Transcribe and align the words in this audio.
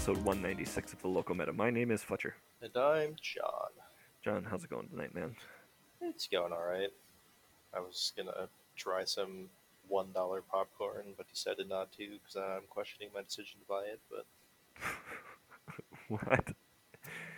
episode 0.00 0.24
196 0.24 0.94
of 0.94 1.02
the 1.02 1.08
Local 1.08 1.34
Meta. 1.34 1.52
My 1.52 1.68
name 1.68 1.90
is 1.90 2.02
Fletcher. 2.02 2.34
And 2.62 2.74
I'm 2.74 3.16
John. 3.20 3.68
John, 4.24 4.46
how's 4.48 4.64
it 4.64 4.70
going 4.70 4.88
tonight, 4.88 5.14
man? 5.14 5.36
It's 6.00 6.26
going 6.26 6.54
all 6.54 6.64
right. 6.64 6.88
I 7.74 7.80
was 7.80 8.14
gonna 8.16 8.48
try 8.76 9.04
some 9.04 9.50
one 9.88 10.10
dollar 10.14 10.40
popcorn, 10.40 11.12
but 11.18 11.28
decided 11.28 11.68
not 11.68 11.92
to 11.98 12.08
because 12.12 12.34
I'm 12.34 12.62
questioning 12.70 13.10
my 13.14 13.20
decision 13.20 13.60
to 13.60 13.66
buy 13.66 13.82
it. 13.92 14.00
But 14.10 14.24
what? 16.08 16.48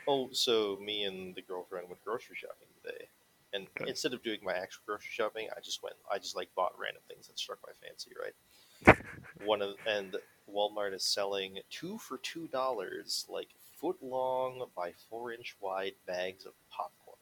oh, 0.06 0.28
so 0.30 0.78
me 0.80 1.02
and 1.02 1.34
the 1.34 1.42
girlfriend 1.42 1.88
went 1.88 2.04
grocery 2.04 2.36
shopping 2.36 2.68
today, 2.80 3.06
and 3.52 3.66
Okay. 3.76 3.90
instead 3.90 4.14
of 4.14 4.22
doing 4.22 4.38
my 4.40 4.52
actual 4.52 4.82
grocery 4.86 5.10
shopping, 5.10 5.48
I 5.56 5.58
just 5.58 5.82
went. 5.82 5.96
I 6.12 6.18
just 6.18 6.36
like 6.36 6.54
bought 6.54 6.78
random 6.78 7.02
things 7.08 7.26
that 7.26 7.40
struck 7.40 7.58
my 7.66 7.72
fancy. 7.84 8.12
Right. 8.22 8.96
One 9.44 9.62
of 9.62 9.74
and 9.84 10.14
Walmart 10.50 10.94
is 10.94 11.04
selling 11.04 11.58
two 11.70 11.98
for 11.98 12.18
two 12.18 12.48
dollars, 12.48 13.26
like 13.28 13.48
foot 13.80 13.96
long 14.02 14.66
by 14.76 14.92
four 15.10 15.32
inch 15.32 15.56
wide 15.60 15.94
bags 16.06 16.46
of 16.46 16.52
popcorn. 16.70 17.16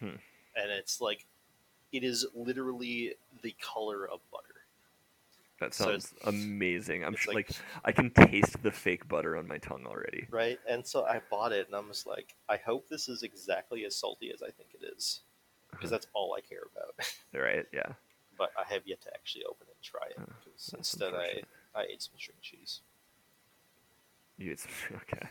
Hmm. 0.00 0.20
and 0.60 0.70
it's 0.70 1.00
like 1.00 1.26
it 1.92 2.04
is 2.04 2.26
literally 2.34 3.14
the 3.42 3.54
color 3.60 4.04
of 4.08 4.20
butter. 4.30 4.44
That 5.60 5.74
So 5.74 5.86
sounds 5.86 6.14
amazing. 6.24 7.04
I'm 7.04 7.16
sure, 7.16 7.34
like- 7.34 7.48
like, 7.50 7.58
I 7.84 7.90
can 7.92 8.10
taste 8.10 8.62
the 8.62 8.70
fake 8.70 9.08
butter 9.08 9.36
on 9.36 9.48
my 9.48 9.58
tongue 9.58 9.86
already. 9.86 10.28
Right? 10.30 10.60
And 10.68 10.86
so 10.86 11.04
I 11.04 11.20
bought 11.30 11.50
it 11.52 11.66
and 11.66 11.74
I'm 11.74 11.88
just 11.88 12.06
like, 12.06 12.36
I 12.48 12.58
hope 12.58 12.88
this 12.88 13.08
is 13.08 13.22
exactly 13.24 13.84
as 13.86 13.96
salty 13.96 14.30
as 14.32 14.40
I 14.42 14.50
think 14.50 14.68
it 14.80 14.84
is. 14.96 15.22
Because 15.72 15.90
that's 15.90 16.06
all 16.14 16.34
I 16.36 16.40
care 16.42 16.62
about. 16.72 16.94
Right? 17.34 17.66
Yeah. 17.72 17.92
but 18.36 18.50
I 18.56 18.72
have 18.72 18.82
yet 18.86 19.00
to 19.02 19.14
actually 19.14 19.44
open 19.46 19.66
it 19.68 19.74
and 19.76 19.82
try 19.82 20.06
it. 20.10 20.16
Because 20.18 20.66
that's 20.70 20.94
instead 20.94 21.14
I. 21.14 21.42
Uh, 21.78 21.82
I 21.82 21.84
ate 21.92 22.02
some 22.02 22.14
string 22.18 22.36
cheese. 22.42 22.80
You 24.36 24.52
it's 24.52 24.66
okay. 24.94 25.28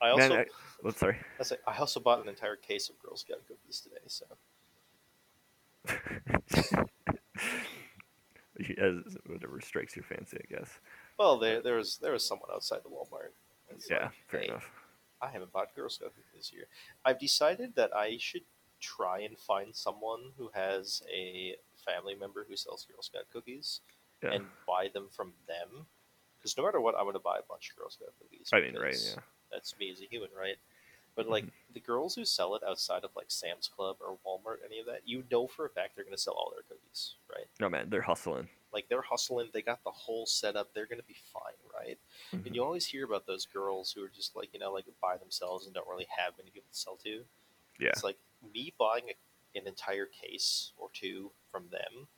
I 0.00 0.10
also 0.10 0.28
Man, 0.28 0.44
I, 0.84 0.90
sorry. 0.90 1.16
I, 1.66 1.78
also 1.78 2.00
bought 2.00 2.22
an 2.22 2.28
entire 2.28 2.56
case 2.56 2.90
of 2.90 2.98
Girl 2.98 3.16
Scout 3.16 3.40
cookies 3.48 3.80
today, 3.80 3.96
so 4.06 4.26
As 8.78 9.16
whatever 9.26 9.60
strikes 9.60 9.96
your 9.96 10.04
fancy, 10.04 10.38
I 10.38 10.54
guess. 10.54 10.80
well 11.18 11.38
there 11.38 11.62
there 11.62 11.76
was 11.76 11.98
there 11.98 12.12
was 12.12 12.26
someone 12.26 12.50
outside 12.52 12.80
the 12.82 12.90
Walmart. 12.90 13.32
Yeah, 13.88 14.04
like, 14.04 14.12
fair 14.28 14.40
hey, 14.40 14.46
enough. 14.48 14.70
I 15.20 15.28
haven't 15.28 15.52
bought 15.52 15.74
Girl 15.74 15.88
Scout 15.88 16.12
cookies 16.14 16.34
this 16.34 16.52
year. 16.52 16.66
I've 17.04 17.18
decided 17.18 17.74
that 17.76 17.94
I 17.94 18.16
should 18.18 18.42
try 18.80 19.20
and 19.20 19.38
find 19.38 19.74
someone 19.74 20.32
who 20.36 20.50
has 20.52 21.02
a 21.12 21.56
family 21.86 22.14
member 22.14 22.44
who 22.48 22.56
sells 22.56 22.86
Girl 22.90 23.02
Scout 23.02 23.24
cookies 23.32 23.80
Yeah. 24.22 24.32
and 24.32 24.46
buy 24.66 24.88
them 24.92 25.06
from 25.10 25.32
them. 25.46 25.86
Because 26.38 26.56
no 26.56 26.64
matter 26.64 26.80
what, 26.80 26.94
I'm 26.96 27.04
going 27.04 27.14
to 27.14 27.18
buy 27.18 27.38
a 27.38 27.42
bunch 27.48 27.70
of 27.70 27.76
Girl 27.76 27.90
Scout 27.90 28.12
cookies. 28.20 28.50
I 28.52 28.60
mean, 28.60 28.76
right? 28.76 28.96
Yeah. 28.96 29.20
That's 29.52 29.74
me 29.78 29.90
as 29.90 30.00
a 30.00 30.04
human, 30.04 30.28
right? 30.38 30.56
But 31.16 31.28
like 31.30 31.46
the 31.72 31.80
girls 31.80 32.14
who 32.14 32.26
sell 32.26 32.54
it 32.56 32.62
outside 32.62 33.02
of 33.02 33.10
like 33.16 33.26
Sam's 33.28 33.68
Club 33.74 33.96
or 34.00 34.18
Walmart, 34.26 34.58
any 34.64 34.78
of 34.80 34.86
that, 34.86 35.00
you 35.06 35.24
know 35.30 35.46
for 35.46 35.64
a 35.64 35.68
fact 35.70 35.96
they're 35.96 36.04
going 36.04 36.14
to 36.14 36.20
sell 36.20 36.34
all 36.34 36.52
their 36.54 36.62
cookies, 36.68 37.14
right? 37.34 37.46
No 37.58 37.70
man, 37.70 37.88
they're 37.88 38.02
hustling. 38.02 38.48
Like 38.72 38.88
they're 38.90 39.00
hustling, 39.00 39.48
they 39.54 39.62
got 39.62 39.82
the 39.82 39.90
whole 39.90 40.26
setup, 40.26 40.74
they're 40.74 40.84
going 40.84 41.00
to 41.00 41.06
be 41.06 41.16
fine, 41.32 41.54
right? 41.74 41.98
Mhm. 42.34 42.44
And 42.46 42.54
you 42.54 42.62
always 42.62 42.84
hear 42.84 43.06
about 43.06 43.26
those 43.26 43.46
girls 43.46 43.92
who 43.92 44.04
are 44.04 44.10
just 44.14 44.36
like 44.36 44.50
you 44.52 44.60
know 44.60 44.70
like 44.72 44.84
by 45.00 45.16
themselves 45.16 45.64
and 45.64 45.74
don't 45.74 45.88
really 45.88 46.06
have 46.18 46.34
many 46.36 46.50
people 46.50 46.68
to 46.70 46.78
sell 46.78 46.96
to. 47.04 47.24
Yeah. 47.80 47.88
It's 47.88 48.04
like 48.04 48.18
me 48.52 48.74
buying 48.78 49.04
a, 49.08 49.58
an 49.58 49.66
entire 49.66 50.06
case 50.06 50.72
or 50.76 50.90
two 50.92 51.30
from 51.50 51.64
them 51.70 52.08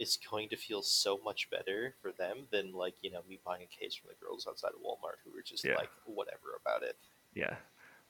is 0.00 0.18
going 0.30 0.48
to 0.48 0.56
feel 0.56 0.82
so 0.82 1.20
much 1.24 1.48
better 1.50 1.94
for 2.02 2.10
them 2.12 2.38
than 2.50 2.72
like 2.72 2.94
you 3.02 3.10
know 3.12 3.20
me 3.28 3.38
buying 3.46 3.62
a 3.62 3.66
case 3.84 3.94
from 3.94 4.08
the 4.10 4.24
girls 4.26 4.46
outside 4.48 4.70
of 4.74 4.80
Walmart 4.82 5.18
who 5.24 5.38
are 5.38 5.42
just 5.42 5.64
Yeah. 5.64 5.76
like 5.76 5.90
whatever 6.06 6.58
about 6.60 6.82
it. 6.82 6.96
Yeah. 7.34 7.54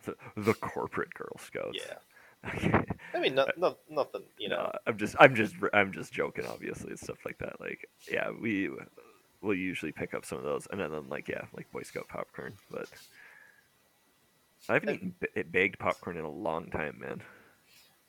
The, 0.04 0.14
the 0.36 0.54
corporate 0.54 1.12
Girl 1.12 1.36
Scouts. 1.38 1.76
Yeah. 1.86 1.98
I 3.14 3.18
mean, 3.20 3.34
not, 3.34 3.48
uh, 3.48 3.52
not, 3.58 3.78
nothing, 3.90 4.22
you 4.38 4.48
know. 4.48 4.62
No, 4.62 4.72
I'm 4.86 4.96
just, 4.96 5.14
I'm 5.20 5.34
just, 5.34 5.54
I'm 5.74 5.92
just 5.92 6.10
joking. 6.10 6.46
Obviously, 6.46 6.88
and 6.90 6.98
stuff 6.98 7.18
like 7.26 7.36
that. 7.38 7.60
Like, 7.60 7.86
yeah, 8.10 8.30
we 8.30 8.70
will 9.42 9.54
usually 9.54 9.92
pick 9.92 10.14
up 10.14 10.24
some 10.24 10.38
of 10.38 10.44
those, 10.44 10.66
and 10.70 10.80
then, 10.80 10.90
like, 11.10 11.28
yeah, 11.28 11.42
like 11.54 11.70
Boy 11.70 11.82
Scout 11.82 12.08
popcorn. 12.08 12.54
But 12.70 12.88
I 14.70 14.74
haven't 14.74 14.88
And- 14.88 14.98
eaten 14.98 15.14
ba- 15.34 15.44
baked 15.50 15.78
popcorn 15.78 16.16
in 16.16 16.24
a 16.24 16.30
long 16.30 16.70
time, 16.70 16.98
man. 16.98 17.20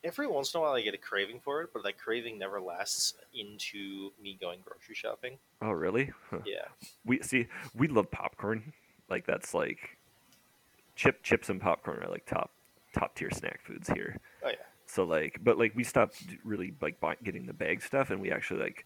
Every 0.04 0.28
once 0.28 0.54
in 0.54 0.60
a 0.60 0.62
while, 0.62 0.74
I 0.74 0.82
get 0.82 0.94
a 0.94 0.98
craving 0.98 1.40
for 1.42 1.62
it, 1.62 1.70
but 1.74 1.84
that 1.84 1.98
craving 1.98 2.40
never 2.40 2.60
lasts 2.60 3.14
into 3.34 4.12
me 4.22 4.38
going 4.40 4.60
grocery 4.66 4.96
shopping. 4.96 5.38
Oh, 5.62 5.72
really? 5.72 6.12
Huh. 6.30 6.40
Yeah. 6.46 6.66
We 7.06 7.22
see, 7.22 7.48
we 7.76 7.88
love 7.88 8.10
popcorn. 8.10 8.74
Like 9.10 9.28
that's 9.28 9.54
like 9.54 9.98
chip, 10.96 11.22
chips, 11.22 11.50
and 11.50 11.62
popcorn 11.62 12.04
are 12.04 12.10
like 12.10 12.26
top, 12.26 12.50
top 12.98 13.14
tier 13.16 13.30
snack 13.30 13.62
foods 13.64 13.90
here. 13.90 14.18
Oh 14.44 14.50
yeah. 14.50 14.56
So 14.88 15.04
like, 15.04 15.40
but 15.44 15.60
like 15.60 15.76
we 15.76 15.84
stopped 15.84 16.24
really 16.44 16.74
like 16.82 17.00
buy, 17.00 17.16
getting 17.24 17.46
the 17.46 17.54
bag 17.54 17.82
stuff, 17.82 18.10
and 18.10 18.20
we 18.22 18.32
actually 18.32 18.62
like, 18.62 18.86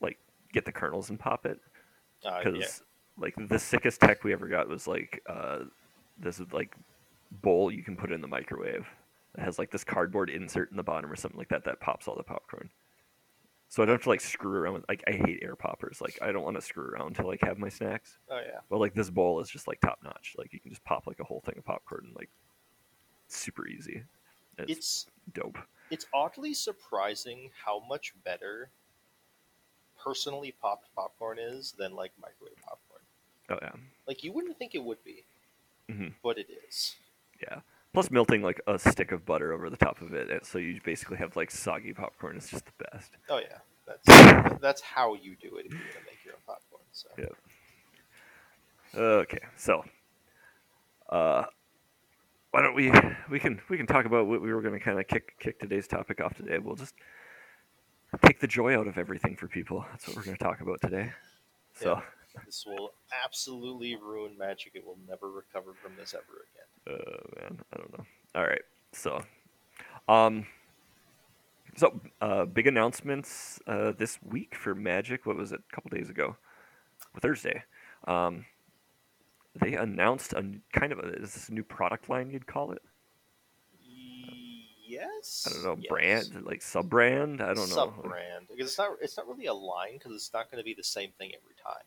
like 0.00 0.18
get 0.52 0.64
the 0.64 0.72
kernels 0.72 1.10
and 1.10 1.18
pop 1.18 1.46
it. 1.46 1.58
Uh, 2.24 2.38
because 2.42 2.58
yeah. 2.58 3.22
like 3.22 3.34
the 3.48 3.58
sickest 3.58 4.00
tech 4.00 4.24
we 4.24 4.32
ever 4.32 4.48
got 4.48 4.68
was 4.68 4.86
like 4.86 5.22
uh 5.28 5.58
this 6.18 6.40
is 6.40 6.50
like 6.52 6.74
bowl 7.42 7.70
you 7.70 7.82
can 7.82 7.96
put 7.96 8.10
in 8.10 8.20
the 8.20 8.28
microwave 8.28 8.86
has 9.38 9.58
like 9.58 9.70
this 9.70 9.84
cardboard 9.84 10.30
insert 10.30 10.70
in 10.70 10.76
the 10.76 10.82
bottom 10.82 11.10
or 11.10 11.16
something 11.16 11.38
like 11.38 11.48
that 11.48 11.64
that 11.64 11.80
pops 11.80 12.06
all 12.08 12.16
the 12.16 12.22
popcorn 12.22 12.70
so 13.68 13.82
i 13.82 13.86
don't 13.86 13.94
have 13.94 14.02
to 14.02 14.08
like 14.08 14.20
screw 14.20 14.56
around 14.58 14.74
with 14.74 14.84
like 14.88 15.02
i 15.08 15.12
hate 15.12 15.40
air 15.42 15.56
poppers 15.56 16.00
like 16.00 16.18
i 16.22 16.30
don't 16.30 16.44
want 16.44 16.56
to 16.56 16.62
screw 16.62 16.84
around 16.84 17.14
to 17.16 17.26
like 17.26 17.40
have 17.42 17.58
my 17.58 17.68
snacks 17.68 18.18
Oh 18.30 18.38
yeah. 18.38 18.60
but 18.70 18.78
like 18.78 18.94
this 18.94 19.10
bowl 19.10 19.40
is 19.40 19.48
just 19.48 19.66
like 19.66 19.80
top 19.80 19.98
notch 20.04 20.34
like 20.38 20.52
you 20.52 20.60
can 20.60 20.70
just 20.70 20.84
pop 20.84 21.06
like 21.06 21.20
a 21.20 21.24
whole 21.24 21.40
thing 21.44 21.54
of 21.58 21.64
popcorn 21.64 22.04
and 22.06 22.14
like 22.14 22.30
super 23.28 23.66
easy 23.66 24.02
it's, 24.58 24.70
It's 24.70 25.06
dope 25.32 25.58
it's 25.90 26.06
oddly 26.14 26.54
surprising 26.54 27.50
how 27.64 27.82
much 27.88 28.14
better 28.24 28.70
personally 30.02 30.54
popped 30.60 30.88
popcorn 30.94 31.38
is 31.38 31.72
than 31.78 31.94
like 31.94 32.12
microwave 32.20 32.56
popcorn. 32.62 33.00
oh 33.50 33.58
yeah 33.62 33.80
Like 34.06 34.22
you 34.22 34.32
wouldn't 34.32 34.58
think 34.58 34.74
it 34.74 34.84
would 34.84 35.02
be, 35.04 35.24
Mhm. 35.90 36.14
but 36.22 36.38
it 36.38 36.46
is. 36.68 36.96
Yeah. 37.42 37.60
Plus 37.94 38.10
melting 38.10 38.42
like 38.42 38.60
a 38.66 38.78
stick 38.78 39.12
of 39.12 39.24
butter 39.24 39.52
over 39.52 39.70
the 39.70 39.76
top 39.76 40.02
of 40.02 40.12
it, 40.12 40.30
and 40.30 40.44
so 40.44 40.58
you 40.58 40.80
basically 40.84 41.16
have 41.16 41.36
like 41.36 41.50
soggy 41.50 41.94
popcorn. 41.94 42.36
It's 42.36 42.50
just 42.50 42.66
the 42.66 42.84
best. 42.90 43.12
Oh 43.30 43.38
yeah. 43.38 43.58
That's 43.86 44.60
that's 44.60 44.80
how 44.82 45.14
you 45.14 45.36
do 45.40 45.56
it 45.56 45.66
if 45.66 45.72
you're 45.72 45.80
gonna 45.80 46.06
make 46.06 46.24
your 46.24 46.34
own 46.34 46.40
popcorn. 46.46 46.82
So 46.92 47.08
Yeah. 47.16 47.26
Okay, 48.96 49.40
so 49.56 49.84
uh, 51.08 51.44
why 52.50 52.62
don't 52.62 52.74
we 52.74 52.92
we 53.30 53.40
can 53.40 53.60
we 53.68 53.76
can 53.76 53.86
talk 53.86 54.06
about 54.06 54.26
what 54.26 54.40
we 54.40 54.52
were 54.52 54.62
going 54.62 54.74
to 54.74 54.80
kind 54.80 55.00
of 55.00 55.08
kick 55.08 55.34
kick 55.38 55.58
today's 55.58 55.88
topic 55.88 56.20
off 56.20 56.34
today. 56.34 56.58
We'll 56.58 56.76
just 56.76 56.94
take 58.24 58.40
the 58.40 58.46
joy 58.46 58.78
out 58.78 58.86
of 58.86 58.96
everything 58.96 59.36
for 59.36 59.48
people. 59.48 59.84
That's 59.90 60.06
what 60.06 60.16
we're 60.16 60.22
going 60.22 60.36
to 60.36 60.44
talk 60.44 60.60
about 60.60 60.80
today. 60.80 61.12
So, 61.74 62.00
this 62.46 62.64
will 62.66 62.92
absolutely 63.24 63.96
ruin 63.96 64.36
magic. 64.38 64.72
It 64.74 64.84
will 64.84 64.98
never 65.08 65.30
recover 65.30 65.72
from 65.82 65.92
this 65.98 66.14
ever 66.14 66.46
again. 66.52 66.98
uh, 67.06 67.40
man, 67.40 67.60
I 67.72 67.76
don't 67.78 67.98
know. 67.98 68.04
All 68.34 68.44
right, 68.44 68.62
so 68.92 69.22
um, 70.08 70.46
so 71.76 72.00
uh, 72.20 72.44
big 72.46 72.66
announcements 72.66 73.60
uh, 73.66 73.92
this 73.92 74.18
week 74.22 74.54
for 74.54 74.74
Magic. 74.74 75.26
What 75.26 75.36
was 75.36 75.52
it? 75.52 75.60
A 75.70 75.74
couple 75.74 75.96
days 75.96 76.10
ago, 76.10 76.36
Thursday. 77.20 77.62
Um, 78.06 78.44
they 79.54 79.74
announced 79.74 80.32
a 80.32 80.44
kind 80.72 80.92
of 80.92 80.98
a 80.98 81.12
is 81.22 81.34
this 81.34 81.48
a 81.48 81.54
new 81.54 81.62
product 81.62 82.08
line 82.08 82.30
you'd 82.30 82.46
call 82.46 82.72
it? 82.72 82.82
Yes. 84.86 85.46
I 85.48 85.52
don't 85.54 85.64
know, 85.64 85.76
Yes. 85.80 85.88
brand 85.88 86.44
like 86.44 86.60
sub 86.62 86.90
brand. 86.90 87.40
I 87.40 87.54
don't 87.54 87.68
know. 87.68 87.74
Sub 87.74 88.02
brand 88.02 88.46
because 88.48 88.68
it's 88.68 88.78
not 88.78 88.90
it's 89.00 89.16
not 89.16 89.26
really 89.26 89.46
a 89.46 89.54
line 89.54 89.94
because 89.94 90.12
it's 90.12 90.32
not 90.32 90.50
going 90.50 90.58
to 90.60 90.64
be 90.64 90.74
the 90.74 90.84
same 90.84 91.10
thing 91.18 91.30
every 91.34 91.54
time. 91.62 91.82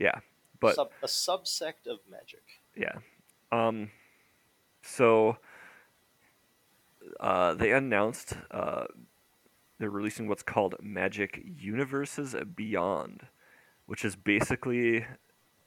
Yeah, 0.00 0.18
but 0.58 0.74
Sub, 0.74 0.90
a 1.02 1.06
subsect 1.06 1.86
of 1.86 2.00
magic. 2.10 2.42
yeah. 2.76 2.96
Um, 3.52 3.90
so 4.82 5.36
uh, 7.20 7.54
they 7.54 7.72
announced 7.72 8.34
uh, 8.50 8.84
they're 9.78 9.90
releasing 9.90 10.28
what's 10.28 10.42
called 10.42 10.74
Magic 10.80 11.42
Universes 11.44 12.34
Beyond, 12.54 13.22
which 13.86 14.04
is 14.04 14.16
basically 14.16 15.06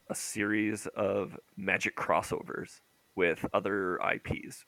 a 0.10 0.16
series 0.16 0.88
of 0.96 1.38
Magic 1.58 1.96
crossovers 1.96 2.82
with 3.16 3.46
other 3.54 4.00
IPs. 4.00 4.66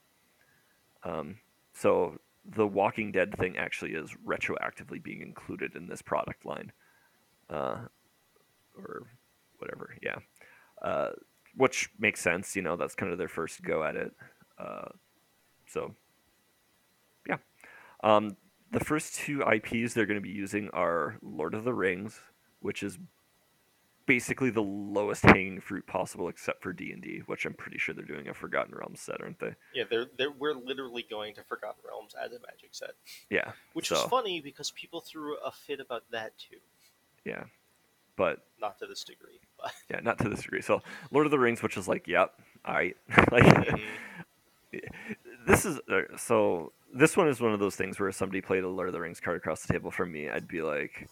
Um, 1.04 1.38
so 1.74 2.20
the 2.44 2.68
Walking 2.68 3.12
Dead 3.12 3.36
thing 3.38 3.58
actually 3.58 3.92
is 3.92 4.16
retroactively 4.26 5.02
being 5.02 5.22
included 5.22 5.76
in 5.76 5.88
this 5.88 6.02
product 6.02 6.46
line, 6.46 6.72
uh, 7.50 7.78
or 8.78 9.04
whatever. 9.60 9.96
Yeah, 10.02 10.16
uh, 10.82 11.12
which 11.56 11.90
makes 12.00 12.22
sense. 12.22 12.56
You 12.56 12.62
know, 12.62 12.76
that's 12.76 12.96
kind 12.96 13.12
of 13.12 13.18
their 13.18 13.28
first 13.28 13.62
go 13.64 13.84
at 13.84 13.96
it. 13.96 14.12
Uh, 14.58 14.90
so, 15.68 15.96
yeah. 17.28 17.38
Um, 18.04 18.36
the 18.72 18.80
first 18.84 19.16
two 19.16 19.42
IPs 19.42 19.94
they're 19.94 20.06
going 20.06 20.16
to 20.20 20.22
be 20.22 20.30
using 20.30 20.70
are 20.72 21.18
Lord 21.22 21.54
of 21.54 21.64
the 21.64 21.74
Rings, 21.74 22.20
which 22.60 22.84
is 22.84 22.98
basically 24.06 24.52
the 24.52 24.62
lowest 24.62 25.24
hanging 25.24 25.60
fruit 25.60 25.86
possible, 25.88 26.28
except 26.30 26.62
for 26.62 26.72
D 26.74 26.92
and 26.92 27.02
D, 27.02 27.24
which 27.26 27.46
I'm 27.46 27.54
pretty 27.54 27.78
sure 27.80 27.96
they're 27.96 28.06
doing 28.06 28.28
a 28.28 28.34
Forgotten 28.34 28.76
Realms 28.76 29.02
set, 29.02 29.20
aren't 29.22 29.40
they? 29.40 29.56
Yeah, 29.74 29.86
they're, 29.90 30.06
they're 30.18 30.32
we're 30.32 30.54
literally 30.54 31.06
going 31.10 31.34
to 31.36 31.44
Forgotten 31.44 31.82
Realms 31.88 32.14
as 32.14 32.32
a 32.32 32.40
Magic 32.40 32.70
set, 32.72 32.92
Yeah, 33.30 33.52
which 33.74 33.88
So- 33.90 33.96
is 33.96 34.02
funny 34.04 34.42
because 34.42 34.72
people 34.72 35.02
threw 35.02 35.38
a 35.38 35.52
fit 35.52 35.80
about 35.80 36.04
that 36.12 36.38
too. 36.38 36.58
yeah, 37.24 37.46
but 38.16 38.40
Not 38.60 38.78
to 38.80 38.86
this 38.88 39.04
degree, 39.04 39.40
but 39.62 39.72
yeah, 39.90 40.00
not 40.02 40.18
to 40.20 40.30
this 40.30 40.42
degree. 40.44 40.62
So 40.62 40.82
Lord 41.12 41.26
of 41.28 41.32
the 41.32 41.40
Rings, 41.40 41.62
which 41.64 41.78
is 41.78 41.88
like, 41.88 42.08
yep, 42.08 42.34
all 42.66 42.74
right, 42.76 42.96
like 43.32 43.44
Mhm. 43.44 43.82
this 45.48 45.66
is 45.66 45.80
uh, 45.92 46.18
so. 46.18 46.72
This 46.98 47.18
one 47.18 47.28
is 47.28 47.42
one 47.42 47.52
of 47.54 47.60
those 47.60 47.76
things 47.76 48.00
where 48.00 48.08
if 48.08 48.16
somebody 48.16 48.40
played 48.40 48.64
a 48.64 48.70
Lord 48.70 48.88
of 48.88 48.94
the 48.94 49.02
Rings 49.02 49.20
card 49.20 49.36
across 49.36 49.62
the 49.66 49.74
table 49.74 49.92
from 49.92 50.14
me, 50.14 50.30
I'd 50.30 50.48
be 50.48 50.62
like, 50.62 51.10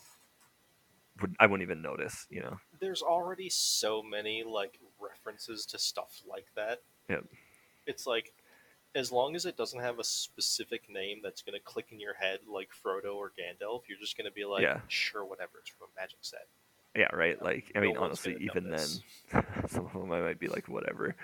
would, 1.20 1.36
I 1.42 1.46
wouldn't 1.46 1.66
even 1.68 1.82
notice, 1.82 2.26
you 2.30 2.40
know? 2.42 2.58
there's 2.80 3.02
already 3.02 3.50
so 3.50 4.02
many 4.02 4.44
like 4.44 4.80
references 5.00 5.66
to 5.68 5.78
stuff 5.80 6.22
like 6.30 6.46
that. 6.56 6.82
Yep. 7.10 7.26
It's 7.86 8.08
like 8.08 8.32
as 8.96 9.12
long 9.12 9.36
as 9.36 9.46
it 9.46 9.58
doesn't 9.58 9.80
have 9.82 10.00
a 10.00 10.04
specific 10.06 10.90
name 10.90 11.20
that's 11.24 11.42
going 11.42 11.58
to 11.58 11.64
click 11.64 11.88
in 11.92 12.00
your 12.00 12.14
head 12.14 12.40
like 12.48 12.70
Frodo 12.70 13.16
or 13.16 13.30
Gandalf, 13.32 13.82
you're 13.90 13.98
just 14.00 14.16
going 14.18 14.26
to 14.30 14.34
be 14.34 14.46
like, 14.46 14.62
Yeah. 14.64 14.80
sure, 14.88 15.26
whatever. 15.26 15.54
It's 15.60 15.70
from 15.70 15.88
a 15.98 16.00
magic 16.00 16.20
set. 16.22 16.48
Yeah, 16.96 17.08
right. 17.14 17.42
Like, 17.42 17.72
I 17.76 17.80
mean, 17.80 17.92
one's 17.92 18.02
honestly, 18.02 18.38
even 18.40 18.70
then, 18.70 18.88
some 19.68 19.86
of 19.86 19.94
them 19.94 20.12
I 20.12 20.22
might 20.22 20.40
be 20.40 20.48
like, 20.48 20.68
whatever. 20.68 21.16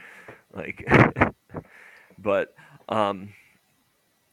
Like, 0.54 0.84
but, 2.18 2.56
um, 2.88 3.30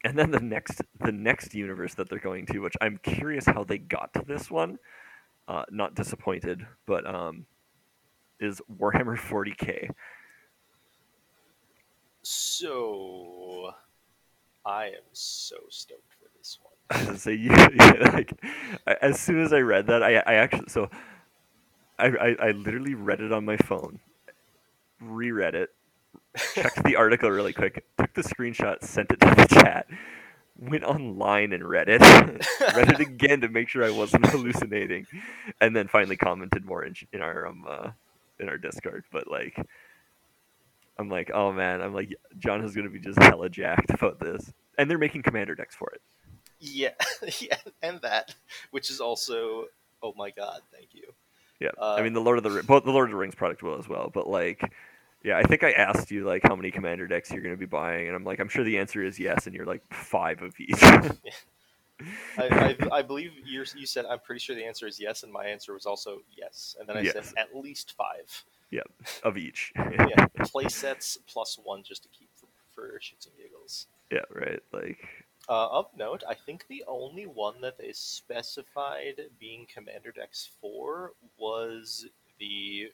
and 0.02 0.18
then 0.18 0.30
the 0.30 0.40
next, 0.40 0.80
the 1.00 1.12
next 1.12 1.54
universe 1.54 1.94
that 1.94 2.08
they're 2.08 2.18
going 2.18 2.46
to, 2.46 2.60
which 2.60 2.76
I'm 2.80 2.98
curious 3.02 3.44
how 3.44 3.64
they 3.64 3.78
got 3.78 4.14
to 4.14 4.22
this 4.26 4.50
one. 4.50 4.78
Uh, 5.48 5.64
not 5.70 5.94
disappointed, 5.94 6.66
but 6.86 7.06
um, 7.06 7.46
is 8.40 8.60
Warhammer 8.80 9.16
40k. 9.16 9.90
So 12.22 13.70
I 14.64 14.86
am 14.86 15.02
so 15.12 15.56
stoked 15.68 16.12
for 16.20 16.28
this 16.36 16.58
one. 16.60 16.72
I 16.90 17.12
was 17.12 17.22
say 17.22 17.34
yeah, 17.34 17.68
like 18.12 18.32
as 19.00 19.20
soon 19.20 19.40
as 19.40 19.52
I 19.52 19.60
read 19.60 19.86
that, 19.86 20.02
I 20.02 20.16
I 20.26 20.34
actually 20.34 20.68
so 20.68 20.90
I, 21.98 22.06
I 22.06 22.36
I 22.40 22.50
literally 22.50 22.94
read 22.94 23.20
it 23.20 23.32
on 23.32 23.44
my 23.44 23.56
phone, 23.56 24.00
reread 25.00 25.54
it, 25.54 25.70
checked 26.54 26.84
the 26.84 26.96
article 26.96 27.30
really 27.30 27.52
quick, 27.52 27.84
took 27.98 28.12
the 28.14 28.22
screenshot, 28.22 28.82
sent 28.82 29.12
it 29.12 29.20
to 29.20 29.34
the 29.34 29.46
chat, 29.48 29.86
went 30.58 30.84
online 30.84 31.52
and 31.52 31.66
read 31.66 31.88
it, 31.88 32.00
read 32.76 32.92
it 32.92 33.00
again 33.00 33.40
to 33.40 33.48
make 33.48 33.68
sure 33.68 33.84
I 33.84 33.90
wasn't 33.90 34.26
hallucinating, 34.30 35.06
and 35.60 35.74
then 35.74 35.88
finally 35.88 36.16
commented 36.16 36.64
more 36.64 36.84
in, 36.84 36.94
in 37.12 37.20
our 37.20 37.46
um 37.46 37.64
uh, 37.68 37.90
in 38.38 38.48
our 38.48 38.58
Discord. 38.58 39.04
But 39.10 39.30
like, 39.30 39.56
I'm 40.98 41.08
like, 41.08 41.30
oh 41.32 41.52
man, 41.52 41.80
I'm 41.80 41.94
like, 41.94 42.14
John 42.38 42.64
is 42.64 42.74
gonna 42.74 42.90
be 42.90 43.00
just 43.00 43.20
hella 43.22 43.48
jacked 43.48 43.90
about 43.90 44.20
this, 44.20 44.52
and 44.78 44.90
they're 44.90 44.98
making 44.98 45.22
commander 45.22 45.54
decks 45.54 45.74
for 45.74 45.90
it. 45.90 46.02
Yeah, 46.60 46.94
yeah, 47.40 47.58
and 47.82 48.00
that, 48.02 48.34
which 48.70 48.90
is 48.90 49.00
also, 49.00 49.66
oh 50.02 50.14
my 50.16 50.30
god, 50.30 50.60
thank 50.72 50.94
you. 50.94 51.12
Yeah, 51.60 51.70
Uh, 51.78 51.94
I 51.94 52.02
mean 52.02 52.12
the 52.12 52.20
Lord 52.20 52.38
of 52.38 52.44
the 52.44 52.62
both 52.62 52.84
the 52.84 52.90
Lord 52.90 53.08
of 53.08 53.12
the 53.12 53.16
Rings 53.16 53.34
product 53.34 53.62
will 53.62 53.78
as 53.78 53.88
well, 53.88 54.10
but 54.12 54.28
like, 54.28 54.60
yeah, 55.24 55.38
I 55.38 55.42
think 55.42 55.64
I 55.64 55.72
asked 55.72 56.10
you 56.10 56.24
like 56.24 56.42
how 56.42 56.54
many 56.54 56.70
commander 56.70 57.06
decks 57.06 57.30
you're 57.30 57.42
going 57.42 57.54
to 57.54 57.58
be 57.58 57.66
buying, 57.66 58.06
and 58.08 58.14
I'm 58.16 58.24
like, 58.24 58.40
I'm 58.40 58.48
sure 58.48 58.62
the 58.64 58.78
answer 58.78 59.02
is 59.02 59.18
yes, 59.18 59.46
and 59.46 59.54
you're 59.54 59.64
like 59.66 59.82
five 59.92 60.42
of 60.42 60.54
each. 60.60 60.82
I, 62.38 62.48
I, 62.48 62.76
I 62.98 63.02
believe 63.02 63.32
you 63.44 63.64
you 63.74 63.86
said 63.86 64.04
I'm 64.04 64.18
pretty 64.18 64.40
sure 64.40 64.54
the 64.54 64.64
answer 64.66 64.86
is 64.86 65.00
yes, 65.00 65.22
and 65.22 65.32
my 65.32 65.46
answer 65.46 65.72
was 65.72 65.86
also 65.86 66.18
yes, 66.36 66.76
and 66.78 66.86
then 66.88 66.96
I 66.98 67.00
Yes. 67.00 67.14
said 67.14 67.24
at 67.38 67.56
least 67.56 67.94
five. 67.96 68.44
Yeah, 68.70 68.82
of 69.22 69.38
each. 69.38 69.72
Yeah, 69.76 70.26
play 70.44 70.68
sets 70.68 71.18
plus 71.26 71.58
one 71.62 71.82
just 71.82 72.02
to 72.02 72.08
keep 72.10 72.28
for, 72.34 72.46
for 72.74 72.98
shits 73.00 73.26
and 73.26 73.34
giggles. 73.38 73.86
yeah, 74.12 74.24
right. 74.34 74.60
Like, 74.72 74.98
Uh, 75.48 75.68
of 75.70 75.86
note, 75.96 76.24
I 76.28 76.34
think 76.34 76.66
the 76.68 76.84
only 76.88 77.24
one 77.24 77.60
that 77.60 77.78
they 77.78 77.92
specified 77.92 79.20
being 79.38 79.66
Commander 79.72 80.10
Decks 80.10 80.50
for 80.60 81.12
was 81.38 82.06
the 82.40 82.88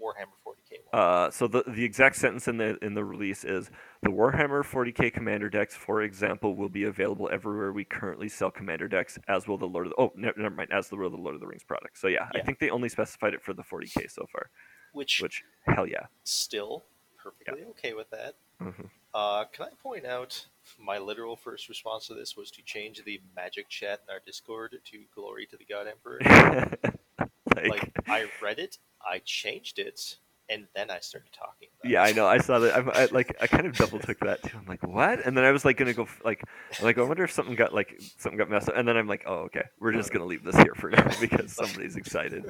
Warhammer 0.00 0.36
40k 0.46 0.78
one. 0.90 1.02
uh, 1.02 1.30
so 1.30 1.46
the 1.46 1.62
the 1.66 1.84
exact 1.84 2.16
sentence 2.16 2.48
in 2.48 2.56
the 2.56 2.78
in 2.82 2.94
the 2.94 3.04
release 3.04 3.44
is 3.44 3.70
the 4.02 4.10
Warhammer 4.10 4.64
40k 4.64 5.12
commander 5.12 5.50
decks, 5.50 5.76
for 5.76 6.02
example, 6.02 6.56
will 6.56 6.68
be 6.68 6.84
available 6.84 7.28
everywhere 7.30 7.72
we 7.72 7.84
currently 7.84 8.28
sell 8.28 8.50
commander 8.50 8.88
decks, 8.88 9.18
as 9.28 9.46
will 9.46 9.58
the 9.58 9.66
Lord 9.66 9.86
of 9.86 9.90
the, 9.90 10.00
oh 10.00 10.12
never, 10.16 10.40
never 10.40 10.54
mind, 10.54 10.70
as 10.72 10.90
will 10.90 11.10
the 11.10 11.16
Lord 11.16 11.34
of 11.34 11.40
the 11.40 11.46
Rings 11.46 11.64
product. 11.64 11.98
So 11.98 12.08
yeah, 12.08 12.28
I 12.34 12.40
think 12.40 12.58
they 12.58 12.70
only 12.70 12.88
specified 12.88 13.34
it 13.34 13.42
for 13.42 13.52
the 13.52 13.62
40k 13.62 14.10
so 14.10 14.26
far, 14.32 14.50
which, 14.92 15.20
which 15.20 15.42
hell 15.66 15.86
yeah. 15.86 16.06
still 16.24 16.84
perfectly 17.22 17.64
okay 17.70 17.92
with 17.92 18.10
that. 18.10 18.36
Mhm. 18.60 18.90
Uh, 19.12 19.44
can 19.46 19.66
I 19.66 19.70
point 19.82 20.04
out 20.06 20.46
my 20.78 20.98
literal 20.98 21.34
first 21.36 21.68
response 21.68 22.06
to 22.06 22.14
this 22.14 22.36
was 22.36 22.50
to 22.52 22.62
change 22.62 23.02
the 23.04 23.20
magic 23.34 23.68
chat 23.68 24.00
in 24.06 24.12
our 24.14 24.20
Discord 24.24 24.76
to 24.84 24.98
"Glory 25.14 25.46
to 25.46 25.56
the 25.56 25.64
God 25.64 25.88
Emperor." 25.88 26.20
like, 27.56 27.68
like 27.68 27.92
I 28.08 28.26
read 28.40 28.58
it, 28.58 28.78
I 29.04 29.20
changed 29.24 29.78
it, 29.78 30.18
and 30.48 30.66
then 30.74 30.90
I 30.90 31.00
started 31.00 31.32
talking. 31.32 31.68
About 31.80 31.90
Yeah, 31.90 32.04
it. 32.04 32.10
I 32.10 32.12
know. 32.12 32.26
I 32.26 32.38
saw 32.38 32.60
that. 32.60 32.74
I, 32.74 33.02
I 33.02 33.04
like. 33.06 33.34
I 33.40 33.48
kind 33.48 33.66
of 33.66 33.76
double 33.76 33.98
took 34.00 34.20
that 34.20 34.42
too. 34.42 34.56
I'm 34.56 34.66
like, 34.66 34.86
what? 34.86 35.26
And 35.26 35.36
then 35.36 35.44
I 35.44 35.50
was 35.50 35.64
like, 35.64 35.76
gonna 35.76 35.94
go. 35.94 36.06
Like, 36.24 36.44
I'm 36.78 36.84
like, 36.84 36.98
I 36.98 37.02
wonder 37.02 37.24
if 37.24 37.32
something 37.32 37.56
got 37.56 37.74
like 37.74 38.00
something 38.18 38.38
got 38.38 38.50
messed 38.50 38.68
up. 38.68 38.76
And 38.76 38.86
then 38.86 38.96
I'm 38.96 39.08
like, 39.08 39.24
oh, 39.26 39.46
okay, 39.46 39.64
we're 39.80 39.92
just 39.92 40.12
gonna 40.12 40.26
leave 40.26 40.44
this 40.44 40.56
here 40.56 40.74
for 40.76 40.90
now 40.90 41.10
because 41.20 41.52
somebody's 41.52 41.96
excited. 41.96 42.44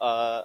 Uh, 0.00 0.42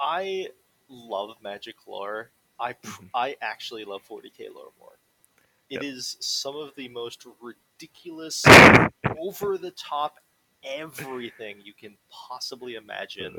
I 0.00 0.48
love 0.88 1.36
Magic 1.42 1.74
lore. 1.86 2.30
I 2.60 2.72
pr- 2.74 2.88
Mhm. 3.02 3.10
I 3.14 3.36
actually 3.40 3.84
love 3.84 4.02
40k 4.02 4.48
lore 4.48 4.72
more. 4.78 4.98
It 5.70 5.82
Yep. 5.82 5.84
is 5.84 6.16
some 6.20 6.56
of 6.56 6.74
the 6.76 6.88
most 6.88 7.26
ridiculous, 7.40 8.44
over 9.18 9.58
the 9.58 9.70
top, 9.72 10.18
everything 10.62 11.60
you 11.60 11.72
can 11.74 11.96
possibly 12.10 12.74
imagine, 12.74 13.38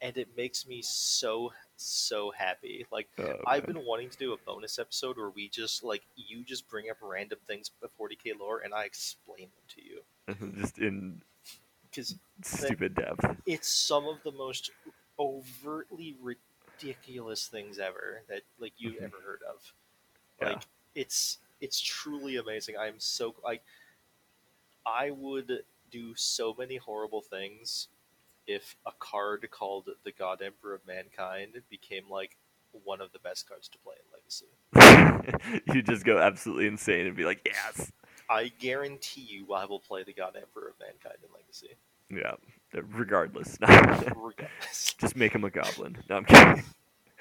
and 0.00 0.16
it 0.18 0.36
makes 0.36 0.66
me 0.66 0.82
so 0.82 1.52
so 1.76 2.30
happy. 2.30 2.86
Like 2.92 3.08
Oh, 3.18 3.40
I've 3.46 3.66
been 3.66 3.84
wanting 3.84 4.10
to 4.10 4.18
do 4.18 4.32
a 4.32 4.36
bonus 4.36 4.78
episode 4.78 5.16
where 5.16 5.30
we 5.30 5.48
just 5.48 5.82
like 5.82 6.02
you 6.16 6.44
just 6.44 6.68
bring 6.68 6.90
up 6.90 6.98
random 7.02 7.38
things 7.46 7.70
with 7.80 7.90
40k 7.98 8.34
lore 8.38 8.60
and 8.60 8.72
I 8.74 8.84
explain 8.84 9.48
them 9.50 9.64
to 9.68 9.82
you 9.82 10.04
just 10.60 10.78
in 10.78 11.22
because 11.90 12.14
stupid 12.42 12.94
depth. 12.94 13.24
it's 13.46 13.68
some 13.68 14.06
of 14.06 14.22
the 14.22 14.32
most 14.32 14.70
overtly 15.18 16.16
ridiculous 16.20 16.40
things 16.78 17.78
ever 17.78 18.22
that 18.28 18.42
like 18.58 18.72
you've 18.78 18.94
Mhm. 18.94 19.04
ever 19.04 19.20
heard 19.24 19.42
of. 19.42 19.72
Yeah. 20.40 20.48
Like 20.50 20.62
it's 20.94 21.38
it's 21.60 21.80
truly 21.80 22.36
amazing. 22.36 22.76
I'm 22.76 23.00
so 23.00 23.34
like 23.42 23.62
I 24.86 25.10
would 25.10 25.64
do 25.90 26.14
so 26.14 26.54
many 26.58 26.76
horrible 26.76 27.22
things 27.22 27.88
if 28.46 28.76
a 28.86 28.92
card 28.98 29.48
called 29.50 29.88
the 30.04 30.12
God 30.12 30.42
Emperor 30.42 30.74
of 30.74 30.86
Mankind 30.86 31.62
became 31.70 32.08
like 32.10 32.36
one 32.84 33.00
of 33.00 33.12
the 33.12 33.18
best 33.20 33.48
cards 33.48 33.68
to 33.68 33.78
play 33.78 33.94
in 33.96 34.06
Legacy. 34.12 35.62
you 35.74 35.82
just 35.82 36.04
go 36.04 36.18
absolutely 36.18 36.66
insane 36.66 37.06
and 37.06 37.16
be 37.16 37.24
like, 37.24 37.40
yes, 37.46 37.92
I 38.28 38.48
guarantee 38.48 39.22
you 39.22 39.52
I 39.54 39.64
will 39.64 39.80
play 39.80 40.02
the 40.02 40.12
God 40.12 40.36
Emperor 40.36 40.68
of 40.68 40.78
Mankind 40.80 41.18
in 41.22 41.32
Legacy. 41.32 41.76
yeah. 42.10 42.34
Regardless, 42.82 43.56
Regardless. 43.60 44.94
just 44.98 45.16
make 45.16 45.32
him 45.32 45.44
a 45.44 45.50
goblin. 45.50 45.96
No, 46.08 46.16
I'm 46.16 46.24
kidding. 46.24 46.64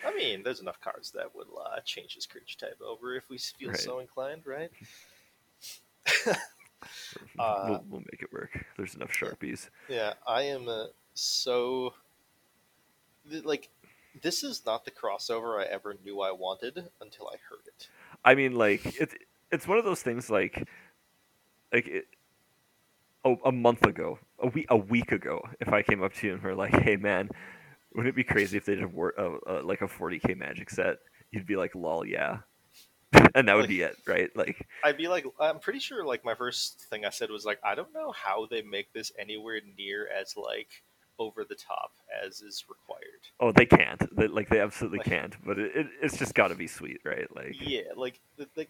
I 0.06 0.14
mean, 0.16 0.44
there's 0.44 0.60
enough 0.60 0.80
cards 0.82 1.12
that 1.12 1.34
would 1.36 1.48
uh, 1.48 1.80
change 1.86 2.16
his 2.16 2.26
creature 2.26 2.58
type 2.58 2.80
over 2.86 3.16
if 3.16 3.30
we 3.30 3.38
feel 3.38 3.70
Right. 3.70 3.78
so 3.80 4.00
inclined, 4.00 4.42
right? 4.46 4.72
Uh, 7.40 7.64
we'll, 7.68 7.82
we'll 7.90 8.04
make 8.12 8.22
it 8.22 8.32
work. 8.34 8.66
There's 8.78 8.94
enough 8.96 9.12
sharpies. 9.12 9.70
Yeah, 9.88 10.14
I 10.28 10.44
am 10.44 10.68
uh, 10.68 10.88
so 11.14 11.94
like 13.44 13.70
this 14.22 14.44
is 14.44 14.66
not 14.66 14.86
the 14.86 14.92
crossover 14.92 15.60
I 15.62 15.66
ever 15.66 15.96
knew 16.04 16.22
I 16.22 16.32
wanted 16.32 16.84
until 17.02 17.28
I 17.28 17.38
heard 17.50 17.66
it. 17.68 17.88
I 18.26 18.36
mean, 18.36 18.54
like 18.56 18.86
it's 19.00 19.16
it's 19.52 19.68
one 19.68 19.78
of 19.78 19.86
those 19.86 20.02
things 20.02 20.30
like 20.30 20.68
like 21.72 21.88
it, 21.88 22.06
oh, 23.26 23.38
a 23.46 23.52
month 23.52 23.86
ago, 23.86 24.20
a 24.40 24.48
week 24.48 24.68
a 24.70 24.78
week 24.78 25.12
ago, 25.12 25.42
if 25.60 25.70
I 25.70 25.82
came 25.82 26.04
up 26.04 26.14
to 26.16 26.28
you 26.28 26.34
and 26.34 26.42
were 26.44 26.56
like, 26.56 26.74
"Hey, 26.82 26.96
man, 26.96 27.30
wouldn't 27.94 28.10
it 28.14 28.16
be 28.16 28.24
crazy 28.24 28.58
if 28.58 28.66
they 28.66 28.76
did 28.76 28.84
a, 28.84 28.88
uh, 29.18 29.38
uh, 29.48 29.62
like 29.64 29.82
a 29.82 29.88
40k 29.88 30.36
Magic 30.38 30.70
set?" 30.70 30.98
You'd 31.32 31.48
be 31.48 31.56
like, 31.56 31.74
"Lol, 31.76 32.06
yeah," 32.06 32.40
and 33.36 33.48
that 33.48 33.54
would 33.56 33.62
Like- 33.64 33.70
be 33.70 33.82
it, 33.82 33.96
right? 34.08 34.36
Like, 34.36 34.68
I'd 34.84 34.98
be 34.98 35.08
like, 35.08 35.26
I'm 35.40 35.60
pretty 35.60 35.80
sure 35.80 36.06
like 36.06 36.24
my 36.26 36.36
first 36.36 36.82
thing 36.90 37.06
I 37.06 37.10
said 37.10 37.30
was 37.30 37.46
like, 37.46 37.60
I 37.64 37.76
don't 37.76 37.94
know 37.94 38.12
how 38.12 38.46
they 38.48 38.62
make 38.62 38.92
this 38.94 39.12
anywhere 39.20 39.60
near 39.78 40.08
as 40.10 40.36
like 40.38 40.68
over 41.20 41.44
the 41.44 41.54
top 41.56 41.92
as 42.26 42.42
is 42.42 42.66
required. 42.68 43.22
oh, 43.40 43.52
they 43.52 43.68
can't. 43.68 44.02
They, 44.16 44.28
like, 44.28 44.50
they 44.50 44.60
absolutely 44.60 44.98
Like- 45.00 45.08
can't. 45.08 45.36
But 45.46 45.60
it, 45.60 45.72
it, 45.76 45.88
it's 46.02 46.18
just 46.18 46.34
got 46.34 46.48
to 46.48 46.56
be 46.56 46.66
sweet, 46.68 47.02
right? 47.06 47.28
Like, 47.36 47.56
Yeah, 47.60 47.82
like 47.96 48.20
the, 48.38 48.48
the, 48.56 48.68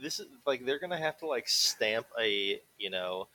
this 0.00 0.20
is 0.20 0.26
like 0.46 0.64
they're 0.64 0.78
gonna 0.78 0.98
have 0.98 1.16
to 1.18 1.26
like 1.26 1.48
stamp 1.48 2.06
a 2.20 2.60
you 2.78 2.90
know 2.90 3.26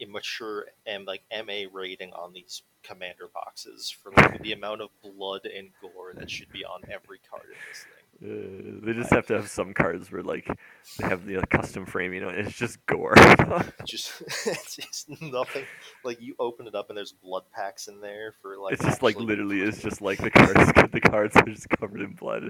immature 0.00 0.66
and 0.86 1.06
like 1.06 1.22
MA 1.30 1.64
rating 1.72 2.12
on 2.12 2.32
these 2.32 2.62
commander 2.82 3.28
boxes 3.32 3.90
for 3.90 4.12
like 4.16 4.40
the 4.42 4.52
amount 4.52 4.80
of 4.80 4.88
blood 5.02 5.44
and 5.44 5.70
gore 5.80 6.12
that 6.14 6.30
should 6.30 6.50
be 6.50 6.64
on 6.64 6.80
every 6.90 7.20
card 7.30 7.44
in 7.44 7.58
this 7.68 7.84
thing. 7.84 8.00
Uh, 8.22 8.80
they 8.84 8.92
just 8.92 9.10
have 9.10 9.26
to 9.26 9.32
have 9.34 9.48
some 9.48 9.72
cards 9.72 10.12
where 10.12 10.22
like 10.22 10.46
they 10.98 11.08
have 11.08 11.24
the 11.24 11.38
uh, 11.38 11.42
custom 11.48 11.86
frame, 11.86 12.12
you 12.12 12.20
know, 12.20 12.28
and 12.28 12.46
it's 12.46 12.56
just 12.58 12.84
gore. 12.84 13.14
Just 13.86 14.20
it's 14.46 14.76
just 14.76 15.22
nothing. 15.22 15.64
Like 16.04 16.20
you 16.20 16.34
open 16.38 16.66
it 16.66 16.74
up 16.74 16.90
and 16.90 16.98
there's 16.98 17.12
blood 17.12 17.44
packs 17.52 17.88
in 17.88 18.00
there 18.00 18.34
for 18.42 18.58
like. 18.58 18.74
it's 18.74 18.84
just 18.84 19.02
like 19.02 19.16
literally, 19.16 19.60
it's 19.62 19.80
just 19.80 20.02
like 20.02 20.18
the 20.18 20.30
cards. 20.30 20.72
The 20.90 21.00
cards 21.00 21.36
are 21.36 21.44
just 21.44 21.68
covered 21.68 22.00
in 22.00 22.12
blood. 22.14 22.48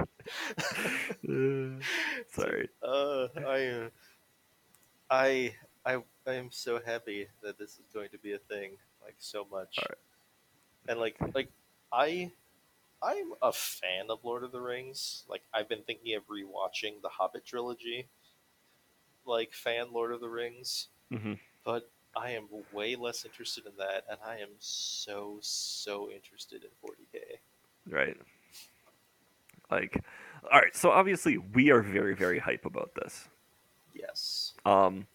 Uh, 1.29 1.83
sorry. 2.33 2.69
Uh, 2.83 3.27
I, 3.37 3.67
uh, 3.67 3.89
I, 5.11 5.55
I, 5.91 6.31
I 6.31 6.35
am 6.35 6.51
so 6.51 6.81
happy 6.85 7.29
that 7.43 7.59
this 7.59 7.73
is 7.73 7.87
going 7.93 8.11
to 8.11 8.19
be 8.19 8.33
a 8.33 8.39
thing. 8.39 8.73
Like 9.03 9.17
so 9.19 9.47
much, 9.51 9.79
and 10.89 11.01
like, 11.01 11.17
like 11.35 11.51
I, 11.93 12.31
I'm 13.03 13.33
a 13.43 13.53
fan 13.53 14.07
of 14.11 14.25
Lord 14.25 14.45
of 14.45 14.53
the 14.53 14.61
Rings. 14.61 15.25
Like 15.29 15.43
I've 15.55 15.69
been 15.69 15.83
thinking 15.83 16.15
of 16.17 16.25
rewatching 16.29 17.03
the 17.03 17.09
Hobbit 17.09 17.45
trilogy. 17.47 18.09
Like 19.25 19.53
fan 19.53 19.93
Lord 19.93 20.13
of 20.13 20.21
the 20.21 20.29
Rings, 20.29 20.89
hmm 21.11 21.35
but 21.65 21.91
I 22.17 22.33
am 22.33 22.49
way 22.73 22.97
less 22.97 23.25
interested 23.25 23.67
in 23.67 23.73
that, 23.79 24.05
and 24.11 24.19
I 24.27 24.39
am 24.39 24.51
so 24.59 25.39
so 25.43 26.11
interested 26.11 26.65
in 26.65 26.71
40k. 26.83 27.41
Right. 27.89 28.17
Like, 29.71 30.03
all 30.53 30.61
right. 30.61 30.75
So 30.75 30.91
obviously, 30.91 31.39
we 31.39 31.71
are 31.71 31.83
very, 31.83 32.15
very 32.15 32.39
hype 32.39 32.65
about 32.67 32.95
this. 32.95 33.29
Yes, 33.95 34.55
Um, 34.65 35.07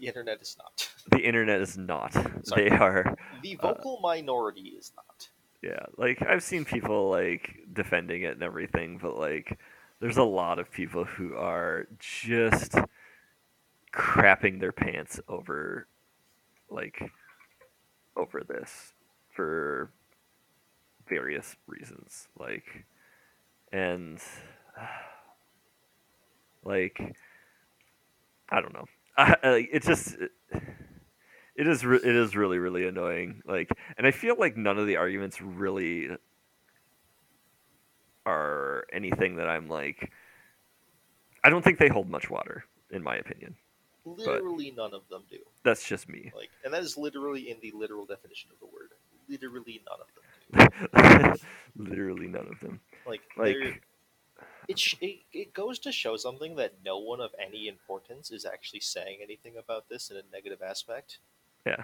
the 0.00 0.06
internet 0.06 0.40
is 0.40 0.56
not. 0.58 0.88
the 1.10 1.20
internet 1.20 1.60
is 1.60 1.76
not. 1.76 2.12
Sorry. 2.44 2.68
They 2.68 2.76
are. 2.76 3.16
The 3.42 3.56
Uh, 3.60 3.68
vocal 3.74 4.00
minority 4.02 4.74
is 4.78 4.92
not. 4.96 5.28
Yeah, 5.62 5.86
like 5.96 6.22
I've 6.22 6.42
seen 6.42 6.64
people 6.64 7.10
like 7.10 7.56
defending 7.72 8.22
it 8.22 8.32
and 8.34 8.42
everything, 8.42 8.98
but 8.98 9.18
like 9.18 9.58
there's 10.00 10.18
a 10.18 10.22
lot 10.22 10.58
of 10.58 10.70
people 10.70 11.04
who 11.04 11.34
are 11.34 11.88
just 11.98 12.74
crapping 13.92 14.60
their 14.60 14.72
pants 14.72 15.20
over 15.28 15.86
like 16.70 17.10
over 18.16 18.42
this 18.46 18.92
for 19.34 19.90
various 21.08 21.56
reasons. 21.66 22.28
Like 22.38 22.84
and 23.72 24.20
like 26.64 27.16
I 28.50 28.60
don't 28.60 28.74
know. 28.74 28.86
I, 29.18 29.36
I, 29.42 29.68
it 29.72 29.82
just 29.82 30.16
it 31.54 31.66
is 31.66 31.84
re- 31.84 31.96
it 32.02 32.14
is 32.16 32.36
really 32.36 32.58
really 32.58 32.86
annoying 32.86 33.42
like 33.46 33.70
and 33.96 34.06
i 34.06 34.10
feel 34.10 34.36
like 34.38 34.56
none 34.56 34.78
of 34.78 34.86
the 34.86 34.96
arguments 34.96 35.40
really 35.40 36.10
are 38.24 38.86
anything 38.92 39.36
that 39.36 39.48
i'm 39.48 39.68
like 39.68 40.12
i 41.44 41.50
don't 41.50 41.62
think 41.62 41.78
they 41.78 41.88
hold 41.88 42.08
much 42.10 42.28
water 42.30 42.64
in 42.90 43.02
my 43.02 43.16
opinion 43.16 43.54
Literally 44.08 44.70
none 44.76 44.94
of 44.94 45.02
them 45.10 45.22
do. 45.28 45.38
that's 45.64 45.84
just 45.84 46.08
me 46.08 46.30
Like, 46.36 46.50
and 46.64 46.72
that 46.72 46.82
is 46.84 46.96
literally 46.96 47.50
in 47.50 47.56
the 47.60 47.72
literal 47.76 48.04
definition 48.06 48.50
of 48.52 48.60
the 48.60 48.66
word. 48.66 48.90
Literally 49.28 49.82
none 49.84 49.98
of 50.00 50.70
them 50.94 51.32
do. 51.34 51.84
literally 51.90 52.28
none 52.28 52.46
of 52.48 52.60
them 52.60 52.78
Like, 53.04 53.22
they're- 53.36 53.64
like 53.64 53.82
it, 54.68 54.78
sh- 54.78 54.96
it 55.00 55.18
it 55.32 55.54
goes 55.54 55.78
to 55.80 55.92
show 55.92 56.16
something 56.16 56.56
that 56.56 56.74
no 56.84 56.98
one 56.98 57.20
of 57.20 57.30
any 57.44 57.68
importance 57.68 58.30
is 58.30 58.44
actually 58.44 58.80
saying 58.80 59.18
anything 59.22 59.54
about 59.58 59.88
this 59.88 60.10
in 60.10 60.16
a 60.16 60.22
negative 60.32 60.62
aspect. 60.62 61.18
yeah 61.66 61.82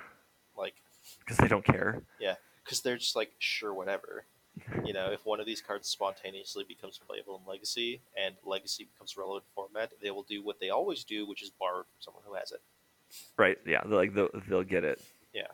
Like, 0.57 0.75
because 1.21 1.37
they 1.39 1.49
don't 1.49 1.65
care 1.65 2.03
Yeah, 2.21 2.37
because 2.65 2.81
they're 2.81 2.97
just 2.99 3.17
like, 3.17 3.33
sure, 3.39 3.73
whatever. 3.75 4.25
You 4.85 4.93
know, 4.93 5.11
if 5.11 5.25
one 5.25 5.41
of 5.41 5.47
these 5.47 5.63
cards 5.63 5.89
spontaneously 5.89 6.65
becomes 6.69 6.99
playable 6.99 7.41
in 7.43 7.51
Legacy 7.51 8.03
and 8.23 8.35
Legacy 8.45 8.85
becomes 8.93 9.17
relevant 9.17 9.45
format, 9.55 9.93
they 10.03 10.11
will 10.11 10.25
do 10.25 10.43
what 10.43 10.61
they 10.61 10.69
always 10.69 11.05
do, 11.05 11.27
which 11.27 11.43
is 11.43 11.51
borrow 11.51 11.79
from 11.83 12.01
someone 12.01 12.23
who 12.27 12.35
has 12.35 12.53
it. 12.53 12.61
right 13.39 13.59
yeah 13.67 13.81
like 13.87 14.15
they'll, 14.15 14.29
they'll 14.49 14.63
get 14.63 14.85
it 14.85 15.01
Yeah. 15.35 15.49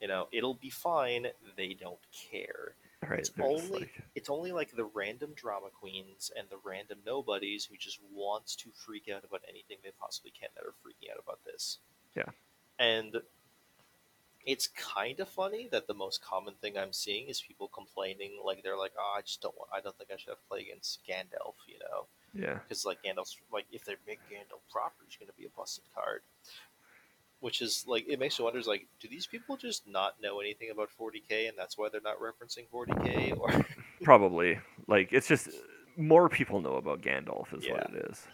You 0.00 0.06
know, 0.06 0.28
it'll 0.30 0.54
be 0.54 0.70
fine. 0.70 1.26
They 1.56 1.74
don't 1.74 1.98
care. 2.30 2.74
Right 3.06 3.20
It's 3.20 3.30
only- 3.40 3.80
like 3.80 4.02
It's 4.14 4.28
only 4.30 4.52
like 4.52 4.72
the 4.72 4.84
random 4.84 5.34
drama 5.34 5.70
queens 5.70 6.30
and 6.36 6.48
the 6.50 6.58
random 6.58 6.98
nobodies 7.04 7.64
who 7.66 7.76
just 7.76 8.00
wants 8.12 8.56
to 8.56 8.70
freak 8.72 9.08
out 9.08 9.24
about 9.24 9.42
anything 9.48 9.78
they 9.82 9.92
possibly 9.92 10.30
can 10.30 10.48
that 10.54 10.64
are 10.64 10.74
freaking 10.84 11.10
out 11.12 11.18
about 11.22 11.44
this. 11.44 11.78
Yeah. 12.16 12.30
And 12.78 13.22
it's 14.46 14.66
kind 14.68 15.20
of 15.20 15.28
funny 15.28 15.68
that 15.68 15.86
the 15.86 15.94
most 15.94 16.22
common 16.22 16.54
thing 16.54 16.78
I'm 16.78 16.92
seeing 16.92 17.28
is 17.28 17.40
people 17.40 17.68
complaining 17.68 18.40
like 18.42 18.62
they're 18.62 18.78
like, 18.78 18.92
"Oh, 18.98 19.14
I 19.16 19.20
just 19.22 19.42
don't 19.42 19.56
want 19.56 19.70
I 19.72 19.80
don't 19.80 19.96
think 19.98 20.10
I 20.10 20.16
should 20.16 20.30
have 20.30 20.38
to 20.40 20.48
play 20.48 20.60
against 20.62 21.04
Gandalf," 21.06 21.54
you 21.66 21.78
know. 21.80 22.06
yeah 22.34 22.58
Cuz 22.68 22.84
like 22.86 23.02
Gandalf's 23.02 23.36
like 23.52 23.66
if 23.72 23.84
they 23.84 23.96
make 24.06 24.20
Gandalf 24.30 24.62
proper, 24.70 25.04
he's 25.06 25.16
going 25.16 25.28
to 25.30 25.36
be 25.36 25.44
a 25.44 25.50
busted 25.50 25.84
card. 25.94 26.22
Which 27.40 27.62
is 27.62 27.84
like 27.86 28.08
it 28.08 28.18
makes 28.18 28.38
you 28.38 28.44
wonder 28.44 28.58
is 28.58 28.66
like 28.66 28.86
do 29.00 29.08
these 29.08 29.26
people 29.26 29.56
just 29.56 29.86
not 29.86 30.20
know 30.20 30.40
anything 30.40 30.70
about 30.70 30.88
40k 31.00 31.48
and 31.48 31.56
that's 31.56 31.78
why 31.78 31.88
they're 31.90 32.00
not 32.00 32.18
referencing 32.18 32.64
40k 32.72 33.38
or 33.40 33.64
probably. 34.02 34.58
Like 34.86 35.12
it's 35.12 35.28
just 35.28 35.48
more 35.96 36.28
people 36.28 36.60
know 36.60 36.74
about 36.74 37.00
gandalf 37.00 37.56
is 37.56 37.68
what 37.68 37.90
it 37.90 38.06
is. 38.10 38.26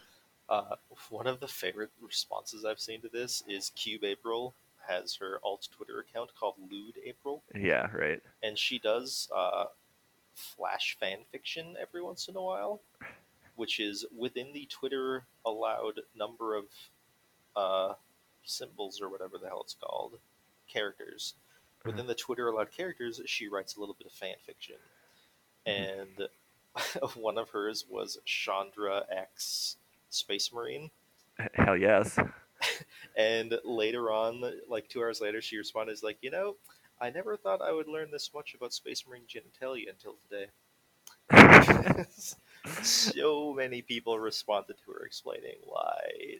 Uh, 0.47 0.75
one 1.09 1.27
of 1.27 1.39
the 1.39 1.47
favorite 1.47 1.89
responses 2.01 2.65
I've 2.65 2.79
seen 2.79 3.01
to 3.01 3.09
this 3.09 3.43
is 3.47 3.71
Cube 3.75 4.03
April 4.03 4.53
has 4.87 5.15
her 5.15 5.39
alt 5.43 5.67
Twitter 5.75 5.99
account 5.99 6.29
called 6.39 6.55
Lewd 6.71 6.95
April, 7.03 7.43
yeah 7.55 7.89
right. 7.91 8.21
And 8.43 8.57
she 8.57 8.77
does 8.77 9.29
uh, 9.35 9.65
flash 10.35 10.97
fan 10.99 11.19
fiction 11.31 11.75
every 11.81 12.01
once 12.01 12.27
in 12.27 12.35
a 12.35 12.41
while, 12.41 12.81
which 13.55 13.79
is 13.79 14.05
within 14.15 14.53
the 14.53 14.67
Twitter 14.69 15.23
allowed 15.45 16.01
number 16.15 16.55
of 16.55 16.65
uh, 17.55 17.93
symbols 18.45 19.01
or 19.01 19.09
whatever 19.09 19.37
the 19.37 19.47
hell 19.47 19.61
it's 19.61 19.75
called, 19.79 20.19
characters. 20.67 21.33
Within 21.83 22.01
mm-hmm. 22.01 22.07
the 22.07 22.15
Twitter 22.15 22.47
allowed 22.47 22.71
characters, 22.71 23.21
she 23.25 23.47
writes 23.47 23.75
a 23.75 23.79
little 23.79 23.95
bit 23.97 24.07
of 24.07 24.13
fan 24.13 24.35
fiction, 24.45 24.77
mm-hmm. 25.67 26.01
and 26.19 26.29
one 27.15 27.37
of 27.37 27.49
hers 27.49 27.85
was 27.89 28.17
Chandra 28.25 29.03
X 29.11 29.77
Space 30.09 30.51
Marine. 30.53 30.89
Hell 31.53 31.77
yes 31.77 32.17
And 33.17 33.57
later 33.63 34.11
on, 34.11 34.43
like 34.67 34.89
two 34.89 35.01
hours 35.01 35.21
later, 35.21 35.41
she 35.41 35.57
responded, 35.57 35.93
"Is 35.93 36.03
like, 36.03 36.17
you 36.21 36.31
know, 36.31 36.55
I 36.99 37.09
never 37.09 37.37
thought 37.37 37.61
I 37.61 37.71
would 37.71 37.87
learn 37.87 38.11
this 38.11 38.33
much 38.33 38.53
about 38.53 38.73
Space 38.73 39.05
Marine 39.07 39.23
genitalia 39.27 39.89
until 39.89 40.15
today." 40.29 40.47
so 42.83 43.53
many 43.53 43.81
people 43.81 44.19
responded 44.19 44.75
to 44.83 44.91
her 44.91 45.05
explaining 45.05 45.57
why 45.63 46.39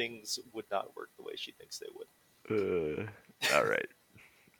things 0.00 0.38
would 0.54 0.64
not 0.70 0.96
work 0.96 1.10
the 1.18 1.22
way 1.22 1.32
she 1.36 1.52
thinks 1.52 1.78
they 1.78 1.86
would, 1.94 2.08
Uh, 2.50 3.54
all 3.54 3.66
right. 3.66 3.88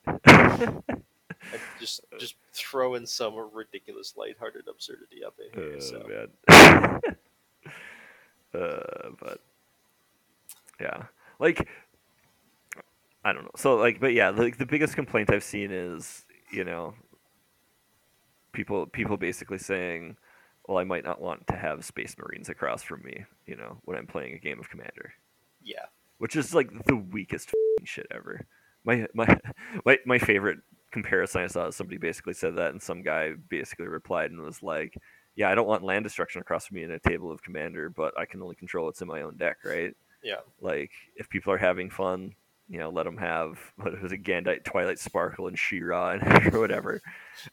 just 1.81 2.03
just 2.19 2.35
throw 2.53 2.95
in 2.95 3.07
some 3.07 3.35
ridiculous, 3.55 4.15
lighthearted 4.17 4.69
absurdity 4.69 5.25
up 5.25 5.35
in 5.39 5.59
here. 5.59 5.77
Oh, 5.77 5.81
so 5.81 6.07
man. 6.09 7.01
uh, 8.63 9.11
but 9.19 9.41
yeah, 10.79 11.05
like 11.39 11.67
I 13.25 13.33
don't 13.33 13.45
know. 13.45 13.51
So 13.57 13.77
like, 13.77 13.99
but 13.99 14.13
yeah, 14.13 14.29
like 14.31 14.59
the 14.59 14.67
biggest 14.67 14.95
complaint 14.95 15.31
I've 15.33 15.45
seen 15.45 15.71
is 15.71 16.27
you 16.53 16.65
know 16.65 16.95
people 18.53 18.87
people 18.87 19.17
basically 19.17 19.59
saying, 19.59 20.17
well, 20.67 20.79
I 20.79 20.85
might 20.85 21.05
not 21.05 21.21
want 21.21 21.47
to 21.47 21.57
have 21.57 21.85
Space 21.85 22.15
Marines 22.19 22.49
across 22.49 22.83
from 22.83 23.03
me, 23.03 23.25
you 23.47 23.57
know, 23.57 23.79
when 23.85 23.97
I'm 23.97 24.07
playing 24.07 24.35
a 24.35 24.39
game 24.39 24.61
of 24.61 24.69
Commander, 24.69 25.15
yeah, 25.63 25.87
which 26.19 26.37
is 26.37 26.55
like 26.55 26.71
the 26.87 26.97
weakest 26.97 27.49
f***ing 27.49 27.87
shit 27.87 28.07
ever. 28.11 28.47
My 28.85 29.07
my 29.15 29.39
my 29.85 29.99
my 30.07 30.19
favorite 30.19 30.59
comparison 30.91 31.43
I 31.43 31.47
saw 31.47 31.69
is 31.69 31.77
somebody 31.77 31.99
basically 31.99 32.35
said 32.35 32.57
that, 32.57 32.73
and 32.73 32.83
some 32.83 33.03
guy 33.03 33.33
basically 33.49 33.87
replied 33.89 34.31
and 34.31 34.41
was 34.43 34.63
like, 34.63 34.97
"Yeah, 35.37 35.51
I 35.51 35.55
don't 35.55 35.69
want 35.69 35.83
land 35.85 36.05
destruction 36.05 36.41
across 36.41 36.67
from 36.67 36.77
me 36.77 36.83
in 36.85 36.91
a 36.91 36.99
table 36.99 37.31
of 37.31 37.43
commander, 37.43 37.89
but 37.91 38.19
I 38.19 38.25
can 38.27 38.43
only 38.43 38.55
control 38.57 38.87
what's 38.87 39.03
in 39.03 39.09
my 39.09 39.23
own 39.23 39.37
deck, 39.37 39.59
right? 39.65 39.95
yeah, 40.23 40.41
Like, 40.61 40.91
if 41.17 41.29
people 41.31 41.53
are 41.53 41.59
having 41.59 41.91
fun, 41.91 42.35
you 42.69 42.79
know, 42.79 42.91
let 42.91 43.05
them 43.05 43.17
have 43.19 43.59
what 43.77 43.95
it 43.95 44.03
was 44.03 44.13
it, 44.13 44.23
Gandite, 44.23 44.65
Twilight 44.65 44.99
Sparkle, 44.99 45.49
and 45.49 45.59
She-Ra, 45.59 46.11
and 46.13 46.55
or 46.55 46.61
whatever." 46.61 47.01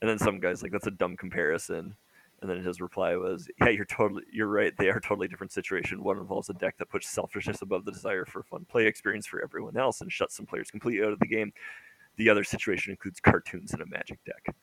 And 0.01 0.09
then 0.09 0.19
some 0.19 0.39
guys 0.39 0.61
like, 0.63 0.71
"That's 0.71 0.87
a 0.87 0.91
dumb 0.91 1.17
comparison." 1.17 1.95
And 2.41 2.49
then 2.49 2.63
his 2.63 2.79
reply 2.81 3.15
was, 3.15 3.49
"Yeah, 3.59 3.69
you're 3.69 3.85
totally, 3.85 4.23
you're 4.31 4.47
right. 4.47 4.71
They 4.77 4.89
are 4.89 4.99
totally 4.99 5.27
different 5.27 5.51
situation. 5.51 6.03
One 6.03 6.17
involves 6.19 6.49
a 6.49 6.53
deck 6.53 6.77
that 6.77 6.89
puts 6.89 7.09
selfishness 7.09 7.63
above 7.63 7.83
the 7.85 7.91
desire 7.91 8.25
for 8.25 8.41
a 8.41 8.43
fun 8.43 8.65
play 8.65 8.85
experience 8.85 9.25
for 9.25 9.41
everyone 9.43 9.75
else 9.75 10.01
and 10.01 10.11
shuts 10.11 10.35
some 10.37 10.45
players 10.45 10.69
completely 10.69 11.03
out 11.03 11.13
of 11.13 11.19
the 11.19 11.27
game. 11.27 11.51
The 12.17 12.29
other 12.29 12.43
situation 12.43 12.91
includes 12.91 13.19
cartoons 13.19 13.73
in 13.73 13.81
a 13.81 13.85
Magic 13.87 14.19
deck. 14.23 14.55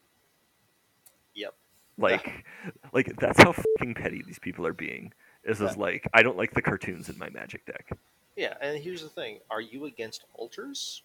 yep, 1.35 1.55
Like, 1.99 2.45
like 2.93 3.17
that's 3.19 3.43
how 3.43 3.53
fucking 3.53 3.95
petty 3.95 4.23
these 4.27 4.39
people 4.39 4.67
are 4.67 4.73
being. 4.73 5.13
Is 5.45 5.61
is 5.61 5.73
Yeah. 5.77 5.83
like, 5.83 6.09
I 6.15 6.23
don't 6.23 6.37
like 6.37 6.53
the 6.53 6.63
cartoons 6.63 7.09
in 7.09 7.19
my 7.19 7.29
Magic 7.31 7.65
deck. 7.67 7.91
yeah. 8.37 8.55
And 8.61 8.81
here's 8.83 9.03
the 9.03 9.09
thing: 9.09 9.41
Are 9.51 9.61
you 9.61 9.87
against 9.87 10.25
altars? 10.35 11.03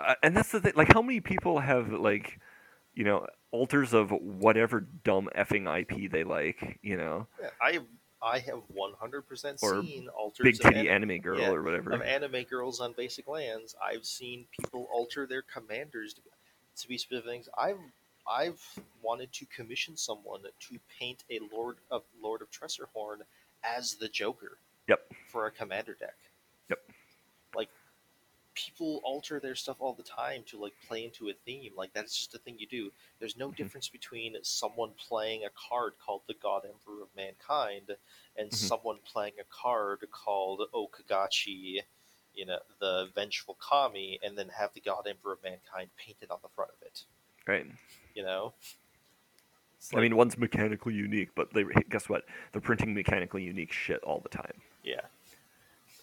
uh, 0.00 0.14
and 0.22 0.36
that's 0.36 0.50
the 0.50 0.60
thing. 0.60 0.72
Like, 0.76 0.92
how 0.92 1.00
many 1.02 1.20
people 1.20 1.58
have 1.60 1.92
like, 1.92 2.38
you 2.96 3.04
know, 3.04 3.26
alters 3.52 3.92
of 3.94 4.10
whatever 4.10 4.80
dumb 5.04 5.28
effing 5.36 5.66
IP 5.80 6.10
they 6.10 6.24
like, 6.24 6.78
you 6.82 6.96
know, 6.96 7.26
Yeah, 7.40 7.50
I 7.62 7.72
have 7.72 7.84
I 8.22 8.38
have 8.40 8.62
one 8.68 8.92
hundred 8.98 9.28
percent 9.28 9.58
Or 9.62 9.82
seen 9.82 10.08
alters 10.08 10.42
big 10.42 10.54
of 10.54 10.60
titty 10.62 10.88
anim- 10.88 11.10
anime 11.10 11.20
girl 11.20 11.38
yeah, 11.38 11.50
or 11.50 11.62
whatever. 11.62 11.92
of 11.92 12.02
anime 12.02 12.42
girls 12.44 12.80
on 12.80 12.92
basic 12.96 13.28
lands. 13.28 13.76
I've 13.84 14.04
seen 14.06 14.46
people 14.58 14.88
alter 14.92 15.26
their 15.26 15.42
commanders 15.42 16.14
to, 16.14 16.20
to 16.82 16.88
be 16.88 16.98
specific 16.98 17.30
things. 17.30 17.48
I've 17.56 17.78
I've 18.28 18.60
wanted 19.02 19.32
to 19.34 19.46
commission 19.46 19.96
someone 19.96 20.40
to 20.42 20.78
paint 20.98 21.22
a 21.30 21.38
Lord 21.54 21.76
of 21.90 22.02
Lord 22.20 22.40
of 22.42 22.50
Tresserhorn 22.50 23.18
as 23.62 23.94
the 23.94 24.08
Joker. 24.08 24.58
Yep. 24.88 25.00
For 25.28 25.46
a 25.46 25.50
commander 25.50 25.96
deck. 26.00 26.16
Yep. 26.70 26.78
Like 27.54 27.68
people 28.76 29.00
alter 29.04 29.40
their 29.40 29.54
stuff 29.54 29.76
all 29.80 29.94
the 29.94 30.02
time 30.02 30.42
to 30.46 30.58
like 30.58 30.74
play 30.86 31.04
into 31.04 31.28
a 31.30 31.32
theme. 31.44 31.72
Like 31.76 31.92
that's 31.94 32.16
just 32.16 32.34
a 32.34 32.38
thing 32.38 32.56
you 32.58 32.66
do. 32.66 32.92
There's 33.18 33.36
no 33.36 33.50
Mhm. 33.50 33.56
difference 33.56 33.88
between 33.88 34.36
someone 34.42 34.92
playing 34.94 35.44
a 35.44 35.50
card 35.50 35.94
called 35.98 36.22
the 36.26 36.34
God 36.34 36.64
Emperor 36.66 37.02
of 37.02 37.14
Mankind 37.16 37.96
and 38.36 38.50
Mhm. 38.50 38.54
someone 38.54 38.98
playing 39.00 39.34
a 39.40 39.44
card 39.44 40.06
called 40.10 40.68
O-Kagachi, 40.74 41.84
you 42.34 42.44
know, 42.44 42.60
the 42.78 43.10
Vengeful 43.14 43.54
Kami, 43.54 44.18
and 44.22 44.36
then 44.36 44.48
have 44.50 44.74
the 44.74 44.80
God 44.80 45.06
Emperor 45.06 45.32
of 45.32 45.42
Mankind 45.42 45.90
painted 45.96 46.30
on 46.30 46.40
the 46.42 46.48
front 46.50 46.70
of 46.72 46.82
it. 46.82 47.04
right. 47.46 47.66
You 48.14 48.24
know? 48.24 48.52
It's 49.78 49.94
I 49.94 50.00
mean, 50.00 50.16
one's 50.16 50.36
mechanically 50.36 50.94
unique, 50.94 51.34
but 51.34 51.52
they 51.52 51.64
guess 51.88 52.08
what? 52.08 52.26
They're 52.52 52.60
printing 52.60 52.92
mechanically 52.92 53.42
unique 53.44 53.72
shit 53.72 54.02
all 54.02 54.20
the 54.20 54.28
time. 54.28 54.60
yeah. 54.82 55.06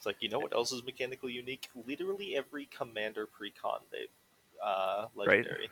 It's 0.04 0.06
like, 0.06 0.18
you 0.20 0.28
know 0.28 0.40
what 0.40 0.52
else 0.52 0.74
is 0.74 0.84
mechanically 0.84 1.32
unique? 1.32 1.70
Literally 1.88 2.36
every 2.36 2.68
commander 2.78 3.26
pre-con 3.26 3.80
they 3.90 4.08
uh 4.62 5.06
legendary. 5.16 5.70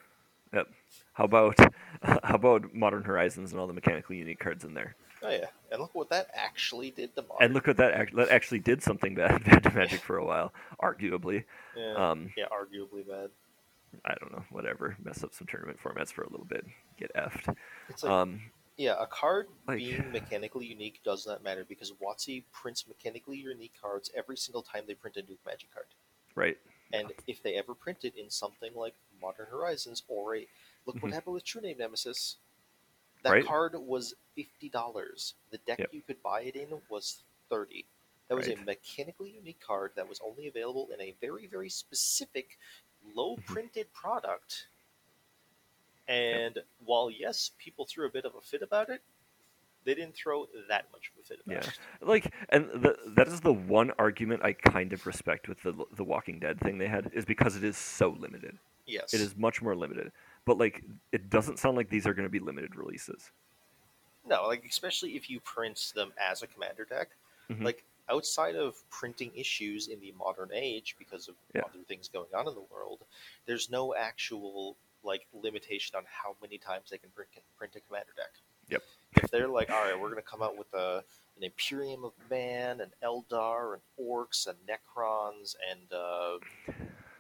Yep. 0.54 0.68
How 1.12 1.26
about 1.26 1.60
how 2.02 2.36
about 2.36 2.74
Modern 2.74 3.04
Horizons 3.04 3.52
and 3.52 3.60
all 3.60 3.68
the 3.68 3.74
mechanically 3.74 4.16
unique 4.16 4.40
cards 4.40 4.64
in 4.64 4.74
there? 4.74 4.96
Oh 5.22 5.30
yeah. 5.30 5.48
And 5.70 5.82
look 5.82 5.94
what 5.94 6.10
that 6.12 6.30
actually 6.34 6.92
did 6.92 7.14
to 7.18 7.24
Modern. 7.24 7.44
And 7.44 7.54
look 7.54 7.68
what 7.68 7.76
that! 7.76 7.92
act- 7.92 8.16
That 8.16 8.30
actually 8.30 8.60
did 8.60 8.82
something 8.82 9.16
bad, 9.16 9.44
bad 9.46 9.64
to 9.64 9.72
Magic 9.72 10.00
for 10.00 10.16
a 10.16 10.24
while, 10.26 10.54
arguably. 10.82 11.44
yeah. 11.76 11.94
Um, 11.96 12.32
yeah, 12.38 12.46
arguably 12.46 13.06
bad. 13.06 13.32
I 14.06 14.14
don't 14.22 14.32
know, 14.32 14.46
whatever. 14.50 14.96
Mess 15.04 15.26
up 15.26 15.34
some 15.34 15.48
tournament 15.48 15.78
formats 15.84 16.14
for 16.14 16.22
a 16.22 16.30
little 16.30 16.46
bit, 16.46 16.66
get 16.98 17.14
effed. 17.16 17.54
Like 18.02 18.10
Um, 18.10 18.40
Yeah, 18.78 18.96
a 19.01 19.06
card 19.08 19.50
Like- 19.68 19.78
being 19.78 20.12
mechanically 20.12 20.66
unique 20.66 21.01
does 21.04 21.28
not 21.28 21.44
matter 21.44 21.63
because 21.63 21.92
WotC 21.94 22.44
prints 22.51 22.88
mechanically 22.88 23.38
unique 23.38 23.74
cards 23.80 24.10
every 24.16 24.38
single 24.38 24.63
time 24.63 24.86
they 24.88 24.96
print 24.96 25.18
a 25.18 25.22
new 25.24 25.38
Magic 25.46 25.72
card. 25.74 25.88
right. 26.36 26.58
And 26.94 27.13
if 27.25 27.42
they 27.42 27.56
ever 27.56 27.74
print 27.74 28.04
it 28.04 28.16
in 28.18 28.30
something 28.30 28.74
like 28.75 28.94
Modern 29.22 29.46
Horizons 29.46 30.04
or 30.10 30.36
a 30.36 30.48
look 30.86 30.96
what 31.01 31.12
Mhm. 31.12 31.13
happened 31.13 31.36
with 31.36 31.46
True 31.46 31.62
Name 31.62 31.78
Nemesis. 31.78 32.38
That 33.24 33.32
Right. 33.32 33.46
card 33.46 33.75
was 33.75 34.13
fifty 34.36 34.68
dollars. 34.68 35.36
The 35.51 35.60
deck 35.60 35.80
Yep. 35.80 35.94
you 35.94 36.01
could 36.01 36.22
buy 36.24 36.42
it 36.42 36.56
in 36.58 36.82
was 36.90 37.24
thirty. 37.50 37.86
That 38.28 38.36
was 38.36 38.48
a 38.50 38.56
mechanically 38.56 39.30
unique 39.32 39.60
card 39.62 39.94
that 39.96 40.08
was 40.08 40.20
only 40.22 40.48
available 40.48 40.92
in 40.92 41.00
a 41.00 41.12
very, 41.12 41.46
very 41.48 41.70
specific 41.70 42.58
low 43.04 43.36
Mm-hmm. 43.38 43.54
printed 43.54 43.94
product. 43.94 44.68
And 46.08 46.60
while 46.86 47.10
yes, 47.10 47.51
people 47.58 47.86
threw 47.86 48.08
a 48.08 48.10
bit 48.10 48.25
of 48.25 48.36
a 48.36 48.41
fit 48.41 48.62
about 48.62 48.89
it, 48.89 49.01
they 49.84 49.96
didn't 49.96 50.15
throw 50.15 50.48
that 50.67 50.86
much 50.91 51.12
of 51.13 51.24
a 51.24 51.27
fit 51.27 51.39
about 51.46 51.63
Yeah. 51.63 51.70
it. 51.70 52.07
Like, 52.07 52.33
and 52.50 52.70
the, 52.70 52.98
that 53.16 53.27
is 53.27 53.40
the 53.42 53.53
one 53.53 53.92
argument 53.98 54.44
I 54.44 54.53
kind 54.53 54.94
of 54.94 55.07
respect 55.07 55.48
with 55.48 55.61
the 55.64 55.74
the 55.94 56.03
Walking 56.03 56.40
Dead 56.40 56.59
thing 56.59 56.77
they 56.77 56.87
had 56.87 57.09
is 57.14 57.25
because 57.25 57.55
it 57.55 57.64
is 57.64 57.77
so 57.77 58.16
limited. 58.20 58.57
Yes. 58.85 59.14
It 59.14 59.22
is 59.22 59.35
much 59.37 59.61
more 59.61 59.75
limited. 59.75 60.11
But 60.46 60.57
like, 60.57 60.83
it 61.11 61.29
doesn't 61.29 61.59
sound 61.59 61.77
like 61.77 61.90
these 61.90 62.05
are 62.05 62.14
going 62.14 62.25
to 62.25 62.31
be 62.31 62.40
limited 62.40 62.75
releases. 62.75 63.31
No, 64.27 64.48
like 64.48 64.66
especially 64.70 65.16
if 65.16 65.29
you 65.29 65.40
print 65.40 65.94
them 65.96 66.11
as 66.20 66.44
a 66.44 66.48
commander 66.48 66.85
deck. 66.85 67.09
Mhm. 67.50 67.64
Like 67.64 67.83
outside 68.09 68.55
of 68.55 68.87
printing 68.90 69.31
issues 69.35 69.87
in 69.87 70.00
the 70.00 70.11
modern 70.11 70.50
age 70.53 70.96
because 71.00 71.27
of 71.27 71.35
Yeah. 71.55 71.61
other 71.61 71.79
things 71.87 72.07
going 72.07 72.33
on 72.35 72.48
in 72.48 72.53
the 72.53 72.66
world, 72.72 73.00
there's 73.46 73.70
no 73.70 73.96
actual 73.96 74.75
like 75.03 75.27
limitation 75.33 75.96
on 75.96 76.03
how 76.05 76.35
many 76.42 76.57
times 76.57 76.90
they 76.90 76.98
can 76.98 77.09
print 77.09 77.29
print 77.57 77.75
a 77.75 77.79
commander 77.81 78.14
deck. 78.16 78.31
Yep. 78.70 78.83
If 79.24 79.31
they're 79.31 79.48
like, 79.48 79.70
all 79.70 79.83
right, 79.83 80.00
we're 80.00 80.09
going 80.09 80.22
to 80.22 80.29
come 80.29 80.42
out 80.42 80.57
with 80.57 80.74
a 80.74 81.03
an 81.37 81.44
Imperium 81.44 82.03
of 82.03 82.14
Man, 82.29 82.81
an 82.81 82.92
Eldar, 83.03 83.74
and 83.74 83.81
Orks, 84.00 84.48
and 84.48 84.57
Necrons, 84.68 85.55
and 85.72 85.92
uh, 85.92 86.37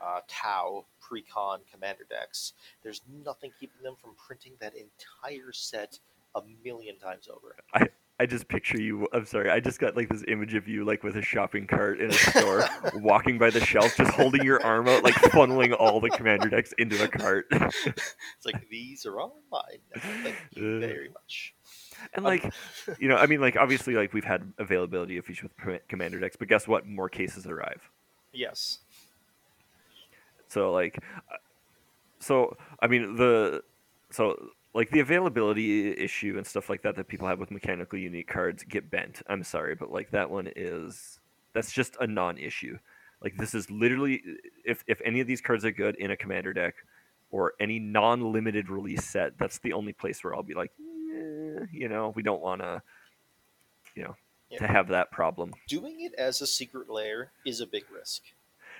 uh, 0.03 0.21
Tau 0.27 0.85
pre-con 0.99 1.59
commander 1.71 2.05
decks. 2.09 2.53
There's 2.83 3.01
nothing 3.25 3.51
keeping 3.59 3.81
them 3.83 3.95
from 4.01 4.11
printing 4.15 4.53
that 4.59 4.73
entire 4.75 5.51
set 5.51 5.99
a 6.35 6.41
million 6.63 6.97
times 6.97 7.27
over. 7.27 7.55
I 7.73 7.87
just 8.25 8.47
picture 8.47 8.79
you. 8.79 9.07
I'm 9.13 9.25
sorry. 9.25 9.49
I 9.49 9.59
just 9.59 9.79
got 9.79 9.95
like 9.95 10.09
this 10.09 10.23
image 10.27 10.53
of 10.55 10.67
you, 10.67 10.83
like 10.85 11.03
with 11.03 11.15
a 11.15 11.21
shopping 11.21 11.67
cart 11.67 11.99
in 12.01 12.09
a 12.09 12.13
store, 12.29 12.63
walking 12.95 13.37
by 13.37 13.49
the 13.49 13.59
shelf, 13.59 13.95
just 13.97 14.11
holding 14.11 14.43
your 14.43 14.63
arm 14.63 14.87
out, 14.87 15.03
like 15.03 15.15
funneling 15.15 15.75
all 15.77 15.99
the 15.99 16.09
commander 16.09 16.49
decks 16.49 16.73
into 16.77 16.97
the 16.97 17.07
cart. 17.07 17.47
It's 17.51 18.45
like 18.45 18.67
these 18.69 19.05
are 19.05 19.19
all 19.19 19.37
mine 19.51 19.79
now. 19.95 20.01
Thank 20.23 20.35
you 20.51 20.79
very 20.79 21.09
much. 21.09 21.53
and 22.13 22.25
Um, 22.25 22.31
like, 22.31 22.51
you 22.99 23.07
know, 23.07 23.15
I 23.17 23.25
mean, 23.27 23.39
like 23.41 23.55
obviously, 23.55 23.93
like 23.95 24.13
we've 24.13 24.23
had 24.23 24.51
availability 24.57 25.17
of 25.17 25.29
each 25.29 25.43
with 25.43 25.51
commander 25.87 26.19
decks, 26.19 26.35
but 26.35 26.47
guess 26.47 26.67
what? 26.67 26.87
More 26.87 27.09
cases 27.09 27.45
arrive. 27.45 27.89
yes, 28.33 28.79
So 30.47 30.71
like, 30.71 30.97
uh, 31.31 31.37
so 32.19 32.57
I 32.79 32.87
mean 32.87 33.15
the 33.15 33.63
so 34.11 34.49
like 34.73 34.89
the 34.91 34.99
availability 34.99 35.91
issue 35.91 36.35
and 36.37 36.47
stuff 36.47 36.69
like 36.69 36.81
that 36.83 36.95
that 36.95 37.07
people 37.07 37.27
have 37.27 37.39
with 37.39 37.51
mechanically 37.51 38.01
unique 38.01 38.27
cards 38.27 38.63
get 38.63 38.89
bent. 38.89 39.21
I'm 39.27 39.43
sorry, 39.43 39.75
but 39.75 39.91
like 39.91 40.11
that 40.11 40.29
one 40.29 40.49
is 40.55 41.19
that's 41.53 41.71
just 41.71 41.97
a 41.99 42.07
non-issue. 42.07 42.77
Like 43.21 43.37
this 43.37 43.53
is 43.53 43.69
literally 43.69 44.21
if 44.65 44.83
if 44.87 45.01
any 45.03 45.19
of 45.19 45.27
these 45.27 45.41
cards 45.41 45.65
are 45.65 45.71
good 45.71 45.95
in 45.95 46.11
a 46.11 46.17
commander 46.17 46.53
deck 46.53 46.75
or 47.31 47.53
any 47.59 47.79
non-limited 47.79 48.69
release 48.69 49.05
set, 49.05 49.37
that's 49.37 49.59
the 49.59 49.73
only 49.73 49.93
place 49.93 50.23
where 50.23 50.33
I'll 50.33 50.43
be 50.43 50.53
like, 50.53 50.71
eh, 50.79 51.65
you 51.71 51.87
know, 51.89 52.13
we 52.15 52.23
don't 52.23 52.41
want 52.41 52.61
to, 52.61 52.81
you 53.95 54.03
know, 54.03 54.15
to 54.57 54.67
have 54.67 54.87
that 54.89 55.11
problem. 55.11 55.53
doing 55.67 56.01
it 56.01 56.13
as 56.15 56.41
a 56.41 56.47
Secret 56.47 56.89
Lair 56.89 57.31
is 57.45 57.61
a 57.61 57.65
big 57.65 57.83
risk. 57.93 58.21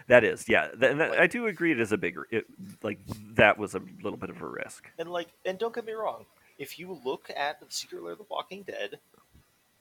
That 0.07 0.23
is, 0.23 0.47
yeah, 0.49 0.69
and 0.71 0.81
that, 0.81 1.11
Like- 1.11 1.19
I 1.19 1.27
do 1.27 1.47
agree. 1.47 1.71
It 1.71 1.79
is 1.79 1.91
a 1.91 1.97
bigger, 1.97 2.27
it 2.31 2.45
like 2.83 2.99
that 3.35 3.57
was 3.57 3.75
a 3.75 3.79
little 4.01 4.17
bit 4.17 4.29
of 4.29 4.41
a 4.41 4.47
risk. 4.47 4.89
And 4.97 5.09
like, 5.11 5.27
and 5.45 5.57
don't 5.59 5.73
get 5.73 5.85
me 5.85 5.93
wrong, 5.93 6.25
if 6.57 6.77
you 6.79 6.99
look 7.03 7.29
at 7.35 7.59
the 7.59 7.65
Secret 7.69 8.03
Lair 8.03 8.13
of 8.13 8.17
the 8.19 8.25
Walking 8.29 8.63
Dead, 8.63 8.99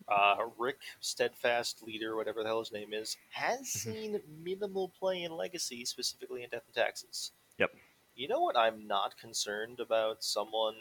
uh, 0.09 0.37
Rick 0.59 0.79
Steadfast, 1.01 1.83
leader, 1.83 2.17
whatever 2.17 2.43
the 2.43 2.49
hell 2.49 2.59
his 2.61 2.73
name 2.73 2.93
is, 2.93 3.17
has 3.31 3.61
Mm-hmm. 3.61 3.93
seen 3.93 4.21
minimal 4.43 4.89
play 4.99 5.23
in 5.23 5.33
Legacy, 5.33 5.85
specifically 5.85 6.43
in 6.43 6.51
Death 6.51 6.63
and 6.67 6.75
Taxes. 6.75 7.33
Yep. 7.59 7.71
You 8.17 8.29
know 8.29 8.41
what? 8.41 8.57
I'm 8.57 8.87
not 8.87 9.17
concerned 9.19 9.79
about 9.81 10.23
someone 10.25 10.75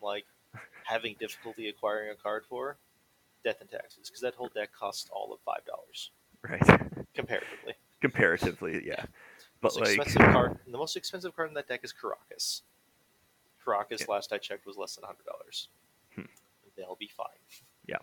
like 0.00 0.24
having 0.84 1.16
difficulty 1.18 1.68
acquiring 1.68 2.10
a 2.10 2.14
card 2.14 2.44
for 2.48 2.76
Death 3.44 3.60
and 3.60 3.70
Taxes 3.70 4.08
because 4.08 4.20
that 4.20 4.34
whole 4.34 4.50
deck 4.54 4.70
costs 4.78 5.08
all 5.12 5.32
of 5.32 5.40
five 5.44 5.64
dollars 5.66 6.10
Right. 6.42 7.06
comparatively. 7.14 7.74
Comparatively, 8.00 8.82
yeah. 8.86 9.04
But 9.60 9.76
most 9.76 9.80
like, 9.80 10.06
expensive 10.06 10.32
card, 10.32 10.58
the 10.66 10.78
most 10.78 10.96
expensive 10.96 11.36
card 11.36 11.48
in 11.48 11.54
that 11.54 11.68
deck 11.68 11.80
is 11.82 11.92
Karakas. 11.92 12.62
Karakas, 13.64 14.00
Yeah. 14.00 14.06
last 14.08 14.32
I 14.32 14.38
checked, 14.38 14.66
was 14.66 14.76
less 14.76 14.96
than 14.96 15.04
hundred 15.04 15.26
dollars. 15.26 15.68
Hmm. 16.14 16.22
They'll 16.76 16.96
be 16.96 17.08
fine. 17.14 17.26
Yeah, 17.86 17.98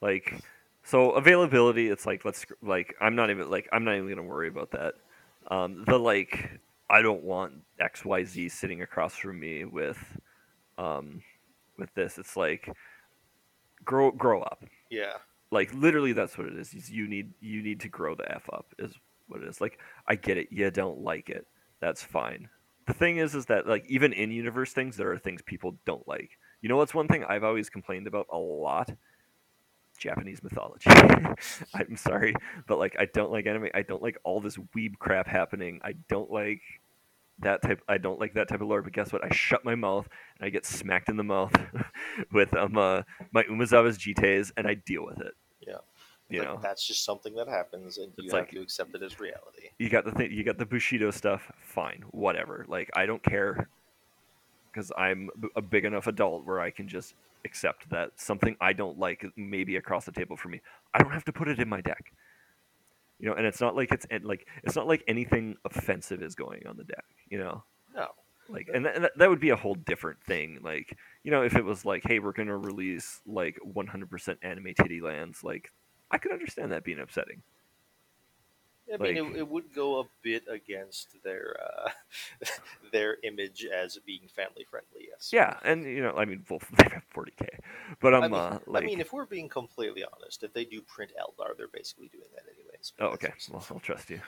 like, 0.00 0.34
so 0.82 1.12
availability, 1.12 1.88
it's 1.88 2.04
like 2.04 2.24
let's 2.24 2.44
like 2.62 2.96
I'm 3.00 3.14
not 3.14 3.30
even 3.30 3.48
like 3.48 3.68
I'm 3.72 3.84
not 3.84 3.94
even 3.94 4.08
gonna 4.08 4.22
worry 4.22 4.48
about 4.48 4.72
that. 4.72 4.94
Um, 5.48 5.84
the 5.86 5.98
like 5.98 6.60
I 6.90 7.00
don't 7.00 7.22
want 7.22 7.54
X 7.78 8.04
Y 8.04 8.24
Z 8.24 8.48
sitting 8.48 8.82
across 8.82 9.14
from 9.14 9.38
me 9.38 9.64
with, 9.64 9.98
um, 10.78 11.22
with 11.78 11.94
this. 11.94 12.18
It's 12.18 12.36
like 12.36 12.68
grow 13.84 14.10
grow 14.10 14.42
up. 14.42 14.64
Yeah, 14.90 15.18
like 15.52 15.72
literally 15.74 16.12
that's 16.12 16.36
what 16.36 16.48
it 16.48 16.56
is 16.56 16.90
you 16.90 17.06
need 17.06 17.32
you 17.40 17.62
need 17.62 17.78
to 17.80 17.88
grow 17.88 18.16
the 18.16 18.30
f 18.34 18.48
up 18.52 18.66
is 18.80 18.94
what 19.32 19.42
it 19.42 19.48
is. 19.48 19.60
Like 19.60 19.78
i 20.06 20.14
get 20.14 20.36
it. 20.36 20.48
You 20.50 20.70
don't 20.70 21.00
like 21.00 21.28
it. 21.28 21.46
That's 21.80 22.02
fine. 22.02 22.48
The 22.86 22.94
thing 22.94 23.18
is 23.18 23.34
is 23.34 23.46
that 23.46 23.66
like 23.66 23.84
even 23.88 24.12
in 24.12 24.30
universe 24.30 24.72
things 24.72 24.96
there 24.96 25.10
are 25.12 25.18
things 25.18 25.42
people 25.42 25.76
don't 25.84 26.06
like. 26.06 26.30
You 26.60 26.68
know 26.68 26.76
what's 26.76 26.94
one 26.94 27.08
thing 27.08 27.24
i've 27.24 27.44
always 27.44 27.68
complained 27.68 28.06
about 28.06 28.26
a 28.30 28.38
lot? 28.38 28.90
Japanese 29.98 30.42
mythology. 30.42 30.90
I'm 31.74 31.96
sorry 31.96 32.34
but 32.66 32.78
like 32.78 32.96
i 32.98 33.06
don't 33.06 33.32
like 33.32 33.46
anime. 33.46 33.68
I 33.74 33.82
don't 33.82 34.02
like 34.02 34.18
all 34.24 34.40
this 34.40 34.56
weeb 34.76 34.98
crap 34.98 35.26
happening. 35.26 35.80
I 35.82 35.94
don't 36.08 36.30
like 36.30 36.62
that 37.38 37.62
type 37.62 37.80
i 37.88 37.98
don't 37.98 38.20
like 38.20 38.34
that 38.34 38.48
type 38.48 38.60
of 38.60 38.68
lore 38.68 38.82
but 38.82 38.92
guess 38.92 39.12
what? 39.12 39.24
I 39.24 39.34
shut 39.34 39.64
my 39.64 39.74
mouth 39.74 40.08
and 40.38 40.46
i 40.46 40.50
get 40.50 40.64
smacked 40.64 41.08
in 41.08 41.16
the 41.16 41.24
mouth 41.24 41.54
with 42.32 42.54
um 42.54 42.76
uh, 42.76 43.02
my 43.32 43.42
Umezawa's 43.44 43.98
Jittes 43.98 44.52
and 44.56 44.66
i 44.66 44.74
deal 44.74 45.04
with 45.04 45.20
it 45.20 45.32
you 46.32 46.42
know, 46.42 46.58
that's 46.62 46.86
just 46.86 47.04
something 47.04 47.34
that 47.34 47.48
happens, 47.48 47.98
and 47.98 48.12
you 48.16 48.24
It's 48.24 48.32
have 48.32 48.42
like- 48.42 48.50
to 48.50 48.60
accept 48.60 48.94
it 48.94 49.02
as 49.02 49.18
reality. 49.20 49.68
you 49.78 49.88
got 49.88 50.04
the 50.04 50.12
thing, 50.12 50.30
you 50.32 50.44
got 50.44 50.58
the 50.58 50.66
Bushido 50.66 51.10
stuff. 51.10 51.50
Fine, 51.60 52.04
whatever. 52.10 52.64
Like 52.68 52.90
I 52.96 53.06
don't 53.06 53.22
care 53.22 53.68
because 54.70 54.90
I'm 54.96 55.28
a 55.56 55.62
big 55.62 55.84
enough 55.84 56.06
adult 56.06 56.46
where 56.46 56.60
I 56.60 56.70
can 56.70 56.88
just 56.88 57.14
accept 57.44 57.90
that 57.90 58.12
something 58.16 58.56
I 58.60 58.72
don't 58.72 58.98
like 58.98 59.24
may 59.36 59.64
be 59.64 59.76
across 59.76 60.04
the 60.04 60.12
table 60.12 60.36
for 60.36 60.48
me. 60.48 60.60
I 60.94 61.02
don't 61.02 61.12
have 61.12 61.24
to 61.26 61.32
put 61.32 61.48
it 61.48 61.58
in 61.58 61.68
my 61.68 61.80
deck. 61.80 62.12
You 63.18 63.28
know, 63.28 63.34
and 63.34 63.46
it's 63.46 63.60
not 63.60 63.76
like 63.76 63.92
it's 63.92 64.06
like 64.22 64.46
it's 64.64 64.74
not 64.76 64.86
like 64.88 65.04
anything 65.06 65.56
offensive 65.64 66.22
is 66.22 66.34
going 66.34 66.66
on 66.66 66.76
the 66.76 66.84
deck. 66.84 67.04
You 67.30 67.38
know, 67.38 67.62
No, 67.94 68.08
like 68.48 68.68
and, 68.74 68.84
th- 68.84 68.94
and 68.96 69.04
that, 69.04 69.12
that 69.16 69.28
would 69.30 69.38
be 69.40 69.50
a 69.50 69.56
whole 69.56 69.74
different 69.76 70.20
thing. 70.24 70.58
Like 70.62 70.96
you 71.22 71.30
know, 71.30 71.42
if 71.42 71.54
it 71.54 71.64
was 71.64 71.84
like, 71.84 72.02
hey, 72.04 72.18
we're 72.18 72.32
gonna 72.32 72.56
release 72.56 73.20
like 73.26 73.58
100% 73.64 74.38
anime 74.42 74.74
titty 74.76 75.00
lands, 75.00 75.44
like 75.44 75.70
I 76.12 76.18
could 76.18 76.32
understand 76.32 76.70
that 76.72 76.84
being 76.84 77.00
upsetting. 77.00 77.42
I 78.92 78.96
mean 78.98 79.24
Like- 79.24 79.34
it, 79.34 79.38
it 79.38 79.48
would 79.48 79.72
go 79.74 80.00
a 80.00 80.04
bit 80.22 80.44
against 80.50 81.22
their 81.22 81.56
uh, 81.62 81.90
their 82.92 83.16
image 83.22 83.64
as 83.64 83.96
being 84.04 84.28
family 84.28 84.64
friendly. 84.68 85.08
Yes. 85.08 85.30
Yeah, 85.32 85.56
and 85.64 85.84
you 85.84 86.02
know, 86.02 86.14
I 86.16 86.24
mean, 86.26 86.44
well, 86.50 86.60
they 86.76 86.88
have 86.92 87.04
40k, 87.14 87.48
but 88.00 88.12
um, 88.12 88.24
I 88.24 88.28
mean, 88.28 88.38
uh, 88.38 88.58
like, 88.66 88.82
I 88.82 88.86
mean, 88.86 89.00
if 89.00 89.12
we're 89.12 89.24
being 89.24 89.48
completely 89.48 90.04
honest, 90.04 90.42
if 90.42 90.52
they 90.52 90.64
do 90.64 90.82
print 90.82 91.12
Eldar, 91.18 91.56
they're 91.56 91.68
basically 91.68 92.08
doing 92.08 92.28
that 92.34 92.44
anyways. 92.54 92.92
oh, 93.00 93.06
okay, 93.14 93.32
well, 93.50 93.64
I'll 93.70 93.80
trust 93.80 94.10
you. 94.10 94.20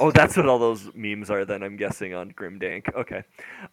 oh, 0.00 0.10
that's 0.10 0.36
what 0.36 0.46
all 0.46 0.58
those 0.58 0.88
memes 0.94 1.28
are. 1.30 1.44
Then 1.44 1.62
I'm 1.62 1.76
guessing 1.76 2.14
on 2.14 2.32
Grimdank. 2.32 2.94
Okay, 2.94 3.24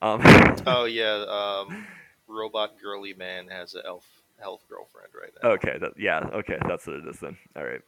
um, 0.01 0.21
Oh 0.65 0.85
yeah, 0.85 1.23
um, 1.29 1.85
robot 2.27 2.73
girly 2.81 3.13
man 3.13 3.47
has 3.47 3.75
an 3.75 3.83
elf 3.85 4.05
elf 4.43 4.61
girlfriend 4.69 5.09
right 5.19 5.31
now. 5.41 5.49
okay, 5.51 5.77
that, 5.79 5.93
yeah, 5.97 6.19
okay, 6.33 6.57
that's 6.67 6.85
what 6.87 6.97
it 6.97 7.07
is 7.07 7.19
then. 7.19 7.37
All 7.55 7.63
right. 7.63 7.81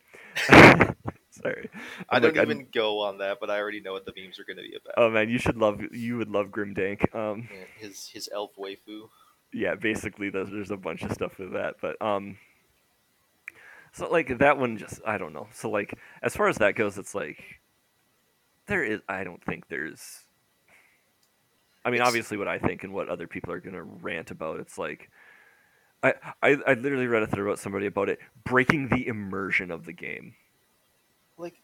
Sorry, 1.29 1.69
I 2.09 2.15
I'm 2.15 2.21
don't 2.23 2.31
like, 2.35 2.39
I'm- 2.47 2.51
even 2.51 2.67
go 2.73 3.01
on 3.01 3.19
that, 3.19 3.39
but 3.39 3.49
I 3.51 3.59
already 3.59 3.79
know 3.79 3.93
what 3.93 4.05
the 4.05 4.13
memes 4.17 4.39
are 4.39 4.43
going 4.43 4.57
to 4.57 4.63
be 4.63 4.75
about. 4.75 4.95
Oh 4.97 5.09
man, 5.11 5.29
you 5.29 5.37
should 5.37 5.57
love. 5.57 5.81
You 5.93 6.17
would 6.17 6.29
love 6.29 6.47
Grimdank. 6.47 7.13
Um, 7.13 7.47
Yeah, 7.51 7.65
his 7.87 8.07
his 8.07 8.27
elf 8.33 8.51
waifu. 8.57 9.09
yeah, 9.53 9.75
basically 9.75 10.29
there's, 10.31 10.49
there's 10.49 10.71
a 10.71 10.77
bunch 10.77 11.03
of 11.03 11.11
stuff 11.11 11.37
with 11.37 11.53
that, 11.53 11.75
but 11.79 12.01
um, 12.01 12.37
so 13.93 14.09
like 14.09 14.39
that 14.39 14.57
one 14.57 14.77
just 14.77 14.99
I 15.05 15.17
don't 15.19 15.33
know. 15.33 15.47
So 15.53 15.69
like 15.69 15.93
as 16.23 16.35
far 16.35 16.47
as 16.47 16.57
that 16.57 16.75
goes, 16.75 16.97
it's 16.97 17.13
like 17.13 17.43
there 18.65 18.83
is 18.83 19.01
I 19.07 19.23
don't 19.23 19.43
think 19.43 19.67
there's. 19.67 20.23
I 21.85 21.89
mean, 21.89 21.95
It's- 22.01 22.07
obviously, 22.07 22.37
what 22.37 22.47
I 22.47 22.57
think 22.57 22.83
and 22.83 22.93
what 22.93 23.09
other 23.09 23.27
people 23.27 23.53
are 23.53 23.59
gonna 23.59 23.83
rant 23.83 24.31
about, 24.31 24.59
it's 24.59 24.77
like. 24.79 25.11
I, 26.03 26.13
I, 26.43 26.57
I 26.67 26.73
literally 26.73 27.07
read 27.07 27.23
a 27.23 27.27
thread 27.27 27.41
about 27.41 27.59
somebody 27.59 27.85
about 27.87 28.09
it 28.09 28.19
breaking 28.43 28.89
the 28.89 29.07
immersion 29.07 29.71
of 29.71 29.85
the 29.85 29.93
game. 29.93 30.35
like 31.37 31.55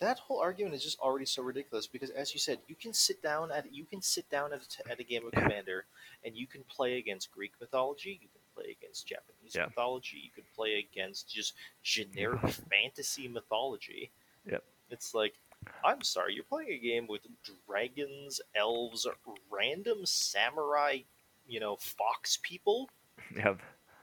that 0.00 0.18
whole 0.18 0.40
argument 0.40 0.74
is 0.74 0.82
just 0.82 0.98
already 1.00 1.26
so 1.26 1.42
ridiculous 1.42 1.86
because 1.86 2.10
as 2.10 2.32
you 2.32 2.40
said 2.40 2.58
you 2.68 2.74
can 2.74 2.92
sit 2.92 3.22
down 3.22 3.50
at 3.52 3.72
you 3.72 3.84
can 3.84 4.00
sit 4.00 4.28
down 4.30 4.52
at 4.52 4.60
a, 4.60 4.90
at 4.90 5.00
a 5.00 5.04
game 5.04 5.24
of 5.26 5.32
commander 5.32 5.84
and 6.24 6.34
you 6.34 6.46
can 6.46 6.62
play 6.64 6.98
against 6.98 7.30
greek 7.30 7.52
mythology 7.60 8.18
you 8.22 8.28
can 8.28 8.40
play 8.54 8.74
against 8.80 9.06
japanese 9.06 9.54
Yeah. 9.54 9.66
mythology 9.66 10.18
you 10.24 10.30
can 10.34 10.44
play 10.56 10.78
against 10.78 11.28
just 11.28 11.54
generic 11.82 12.40
fantasy 12.70 13.28
mythology 13.28 14.10
Yep. 14.50 14.64
it's 14.90 15.14
like 15.14 15.34
i'm 15.84 16.02
sorry 16.02 16.34
you're 16.34 16.44
playing 16.44 16.72
a 16.72 16.78
game 16.78 17.06
with 17.06 17.20
dragons 17.68 18.40
elves 18.56 19.06
random 19.50 20.04
samurai 20.06 20.98
you 21.46 21.60
know 21.60 21.76
fox 21.76 22.38
people 22.42 22.88
Yeah, 23.36 23.54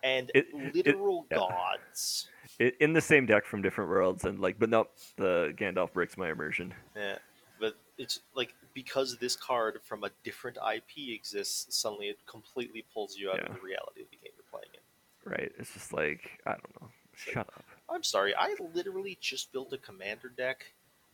and 0.03 0.31
It- 0.33 0.47
it- 0.53 0.75
literal 0.75 1.25
yeah. 1.31 1.37
gods 1.37 2.29
it, 2.59 2.75
in 2.79 2.93
the 2.93 3.01
same 3.01 3.25
deck 3.25 3.45
from 3.45 3.61
different 3.61 3.89
worlds, 3.89 4.25
and 4.25 4.39
like, 4.39 4.59
but 4.59 4.69
nope, 4.69 4.95
the 5.17 5.53
Gandalf 5.57 5.93
breaks 5.93 6.17
my 6.17 6.29
immersion. 6.29 6.73
Yeah, 6.95 7.17
but 7.59 7.75
it's 7.97 8.21
like 8.33 8.53
because 8.73 9.17
this 9.17 9.35
card 9.35 9.79
from 9.83 10.03
a 10.03 10.09
different 10.23 10.57
IP 10.57 11.09
exists, 11.13 11.75
suddenly 11.77 12.07
it 12.09 12.17
completely 12.25 12.85
pulls 12.93 13.17
you 13.17 13.29
out 13.31 13.37
Yeah. 13.37 13.47
of 13.47 13.55
the 13.55 13.61
reality 13.61 14.01
of 14.01 14.09
the 14.09 14.17
game 14.17 14.31
you're 14.35 14.43
playing 14.51 14.69
in. 14.73 15.31
Right? 15.31 15.51
It's 15.57 15.73
just 15.73 15.93
like 15.93 16.41
I 16.45 16.51
don't 16.51 16.81
know. 16.81 16.89
Shut 17.15 17.47
up. 17.47 17.63
I'm 17.89 18.03
sorry, 18.03 18.33
I 18.35 18.55
literally 18.73 19.17
just 19.19 19.51
built 19.51 19.73
a 19.73 19.77
commander 19.77 20.29
deck 20.29 20.65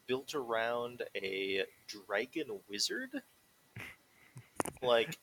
built 0.07 0.35
around 0.35 1.01
a 1.15 1.65
dragon 1.87 2.59
wizard, 2.69 3.23
like 4.81 5.17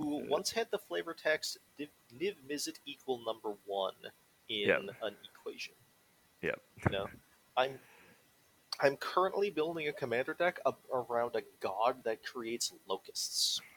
who 0.00 0.24
once 0.28 0.50
had 0.50 0.68
the 0.70 0.78
flavor 0.78 1.14
text 1.14 1.58
"Niv, 1.78 1.88
Niv 2.18 2.34
Mizzet 2.48 2.78
equal 2.86 3.20
number 3.24 3.54
one" 3.66 3.94
in 4.48 4.68
Yep. 4.68 4.80
an 5.02 5.16
equation. 5.34 5.74
Yep. 6.42 6.60
You 6.86 6.92
know, 6.92 7.06
I'm 7.56 7.78
I'm 8.80 8.96
currently 8.96 9.50
building 9.50 9.88
a 9.88 9.92
commander 9.92 10.34
deck 10.34 10.58
up 10.64 10.80
around 10.92 11.36
a 11.36 11.42
god 11.60 12.02
that 12.04 12.24
creates 12.24 12.72
locusts. 12.88 13.60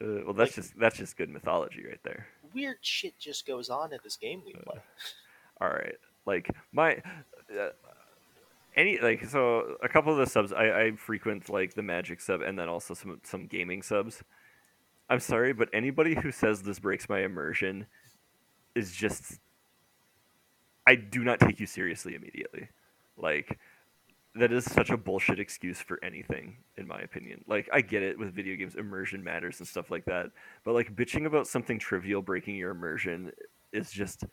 Uh, 0.00 0.24
well, 0.24 0.34
that's 0.34 0.56
just 0.56 0.76
that's 0.76 0.96
just 0.98 1.16
good 1.16 1.30
mythology 1.30 1.84
right 1.86 2.00
there. 2.02 2.26
Weird 2.52 2.78
shit 2.80 3.16
just 3.16 3.46
goes 3.46 3.70
on 3.70 3.92
in 3.92 4.00
this 4.02 4.16
game 4.16 4.42
we 4.44 4.52
play. 4.52 4.80
All 5.60 5.68
right, 5.68 5.94
like 6.26 6.50
my 6.72 6.96
uh, 7.56 7.68
any 8.74 8.98
like 8.98 9.24
so 9.26 9.76
a 9.84 9.88
couple 9.88 10.10
of 10.12 10.18
the 10.18 10.26
subs 10.26 10.52
I, 10.52 10.64
I 10.82 10.92
frequent 10.96 11.48
like 11.48 11.74
the 11.74 11.82
Magic 11.82 12.20
sub 12.20 12.40
and 12.42 12.58
then 12.58 12.68
also 12.68 12.92
some 12.92 13.20
some 13.22 13.46
gaming 13.46 13.82
subs. 13.82 14.24
I'm 15.08 15.20
sorry, 15.20 15.52
but 15.52 15.68
anybody 15.72 16.14
who 16.14 16.32
says 16.32 16.62
this 16.62 16.78
breaks 16.78 17.08
my 17.08 17.20
immersion 17.20 17.86
is 18.74 18.92
just 18.92 19.38
I 20.86 20.94
do 20.96 21.24
not 21.24 21.40
take 21.40 21.60
you 21.60 21.66
seriously 21.66 22.14
immediately. 22.14 22.68
Like 23.16 23.58
that 24.34 24.52
is 24.52 24.64
such 24.64 24.90
a 24.90 24.96
bullshit 24.96 25.38
excuse 25.38 25.80
for 25.80 26.02
anything, 26.02 26.56
in 26.76 26.86
my 26.86 27.00
opinion. 27.00 27.44
Like 27.46 27.68
I 27.72 27.80
get 27.80 28.02
it 28.02 28.18
with 28.18 28.34
video 28.34 28.56
games, 28.56 28.74
immersion 28.74 29.22
matters 29.22 29.60
and 29.60 29.68
stuff 29.68 29.90
like 29.90 30.04
that, 30.06 30.30
but 30.64 30.74
like 30.74 30.94
bitching 30.94 31.26
about 31.26 31.46
something 31.46 31.78
trivial 31.78 32.20
breaking 32.22 32.56
your 32.56 32.70
immersion 32.70 33.30
is 33.72 33.90
just 33.90 34.24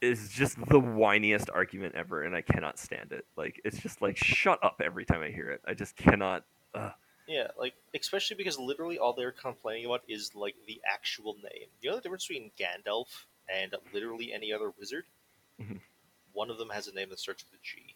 is 0.00 0.28
just 0.28 0.56
the 0.66 0.80
whiniest 0.80 1.48
argument 1.52 1.94
ever, 1.94 2.22
and 2.22 2.34
I 2.34 2.40
cannot 2.40 2.78
stand 2.78 3.12
it. 3.12 3.26
Like 3.36 3.60
it's 3.64 3.78
just 3.78 4.00
like 4.00 4.16
shut 4.16 4.58
up 4.62 4.80
every 4.82 5.04
time 5.04 5.22
I 5.22 5.28
hear 5.30 5.50
it. 5.50 5.60
I 5.66 5.74
just 5.74 5.96
cannot. 5.96 6.44
Uh, 6.74 6.90
Yeah, 7.26 7.48
like 7.58 7.74
especially 7.94 8.36
because 8.36 8.58
literally 8.58 8.98
all 8.98 9.12
they're 9.12 9.32
complaining 9.32 9.86
about 9.86 10.02
is 10.08 10.34
like 10.34 10.56
the 10.66 10.80
actual 10.90 11.34
name. 11.34 11.68
You 11.80 11.90
know 11.90 11.96
the 11.96 12.02
difference 12.02 12.26
between 12.26 12.50
Gandalf 12.58 13.26
and 13.48 13.74
literally 13.92 14.32
any 14.32 14.52
other 14.52 14.72
wizard? 14.78 15.04
Mhm. 15.60 15.80
One 16.32 16.50
of 16.50 16.58
them 16.58 16.70
has 16.70 16.88
a 16.88 16.94
name 16.94 17.10
that 17.10 17.20
starts 17.20 17.44
with 17.44 17.58
a 17.58 17.62
G, 17.62 17.94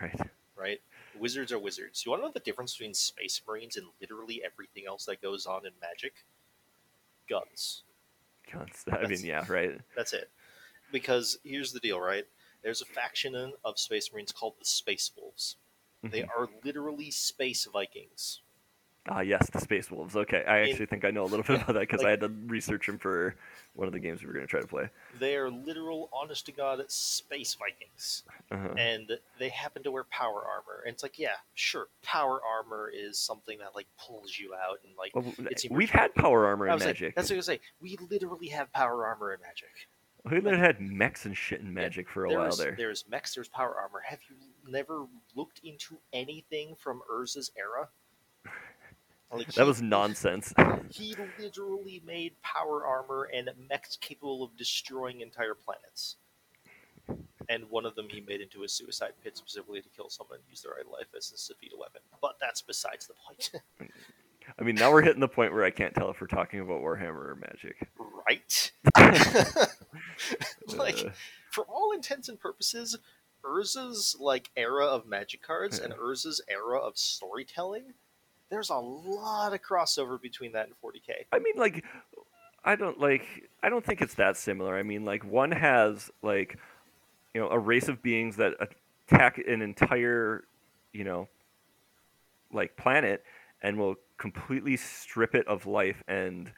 right. 0.00 0.30
right? 0.56 0.80
Wizards 1.18 1.52
are 1.52 1.58
wizards. 1.58 2.04
You 2.04 2.10
want 2.10 2.22
to 2.22 2.26
know 2.28 2.32
the 2.32 2.40
difference 2.40 2.72
between 2.72 2.94
Space 2.94 3.40
Marines 3.46 3.76
and 3.76 3.86
literally 4.00 4.42
everything 4.44 4.86
else 4.86 5.04
that 5.06 5.20
goes 5.20 5.46
on 5.46 5.66
in 5.66 5.72
Magic? 5.80 6.24
Guns. 7.28 7.82
Guns. 8.50 8.84
I 8.92 9.06
mean, 9.06 9.24
yeah, 9.24 9.44
right. 9.48 9.80
That's 9.96 10.12
it. 10.12 10.30
Because 10.92 11.38
here's 11.44 11.72
the 11.72 11.80
deal, 11.80 12.00
right? 12.00 12.26
There's 12.62 12.80
a 12.80 12.86
faction 12.86 13.52
of 13.64 13.78
Space 13.78 14.12
Marines 14.12 14.32
called 14.32 14.54
the 14.58 14.64
Space 14.64 15.10
Wolves. 15.16 15.56
They 16.02 16.22
Mhm. 16.22 16.28
are 16.36 16.48
literally 16.62 17.10
space 17.10 17.64
Vikings. 17.64 18.42
Ah, 19.06 19.20
yes, 19.20 19.50
the 19.50 19.60
Space 19.60 19.90
Wolves. 19.90 20.16
Okay, 20.16 20.42
I 20.46 20.60
actually 20.60 20.86
think 20.86 21.04
I 21.04 21.10
know 21.10 21.24
a 21.24 21.26
little 21.26 21.44
bit 21.44 21.56
about 21.62 21.74
that 21.74 21.80
because 21.80 21.98
like- 22.00 22.06
I 22.06 22.10
had 22.10 22.20
to 22.20 22.32
research 22.46 22.86
them 22.86 22.98
for 22.98 23.36
one 23.74 23.86
of 23.86 23.92
the 23.92 23.98
games 23.98 24.22
we 24.22 24.28
were 24.28 24.32
going 24.32 24.46
to 24.46 24.50
try 24.50 24.60
to 24.60 24.66
play. 24.66 24.88
They 25.18 25.36
are 25.36 25.50
literal, 25.50 26.08
honest 26.12 26.46
to 26.46 26.52
God, 26.52 26.82
space 26.88 27.54
Vikings. 27.54 28.22
Uh-huh. 28.50 28.74
and 28.78 29.10
they 29.38 29.48
happen 29.50 29.82
to 29.82 29.90
wear 29.90 30.04
power 30.04 30.44
armor. 30.44 30.82
And 30.86 30.94
it's 30.94 31.02
like, 31.02 31.18
yeah, 31.18 31.36
sure, 31.54 31.88
power 32.02 32.40
armor 32.56 32.90
is 32.94 33.18
something 33.18 33.58
that 33.58 33.74
like 33.74 33.86
pulls 33.98 34.38
you 34.38 34.54
out 34.54 34.78
and 34.84 34.92
like. 34.96 35.14
Well, 35.14 35.34
it's 35.50 35.66
we've 35.70 35.90
had 35.90 36.14
power 36.14 36.46
armor 36.46 36.66
in 36.66 36.72
was 36.72 36.82
like, 36.82 36.88
Magic. 36.90 37.14
that's 37.14 37.28
what 37.28 37.34
I 37.34 37.38
was 37.38 37.46
say. 37.46 37.60
We 37.80 37.98
literally 38.10 38.48
have 38.48 38.72
power 38.72 39.04
armor 39.04 39.34
in 39.34 39.40
Magic. 39.42 39.68
we 40.24 40.36
literally 40.40 40.58
had 40.58 40.80
mechs 40.80 41.26
and 41.26 41.36
shit 41.36 41.60
in 41.60 41.74
Magic 41.74 42.08
for 42.08 42.24
a 42.24 42.28
while 42.30 42.42
There's, 42.44 42.56
there. 42.56 42.74
There's 42.76 43.04
mechs. 43.10 43.34
There's 43.34 43.48
power 43.48 43.74
armor. 43.74 44.02
Have 44.06 44.20
you 44.30 44.36
never 44.70 45.06
looked 45.34 45.60
into 45.62 45.98
anything 46.14 46.74
from 46.78 47.02
Urza's 47.12 47.50
era? 47.58 47.88
Like, 49.32 49.52
That 49.54 49.66
was 49.66 49.82
nonsense. 49.82 50.52
He 50.90 51.16
literally 51.38 52.02
made 52.06 52.40
power 52.42 52.86
armor 52.86 53.28
and 53.34 53.50
mechs 53.68 53.96
capable 53.96 54.42
of 54.44 54.56
destroying 54.56 55.20
entire 55.20 55.54
planets. 55.54 56.16
And 57.48 57.68
one 57.68 57.84
of 57.84 57.94
them 57.94 58.08
he 58.08 58.22
made 58.22 58.40
into 58.40 58.62
a 58.62 58.68
suicide 58.68 59.12
pit 59.22 59.36
specifically 59.36 59.82
to 59.82 59.88
kill 59.90 60.08
someone 60.08 60.38
and 60.38 60.48
use 60.48 60.62
their 60.62 60.72
own 60.78 60.90
life 60.90 61.08
as 61.16 61.28
a 61.30 61.52
defeat 61.52 61.72
weapon. 61.78 62.00
But 62.22 62.36
that's 62.40 62.62
besides 62.62 63.06
the 63.06 63.14
point. 63.26 63.50
I 64.58 64.62
mean, 64.62 64.74
now 64.76 64.90
we're 64.90 65.02
hitting 65.02 65.20
the 65.20 65.28
point 65.28 65.52
where 65.52 65.64
I 65.64 65.70
can't 65.70 65.94
tell 65.94 66.10
if 66.10 66.20
we're 66.20 66.26
talking 66.26 66.60
about 66.60 66.82
Warhammer 66.82 67.30
or 67.30 67.38
Magic. 67.40 67.88
right? 68.26 68.72
like, 70.76 71.04
Uh, 71.06 71.10
for 71.50 71.64
all 71.64 71.92
intents 71.92 72.28
and 72.28 72.38
purposes, 72.38 72.96
Urza's 73.44 74.16
like 74.18 74.50
era 74.56 74.86
of 74.86 75.06
magic 75.06 75.42
cards 75.42 75.78
and 75.78 75.92
Urza's 75.94 76.40
era 76.48 76.78
of 76.78 76.96
storytelling, 76.98 77.94
there's 78.54 78.70
a 78.70 78.76
lot 78.76 79.52
of 79.52 79.60
crossover 79.62 80.20
between 80.20 80.52
that 80.52 80.66
and 80.66 80.74
40k. 80.80 81.24
I 81.32 81.40
mean, 81.40 81.54
like, 81.56 81.84
I 82.64 82.76
don't 82.76 83.00
like. 83.00 83.50
I 83.62 83.68
don't 83.68 83.84
think 83.84 84.00
it's 84.00 84.14
that 84.14 84.36
similar. 84.36 84.76
I 84.76 84.84
mean, 84.84 85.04
like, 85.04 85.24
one 85.24 85.50
has 85.50 86.10
like 86.22 86.56
you 87.34 87.40
know 87.40 87.48
a 87.48 87.58
race 87.58 87.88
of 87.88 88.00
beings 88.00 88.36
that 88.36 88.54
attack 89.08 89.38
an 89.38 89.60
entire 89.60 90.44
you 90.92 91.04
know 91.04 91.28
like 92.52 92.76
planet 92.76 93.24
and 93.60 93.76
will 93.76 93.96
completely 94.18 94.76
strip 94.76 95.34
it 95.34 95.46
of 95.48 95.66
life 95.66 96.02
and 96.06 96.52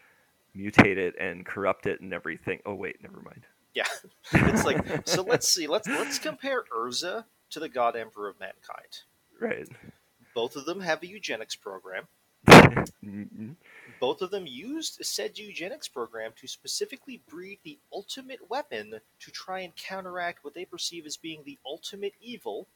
mutate 0.54 0.98
it 0.98 1.14
and 1.18 1.46
corrupt 1.46 1.86
it 1.86 2.02
and 2.02 2.12
everything. 2.12 2.60
Oh 2.66 2.74
wait, 2.74 3.02
never 3.02 3.20
mind. 3.22 3.46
Yeah, 3.74 3.84
it's 4.32 4.64
like 4.64 4.84
so. 5.08 5.22
Let's 5.22 5.48
see. 5.48 5.66
Let's 5.66 5.88
let's 5.88 6.18
compare 6.18 6.64
Urza 6.76 7.24
to 7.50 7.60
the 7.60 7.70
God 7.70 7.96
Emperor 7.96 8.28
of 8.28 8.38
Mankind. 8.38 9.00
Right. 9.40 9.68
Both 10.36 10.54
of 10.54 10.66
them 10.66 10.80
have 10.80 11.02
a 11.02 11.06
eugenics 11.06 11.56
program. 11.56 12.08
Mhm. 12.46 13.56
Both 13.98 14.20
of 14.20 14.30
them 14.30 14.46
used 14.46 15.02
said 15.02 15.38
eugenics 15.38 15.88
program 15.88 16.34
to 16.34 16.46
specifically 16.46 17.22
breed 17.26 17.60
the 17.62 17.78
ultimate 17.90 18.50
weapon 18.50 19.00
to 19.20 19.30
try 19.30 19.60
and 19.60 19.74
counteract 19.74 20.44
what 20.44 20.52
they 20.52 20.66
perceive 20.66 21.06
as 21.06 21.16
being 21.16 21.42
the 21.44 21.58
ultimate 21.64 22.12
evil. 22.20 22.68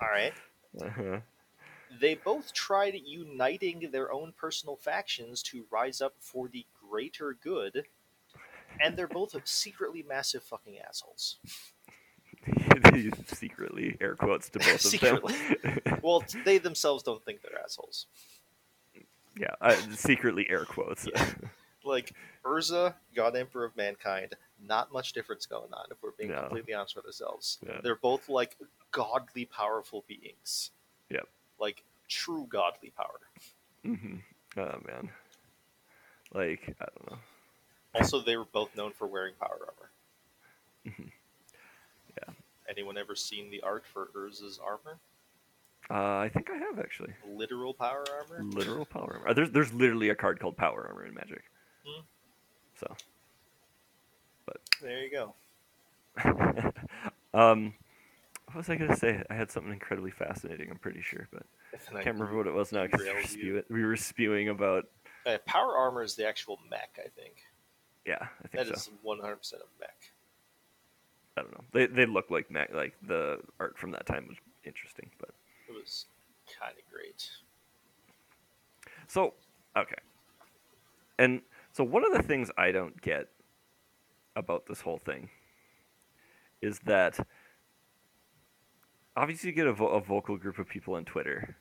All 0.00 0.08
right. 0.08 0.32
uh-huh. 0.80 1.20
They 1.90 2.14
both 2.14 2.52
tried 2.52 2.94
uniting 2.94 3.90
their 3.90 4.12
own 4.12 4.32
personal 4.32 4.76
factions 4.76 5.42
to 5.44 5.66
rise 5.68 6.00
up 6.00 6.14
for 6.20 6.46
the 6.46 6.64
greater 6.80 7.34
good, 7.34 7.88
and 8.80 8.96
they're 8.96 9.08
both 9.08 9.34
secretly 9.48 10.04
massive 10.04 10.44
fucking 10.44 10.78
assholes. 10.78 11.40
secretly 13.26 13.96
air 14.00 14.14
quotes 14.16 14.48
to 14.50 14.58
both 14.58 14.84
of 14.94 15.00
them. 15.00 15.98
Well, 16.02 16.24
they 16.44 16.58
themselves 16.58 17.02
don't 17.02 17.24
think 17.24 17.40
they're 17.42 17.60
assholes. 17.62 18.06
yeah, 19.36 19.54
uh, 19.60 19.74
secretly 19.92 20.46
air 20.48 20.64
quotes. 20.64 21.08
Like 21.84 22.12
Urza, 22.44 22.94
God 23.14 23.36
Emperor 23.36 23.64
of 23.64 23.76
Mankind, 23.76 24.34
not 24.62 24.92
much 24.92 25.12
difference 25.14 25.46
going 25.46 25.72
on 25.72 25.86
if 25.90 25.96
we're 26.02 26.10
being 26.12 26.30
No. 26.30 26.40
completely 26.42 26.74
honest 26.74 26.94
with 26.96 27.06
ourselves. 27.06 27.58
Yeah. 27.66 27.80
They're 27.82 27.96
both 27.96 28.28
like 28.28 28.56
godly 28.90 29.46
powerful 29.46 30.04
beings. 30.06 30.70
Yep. 31.10 31.26
Like 31.58 31.82
true 32.08 32.46
godly 32.50 32.92
power. 32.96 33.20
hmm 33.84 34.16
Oh 34.56 34.78
man, 34.86 35.08
like 36.34 36.74
I 36.80 36.84
don't 36.84 37.10
know. 37.12 37.18
Also, 37.94 38.20
they 38.20 38.36
were 38.36 38.44
both 38.44 38.74
known 38.76 38.92
for 38.92 39.06
wearing 39.06 39.34
power 39.40 39.58
armor. 39.60 39.90
Mhm. 40.86 41.10
Anyone 42.70 42.96
ever 42.96 43.16
seen 43.16 43.50
the 43.50 43.60
art 43.62 43.84
for 43.84 44.10
Urza's 44.16 44.60
armor? 44.64 44.98
Uh, 45.90 46.18
I 46.18 46.30
think 46.32 46.48
I 46.50 46.56
have 46.56 46.78
actually. 46.78 47.12
Literal 47.26 47.74
power 47.74 48.04
armor? 48.20 48.44
Literal 48.44 48.84
power 48.86 49.18
armor. 49.22 49.34
There's 49.34 49.50
there's 49.50 49.72
literally 49.72 50.10
a 50.10 50.14
card 50.14 50.38
called 50.38 50.56
Power 50.56 50.86
Armor 50.88 51.04
in 51.06 51.14
Magic. 51.14 51.42
Hmm. 51.84 52.02
So, 52.78 52.94
But 54.46 54.58
There 54.80 55.02
you 55.02 55.10
go. 55.10 55.34
um, 57.34 57.74
what 58.46 58.56
was 58.56 58.70
I 58.70 58.76
gonna 58.76 58.96
say? 58.96 59.22
I 59.28 59.34
had 59.34 59.50
something 59.50 59.72
incredibly 59.72 60.12
fascinating. 60.12 60.70
I'm 60.70 60.78
pretty 60.78 61.02
sure, 61.02 61.28
but 61.32 61.42
And 61.88 61.98
I 61.98 62.02
can't 62.04 62.16
remember 62.18 62.36
what 62.36 62.46
it 62.46 62.54
was 62.54 62.70
now 62.72 62.84
because 62.84 63.00
we, 63.00 63.06
were 63.06 63.12
derailed 63.14 63.30
you. 63.30 63.38
spew- 63.38 63.64
we 63.74 63.84
were 63.84 63.96
spewing 63.96 64.48
about. 64.48 64.84
Uh, 65.26 65.38
power 65.46 65.76
armor 65.76 66.02
is 66.02 66.14
the 66.14 66.26
actual 66.26 66.58
mech, 66.70 66.98
I 67.04 67.08
think. 67.20 67.34
Yeah, 68.06 68.18
I 68.20 68.48
think 68.48 68.68
That 68.68 68.78
so. 68.78 68.90
is 68.90 68.90
100% 69.04 69.52
a 69.54 69.56
mech. 69.80 69.96
I 71.40 71.42
don't 71.42 71.52
know. 71.52 71.64
They 71.72 71.86
they 71.86 72.06
look 72.06 72.30
like 72.30 72.50
Mac. 72.50 72.72
Like 72.74 72.94
the 73.06 73.38
art 73.58 73.78
from 73.78 73.92
that 73.92 74.04
time 74.04 74.26
was 74.28 74.36
interesting, 74.64 75.10
but 75.18 75.30
It 75.68 75.74
was 75.74 76.04
kind 76.60 76.74
of 76.76 76.92
great. 76.92 77.30
So, 79.06 79.34
okay. 79.76 79.94
And 81.18 81.40
so 81.72 81.82
one 81.82 82.04
of 82.04 82.12
the 82.12 82.22
things 82.22 82.50
I 82.58 82.72
don't 82.72 83.00
get 83.00 83.28
about 84.36 84.66
this 84.66 84.82
whole 84.82 84.98
thing 84.98 85.30
is 86.60 86.78
that 86.80 87.18
obviously 89.16 89.50
you 89.50 89.56
get 89.56 89.66
a, 89.66 89.72
vo- 89.72 89.88
a 89.88 90.00
vocal 90.00 90.36
group 90.36 90.58
of 90.58 90.68
people 90.68 90.94
on 90.94 91.04
Twitter, 91.04 91.56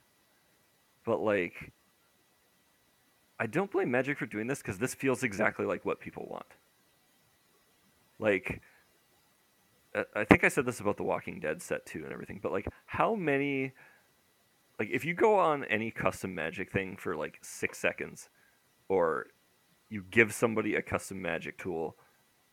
but 1.06 1.22
like, 1.22 1.72
I 3.40 3.48
don't 3.48 3.72
blame 3.72 3.90
Magic 3.90 4.18
for 4.18 4.26
doing 4.26 4.48
this 4.48 4.60
because 4.60 4.78
this 4.78 4.94
feels 4.94 5.24
exactly 5.24 5.66
like 5.66 5.86
what 5.86 6.00
people 6.00 6.28
want. 6.30 6.46
Like, 8.20 8.62
I- 9.96 10.06
I 10.16 10.24
think 10.26 10.44
I 10.44 10.50
said 10.50 10.66
this 10.66 10.80
about 10.80 10.98
the 10.98 11.04
Walking 11.04 11.40
Dead 11.40 11.62
set 11.62 11.86
too 11.86 12.04
and 12.04 12.12
everything, 12.14 12.40
but 12.42 12.52
like, 12.52 12.68
how 12.86 13.16
many 13.16 13.74
like 14.80 14.90
if 14.92 15.04
you 15.04 15.14
go 15.14 15.38
on 15.38 15.66
any 15.66 15.92
custom 15.92 16.34
magic 16.34 16.72
thing 16.72 16.96
for 16.96 17.16
like 17.16 17.38
six 17.42 17.78
seconds 17.78 18.30
or 18.88 19.28
you 19.90 20.04
give 20.10 20.34
somebody 20.34 20.76
a 20.76 20.82
custom 20.82 21.22
magic 21.22 21.58
tool 21.58 21.98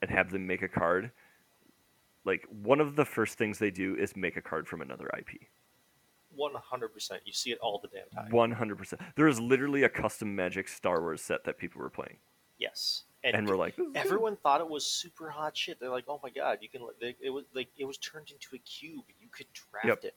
and 0.02 0.10
have 0.10 0.30
them 0.30 0.46
make 0.46 0.62
a 0.62 0.68
card 0.68 1.12
like 2.24 2.44
one 2.50 2.80
of 2.80 2.96
the 2.96 3.04
first 3.04 3.38
things 3.38 3.58
they 3.60 3.70
do 3.70 3.94
is 3.94 4.16
make 4.16 4.36
a 4.36 4.40
card 4.42 4.66
from 4.66 4.80
another 4.80 5.08
ip 5.16 5.28
100%. 6.36 7.20
You 7.24 7.32
see 7.32 7.50
it 7.52 7.58
all 7.62 7.80
the 7.80 7.88
damn 7.88 8.08
time. 8.24 8.32
100% 8.32 8.98
there 9.14 9.28
is 9.28 9.38
literally 9.38 9.84
a 9.84 9.88
custom 9.88 10.34
magic 10.34 10.66
star 10.68 11.00
wars 11.00 11.22
set 11.22 11.44
that 11.44 11.58
people 11.58 11.80
were 11.80 11.90
playing 11.90 12.16
Yes. 12.58 13.04
And, 13.34 13.48
we're 13.48 13.56
like 13.56 13.74
everyone 13.94 14.36
thought 14.36 14.60
it 14.60 14.68
was 14.68 14.86
super 14.86 15.28
hot 15.28 15.56
shit. 15.56 15.80
They're 15.80 15.90
like, 15.90 16.04
"Oh 16.08 16.20
my 16.22 16.30
god, 16.30 16.58
you 16.60 16.68
can!" 16.68 16.82
They, 17.00 17.16
it 17.20 17.30
was 17.30 17.44
like 17.54 17.68
it 17.76 17.84
was 17.84 17.98
turned 17.98 18.30
into 18.30 18.54
a 18.54 18.58
cube. 18.58 19.04
You 19.20 19.28
could 19.30 19.46
draft 19.52 19.86
Yep. 19.86 20.04
it. 20.04 20.14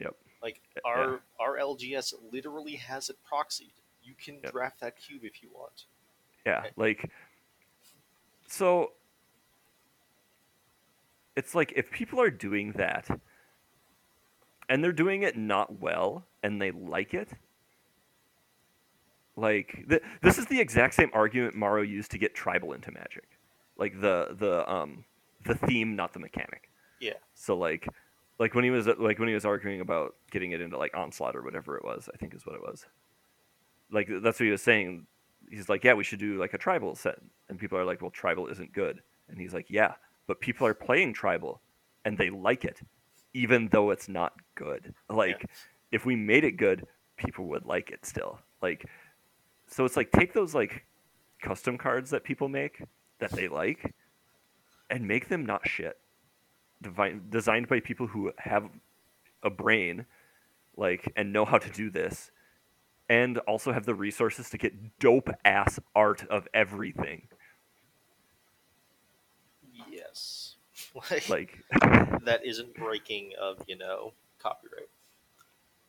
Yep. 0.00 0.16
Like 0.42 0.60
our 0.84 1.20
our 1.38 1.58
LGS 1.58 2.14
literally 2.32 2.76
has 2.76 3.10
it 3.10 3.16
proxied. 3.30 3.72
You 4.02 4.14
can 4.14 4.38
Yep. 4.42 4.52
draft 4.52 4.80
that 4.80 4.96
cube 4.96 5.24
if 5.24 5.42
you 5.42 5.50
want. 5.52 5.84
Yeah, 6.46 6.64
like 6.76 7.10
so 8.46 8.92
it's 11.36 11.54
like 11.54 11.72
if 11.76 11.90
people 11.90 12.20
are 12.20 12.30
doing 12.30 12.72
that 12.72 13.08
and 14.68 14.82
they're 14.82 14.92
doing 14.92 15.22
it 15.22 15.36
not 15.36 15.80
well 15.80 16.26
and 16.42 16.60
they 16.60 16.70
like 16.70 17.14
it 17.14 17.28
like 19.40 19.84
th- 19.88 20.02
this 20.22 20.38
is 20.38 20.46
the 20.46 20.60
exact 20.60 20.94
same 20.94 21.10
argument 21.12 21.54
Maro 21.54 21.82
used 21.82 22.10
to 22.12 22.18
get 22.18 22.34
tribal 22.34 22.72
into 22.72 22.90
magic. 22.92 23.28
Like 23.76 24.00
the 24.00 24.36
the 24.38 24.70
um 24.70 25.04
the 25.44 25.54
theme 25.54 25.96
not 25.96 26.12
the 26.12 26.18
mechanic. 26.18 26.70
Yeah. 27.00 27.14
So 27.34 27.56
like 27.56 27.88
like 28.38 28.54
when 28.54 28.64
he 28.64 28.70
was 28.70 28.86
like 28.86 29.18
when 29.18 29.28
he 29.28 29.34
was 29.34 29.44
arguing 29.44 29.80
about 29.80 30.14
getting 30.30 30.52
it 30.52 30.60
into 30.60 30.76
like 30.78 30.96
onslaught 30.96 31.36
or 31.36 31.42
whatever 31.42 31.76
it 31.76 31.84
was, 31.84 32.08
I 32.12 32.16
think 32.16 32.34
is 32.34 32.46
what 32.46 32.56
it 32.56 32.62
was. 32.62 32.86
Like 33.90 34.08
that's 34.22 34.38
what 34.40 34.46
he 34.46 34.52
was 34.52 34.62
saying. 34.62 35.06
He's 35.50 35.68
like, 35.68 35.82
yeah, 35.82 35.94
we 35.94 36.04
should 36.04 36.20
do 36.20 36.38
like 36.38 36.54
a 36.54 36.58
tribal 36.58 36.94
set, 36.94 37.18
and 37.48 37.58
people 37.58 37.76
are 37.76 37.84
like, 37.84 38.00
well, 38.00 38.10
tribal 38.10 38.46
isn't 38.46 38.72
good, 38.72 39.02
and 39.28 39.40
he's 39.40 39.52
like, 39.52 39.66
yeah, 39.68 39.94
but 40.26 40.40
people 40.40 40.66
are 40.66 40.74
playing 40.74 41.12
tribal, 41.12 41.60
and 42.04 42.16
they 42.16 42.30
like 42.30 42.64
it, 42.64 42.80
even 43.34 43.68
though 43.72 43.90
it's 43.90 44.08
not 44.08 44.34
good. 44.54 44.94
Like, 45.08 45.44
if 45.90 46.06
we 46.06 46.14
made 46.14 46.44
it 46.44 46.52
good, 46.52 46.86
people 47.16 47.46
would 47.46 47.66
like 47.66 47.90
it 47.90 48.06
still. 48.06 48.38
Like, 48.62 48.86
so 49.70 49.84
it's 49.84 49.96
like 49.96 50.10
take 50.12 50.32
those 50.32 50.54
like 50.54 50.84
custom 51.40 51.78
cards 51.78 52.10
that 52.10 52.24
people 52.24 52.48
make 52.48 52.82
that 53.18 53.32
they 53.32 53.48
like, 53.48 53.94
and 54.90 55.06
make 55.06 55.28
them 55.28 55.46
not 55.46 55.66
shit. 55.68 55.98
Devi- 56.82 57.20
designed 57.28 57.68
by 57.68 57.80
people 57.80 58.06
who 58.06 58.32
have 58.38 58.68
a 59.42 59.50
brain, 59.50 60.06
like, 60.76 61.12
and 61.16 61.32
know 61.32 61.44
how 61.44 61.58
to 61.58 61.70
do 61.70 61.90
this, 61.90 62.30
and 63.08 63.38
also 63.38 63.72
have 63.72 63.86
the 63.86 63.94
resources 63.94 64.50
to 64.50 64.58
get 64.58 64.98
dope 64.98 65.30
ass 65.44 65.78
art 65.94 66.24
of 66.28 66.48
everything. 66.54 67.28
Yes. 69.90 70.46
Like, 71.10 71.28
Like, 71.28 71.58
that 72.24 72.40
isn't 72.44 72.74
breaking 72.78 73.32
of 73.40 73.62
you 73.68 73.76
know 73.76 74.12
copyright. 74.42 74.88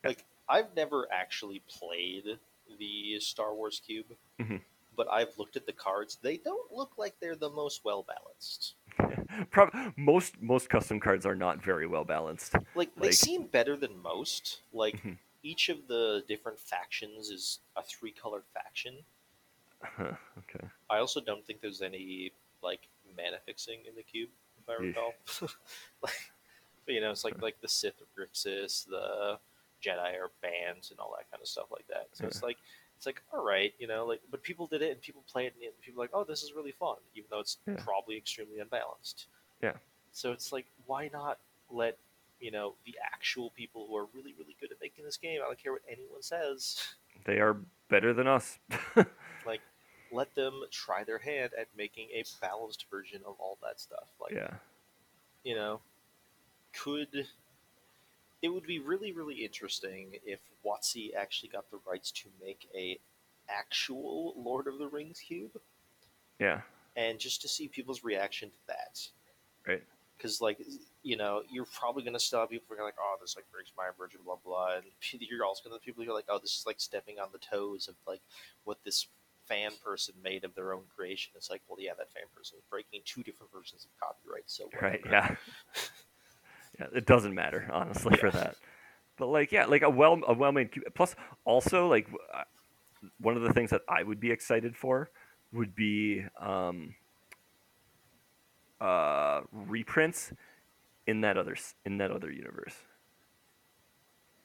Like 0.04 0.26
I've 0.48 0.76
never 0.76 1.08
actually 1.12 1.64
played 1.68 2.38
the 2.78 3.20
Star 3.20 3.54
Wars 3.54 3.82
cube, 3.86 4.16
Mhm. 4.40 4.62
but 4.96 5.08
I've 5.12 5.38
looked 5.38 5.56
at 5.56 5.66
the 5.66 5.74
cards. 5.74 6.18
They 6.22 6.38
don't 6.38 6.72
look 6.72 6.98
like 6.98 7.20
they're 7.20 7.36
the 7.36 7.50
most 7.50 7.84
well 7.84 8.04
balanced. 8.04 8.76
most 9.98 10.42
most 10.42 10.70
custom 10.70 11.00
cards 11.00 11.26
are 11.26 11.36
not 11.36 11.64
very 11.64 11.88
well 11.88 12.04
balanced. 12.04 12.54
Like 12.76 12.94
they 12.96 13.08
Like- 13.08 13.14
seem 13.14 13.48
better 13.48 13.76
than 13.76 13.98
most. 13.98 14.62
Like 14.74 15.02
Mhm. 15.02 15.18
each 15.44 15.70
of 15.70 15.88
the 15.88 16.24
different 16.28 16.60
factions 16.60 17.30
is 17.30 17.60
a 17.76 17.84
three 17.84 18.12
colored 18.12 18.46
faction. 18.54 19.06
Huh, 19.84 20.16
okay. 20.40 20.68
I 20.90 20.98
also 21.00 21.20
don't 21.22 21.46
think 21.46 21.62
there's 21.62 21.82
any 21.82 22.32
like 22.62 22.88
mana 23.18 23.40
fixing 23.46 23.86
in 23.86 23.96
the 23.96 24.04
cube, 24.04 24.30
if 24.60 24.70
I 24.70 24.74
recall. 24.76 25.14
like, 26.02 26.32
but, 26.86 26.94
you 26.94 27.02
know, 27.02 27.10
it's 27.12 27.24
like 27.24 27.42
like 27.42 27.60
the 27.62 27.68
Sith 27.68 28.00
of 28.02 28.08
Grixis, 28.16 28.86
the 28.88 29.40
Jedi 29.84 30.16
are 30.20 30.32
banned, 30.42 30.88
and 30.92 31.00
all 31.00 31.14
that 31.18 31.30
kind 31.32 31.42
of 31.42 31.48
stuff 31.48 31.68
like 31.72 31.88
that. 31.88 32.08
So 32.14 32.26
it's 32.26 32.44
like 32.44 32.58
it's 32.98 33.06
like 33.06 33.22
all 33.34 33.44
right, 33.44 33.74
you 33.80 33.88
know, 33.88 34.06
like 34.06 34.22
but 34.30 34.44
people 34.44 34.68
did 34.68 34.82
it 34.82 34.92
and 34.92 35.02
people 35.02 35.24
play 35.32 35.46
it 35.48 35.54
and 35.62 35.72
people 35.82 36.02
like, 36.02 36.12
oh, 36.14 36.24
this 36.24 36.44
is 36.44 36.54
really 36.54 36.72
fun, 36.72 36.98
even 37.16 37.28
though 37.32 37.40
it's 37.40 37.58
Yeah. 37.68 37.76
probably 37.78 38.18
extremely 38.18 38.60
unbalanced. 38.60 39.28
Yeah. 39.62 39.74
So 40.12 40.32
it's 40.32 40.52
like, 40.52 40.66
why 40.86 41.10
not 41.12 41.40
let 41.70 41.98
you 42.40 42.52
know 42.52 42.76
the 42.86 42.96
actual 43.04 43.52
people 43.52 43.86
who 43.88 43.96
are 43.96 44.08
really 44.14 44.34
really 44.38 44.56
good 44.60 44.72
at 44.72 44.78
making 44.82 45.04
this 45.06 45.18
game? 45.18 45.42
I 45.44 45.48
don't 45.48 45.62
care 45.62 45.72
what 45.72 45.82
anyone 45.90 46.22
says. 46.22 46.80
They 47.26 47.40
are 47.40 47.58
better 47.90 48.14
than 48.14 48.28
us. 48.28 48.60
like 49.46 49.62
let 50.12 50.34
them 50.36 50.62
try 50.72 51.04
their 51.04 51.20
hand 51.20 51.52
at 51.58 51.68
making 51.78 52.10
a 52.14 52.24
balanced 52.42 52.86
version 52.92 53.22
of 53.26 53.36
all 53.40 53.58
that 53.64 53.80
stuff 53.80 54.08
like 54.22 54.34
yeah. 54.34 54.56
you 55.44 55.56
know, 55.56 55.80
could 56.74 57.28
it 58.42 58.50
would 58.50 58.66
be 58.66 58.80
really 58.80 59.12
really 59.12 59.36
interesting 59.46 60.16
if 60.26 60.40
WotC 60.66 61.14
actually 61.16 61.50
got 61.50 61.70
the 61.72 61.80
rights 61.88 62.12
to 62.12 62.30
make 62.44 62.68
a 62.76 63.00
actual 63.50 64.34
Lord 64.38 64.68
of 64.68 64.78
the 64.80 64.88
Rings 64.88 65.20
cube, 65.20 65.60
Yeah. 66.40 66.62
and 66.96 67.20
just 67.20 67.42
to 67.42 67.48
see 67.48 67.68
people's 67.68 68.04
reaction 68.04 68.50
to 68.50 68.56
that. 68.68 69.00
Right. 69.68 69.84
Because 70.18 70.40
like 70.42 70.60
you 71.04 71.18
know, 71.18 71.42
you're 71.52 71.66
probably 71.66 72.04
gonna 72.04 72.20
still 72.20 72.40
have 72.42 72.50
people 72.50 72.76
who 72.76 72.82
are 72.82 72.86
like, 72.86 72.96
oh, 73.00 73.16
this 73.20 73.36
like 73.36 73.46
breaks 73.52 73.72
my 73.76 73.90
virgin, 73.98 74.22
blah 74.24 74.38
blah, 74.44 74.76
and 74.76 74.86
you're 75.22 75.44
also 75.46 75.64
gonna 75.64 75.76
have 75.76 75.84
people 75.84 76.04
who 76.04 76.12
are 76.12 76.16
like, 76.16 76.26
oh, 76.30 76.40
this 76.40 76.58
is 76.60 76.64
like 76.66 76.80
stepping 76.80 77.20
on 77.20 77.30
the 77.32 77.40
toes 77.40 77.88
of 77.88 77.96
like 78.08 78.22
what 78.64 78.78
this 78.84 79.08
fan 79.48 79.72
person 79.84 80.14
made 80.24 80.44
of 80.46 80.54
their 80.56 80.74
own 80.74 80.84
creation. 80.96 81.32
It's 81.36 81.50
like, 81.50 81.62
well, 81.68 81.78
yeah, 81.80 81.92
that 81.98 82.12
fan 82.14 82.24
person 82.36 82.58
is 82.60 82.64
breaking 82.70 83.02
two 83.04 83.24
different 83.24 83.52
versions 83.52 83.86
of 83.86 83.92
copyright, 84.00 84.44
so 84.46 84.70
Right. 84.82 85.04
whatever. 85.04 85.10
Yeah. 85.10 85.36
yeah. 85.76 85.82
It 86.94 87.06
doesn't 87.06 87.34
matter 87.34 87.70
honestly 87.72 88.18
for 88.18 88.32
that. 88.32 88.56
But 89.18 89.28
like, 89.28 89.52
yeah, 89.52 89.66
like 89.66 89.82
a 89.84 89.90
well 89.90 90.20
a 90.28 90.34
well 90.34 90.52
made. 90.52 90.72
Plus, 90.96 91.16
also 91.46 91.88
like 91.88 92.08
one 93.20 93.36
of 93.36 93.44
the 93.44 93.54
things 93.54 93.70
that 93.72 93.82
I 93.88 94.04
would 94.04 94.20
be 94.20 94.32
excited 94.32 94.76
for 94.76 95.10
would 95.54 95.76
be 95.76 96.24
um, 96.40 96.96
uh, 98.80 99.42
reprints 99.52 100.34
in 101.08 101.22
that 101.22 101.38
other 101.38 101.56
in 101.86 101.98
that 101.98 102.12
other 102.12 102.32
universe. 102.32 102.76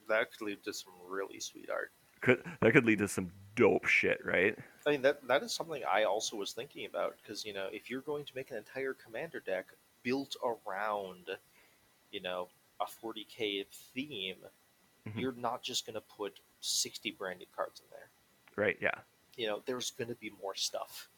That 0.09 0.31
could 0.33 0.47
lead 0.47 0.65
to 0.65 0.73
some 0.73 0.93
really 1.09 1.41
sweet 1.41 1.71
art. 1.71 1.91
Could 2.21 2.43
that 2.61 2.73
could 2.73 2.85
lead 2.85 2.99
to 2.99 3.09
some 3.09 3.31
dope 3.55 3.87
shit, 3.87 4.19
right? 4.25 4.57
I 4.87 4.91
mean, 4.91 5.03
that 5.03 5.27
that 5.27 5.43
is 5.43 5.53
something 5.53 5.83
I 5.91 6.05
also 6.05 6.37
was 6.37 6.53
thinking 6.53 6.87
about 6.87 7.17
because 7.23 7.45
you 7.45 7.53
know, 7.53 7.69
if 7.73 7.91
you're 7.91 8.03
going 8.03 8.25
to 8.25 8.33
make 8.35 8.51
an 8.51 8.57
entire 8.57 8.95
commander 8.95 9.41
deck 9.41 9.67
built 10.03 10.37
around, 10.45 11.31
you 12.17 12.23
know, 12.23 12.49
a 12.81 12.87
40k 12.87 13.67
theme, 13.95 14.37
Mhm. 15.07 15.21
you're 15.21 15.33
not 15.49 15.63
just 15.63 15.85
going 15.85 15.95
to 15.95 16.01
put 16.01 16.41
60 16.61 17.11
branded 17.11 17.49
cards 17.55 17.81
in 17.81 17.87
there. 17.91 18.09
Right. 18.57 18.79
Yeah. 18.81 18.99
You 19.37 19.47
know, 19.49 19.63
there's 19.67 19.91
going 19.91 20.09
to 20.09 20.15
be 20.15 20.31
more 20.43 20.55
stuff. 20.55 21.11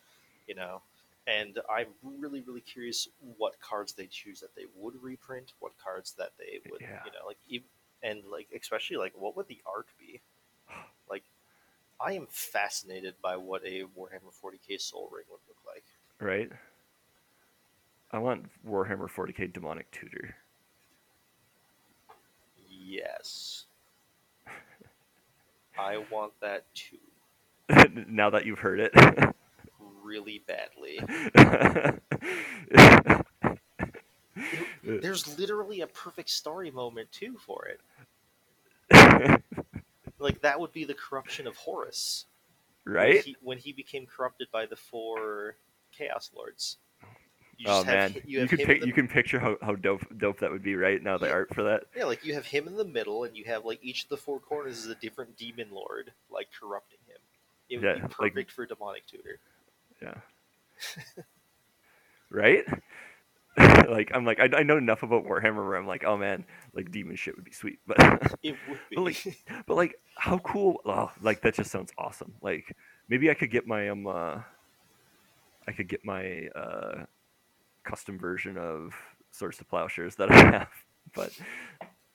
You 0.48 0.56
know, 0.56 0.82
and 1.26 1.60
I'm 1.70 1.88
really 2.02 2.40
really 2.40 2.62
curious 2.62 3.06
what 3.36 3.60
cards 3.60 3.92
they 3.92 4.06
choose 4.08 4.40
that 4.40 4.54
they 4.56 4.66
would 4.74 5.00
reprint, 5.00 5.52
what 5.60 5.72
cards 5.78 6.12
that 6.14 6.32
they 6.38 6.60
would, 6.70 6.80
Yeah. 6.80 7.04
you 7.04 7.12
know, 7.12 7.24
like 7.26 7.38
ev- 7.52 7.70
and 8.02 8.24
like 8.24 8.48
especially 8.60 8.96
like 8.96 9.14
what 9.16 9.36
would 9.36 9.46
the 9.46 9.62
art 9.66 9.86
be? 9.98 10.20
Like, 11.08 11.24
I 12.00 12.12
am 12.14 12.26
fascinated 12.26 13.14
by 13.22 13.36
what 13.36 13.62
a 13.64 13.84
Warhammer 13.96 14.32
40k 14.42 14.78
Sol 14.80 15.08
Ring 15.12 15.24
would 15.30 15.40
look 15.48 15.62
like. 15.66 15.84
Right. 16.20 16.50
I 18.10 18.18
want 18.18 18.46
Warhammer 18.66 19.08
40k 19.08 19.52
Demonic 19.52 19.90
Tutor. 19.90 20.34
Yes. 22.88 23.66
I 25.78 25.98
want 26.10 26.32
that 26.40 26.64
too, 26.74 26.96
now 28.08 28.30
that 28.30 28.46
you've 28.46 28.58
heard 28.58 28.80
it. 28.80 28.92
really 30.02 30.42
badly. 30.46 30.98
There's 34.82 35.38
literally 35.38 35.82
a 35.82 35.86
perfect 35.86 36.30
story 36.30 36.70
moment 36.70 37.12
too 37.12 37.36
for 37.38 37.68
it. 38.90 38.90
Like 40.20 40.40
that 40.40 40.58
would 40.58 40.72
be 40.72 40.84
the 40.84 40.94
corruption 40.94 41.46
of 41.46 41.54
Horus, 41.54 42.24
when 42.84 42.94
right? 42.94 43.22
he, 43.22 43.36
when 43.40 43.56
he 43.56 43.72
became 43.72 44.04
corrupted 44.04 44.48
by 44.50 44.66
the 44.66 44.74
four 44.74 45.54
Chaos 45.92 46.32
Lords. 46.34 46.78
You 47.58 47.66
Oh 47.68 47.82
just 47.82 47.86
have 47.86 48.14
man, 48.14 48.22
you, 48.24 48.46
can 48.46 48.58
pic- 48.58 48.80
the- 48.82 48.86
you 48.86 48.92
can 48.92 49.08
picture 49.08 49.40
how, 49.40 49.56
how 49.60 49.74
dope 49.74 50.02
dope 50.16 50.38
that 50.40 50.50
would 50.50 50.62
be, 50.62 50.76
right? 50.76 51.02
Now 51.02 51.18
the 51.18 51.26
Yeah. 51.26 51.32
art 51.32 51.52
for 51.54 51.64
that. 51.64 51.84
Yeah, 51.96 52.04
like 52.04 52.24
you 52.24 52.32
have 52.34 52.46
him 52.46 52.68
in 52.68 52.76
the 52.76 52.84
middle, 52.84 53.24
and 53.24 53.36
you 53.36 53.44
have 53.46 53.64
like 53.64 53.80
each 53.82 54.04
of 54.04 54.10
the 54.10 54.16
four 54.16 54.38
corners 54.38 54.78
is 54.78 54.86
a 54.86 54.94
different 54.94 55.36
demon 55.36 55.68
lord, 55.72 56.12
like 56.30 56.48
corrupting 56.58 57.00
him. 57.08 57.16
It 57.68 57.76
would 57.78 57.84
Yeah, 57.84 57.94
be 57.96 58.00
like- 58.02 58.10
perfect 58.12 58.52
for 58.52 58.64
demonic 58.64 59.06
tutor. 59.06 59.40
Yeah. 60.00 60.14
right? 62.30 62.64
like 63.88 64.12
I'm 64.14 64.24
like 64.24 64.38
I, 64.38 64.48
I 64.58 64.62
know 64.62 64.76
enough 64.76 65.02
about 65.02 65.24
Warhammer 65.24 65.56
where 65.66 65.74
I'm 65.76 65.86
like, 65.86 66.04
oh 66.04 66.16
man, 66.16 66.44
like 66.74 66.92
demon 66.92 67.16
shit 67.16 67.34
would 67.34 67.44
be 67.44 67.50
sweet, 67.50 67.80
but 67.88 67.98
It 68.44 68.54
would 68.68 68.78
be. 68.88 68.94
But, 68.94 69.02
like, 69.02 69.36
but 69.66 69.76
like 69.76 69.94
how 70.14 70.38
cool? 70.38 70.80
Oh, 70.84 71.10
like 71.22 71.42
that 71.42 71.54
just 71.54 71.72
sounds 71.72 71.90
awesome. 71.98 72.34
Like 72.40 72.76
maybe 73.08 73.30
I 73.30 73.34
could 73.34 73.50
get 73.50 73.66
my 73.66 73.88
um, 73.88 74.06
uh, 74.06 74.38
I 75.66 75.72
could 75.72 75.88
get 75.88 76.04
my 76.04 76.46
uh, 76.54 77.04
custom 77.88 78.18
version 78.18 78.58
of 78.58 78.94
Swords 79.30 79.58
to 79.58 79.64
Plowshares 79.64 80.16
that 80.16 80.30
I 80.30 80.36
have, 80.52 80.68
but 81.14 81.32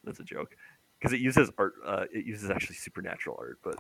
that's 0.04 0.20
a 0.20 0.24
joke 0.24 0.56
because 1.00 1.14
it 1.14 1.22
uses 1.22 1.52
art. 1.58 1.74
Uh, 1.86 2.06
it 2.14 2.26
uses 2.26 2.50
actually 2.52 2.76
supernatural 2.76 3.38
art, 3.40 3.60
but 3.64 3.78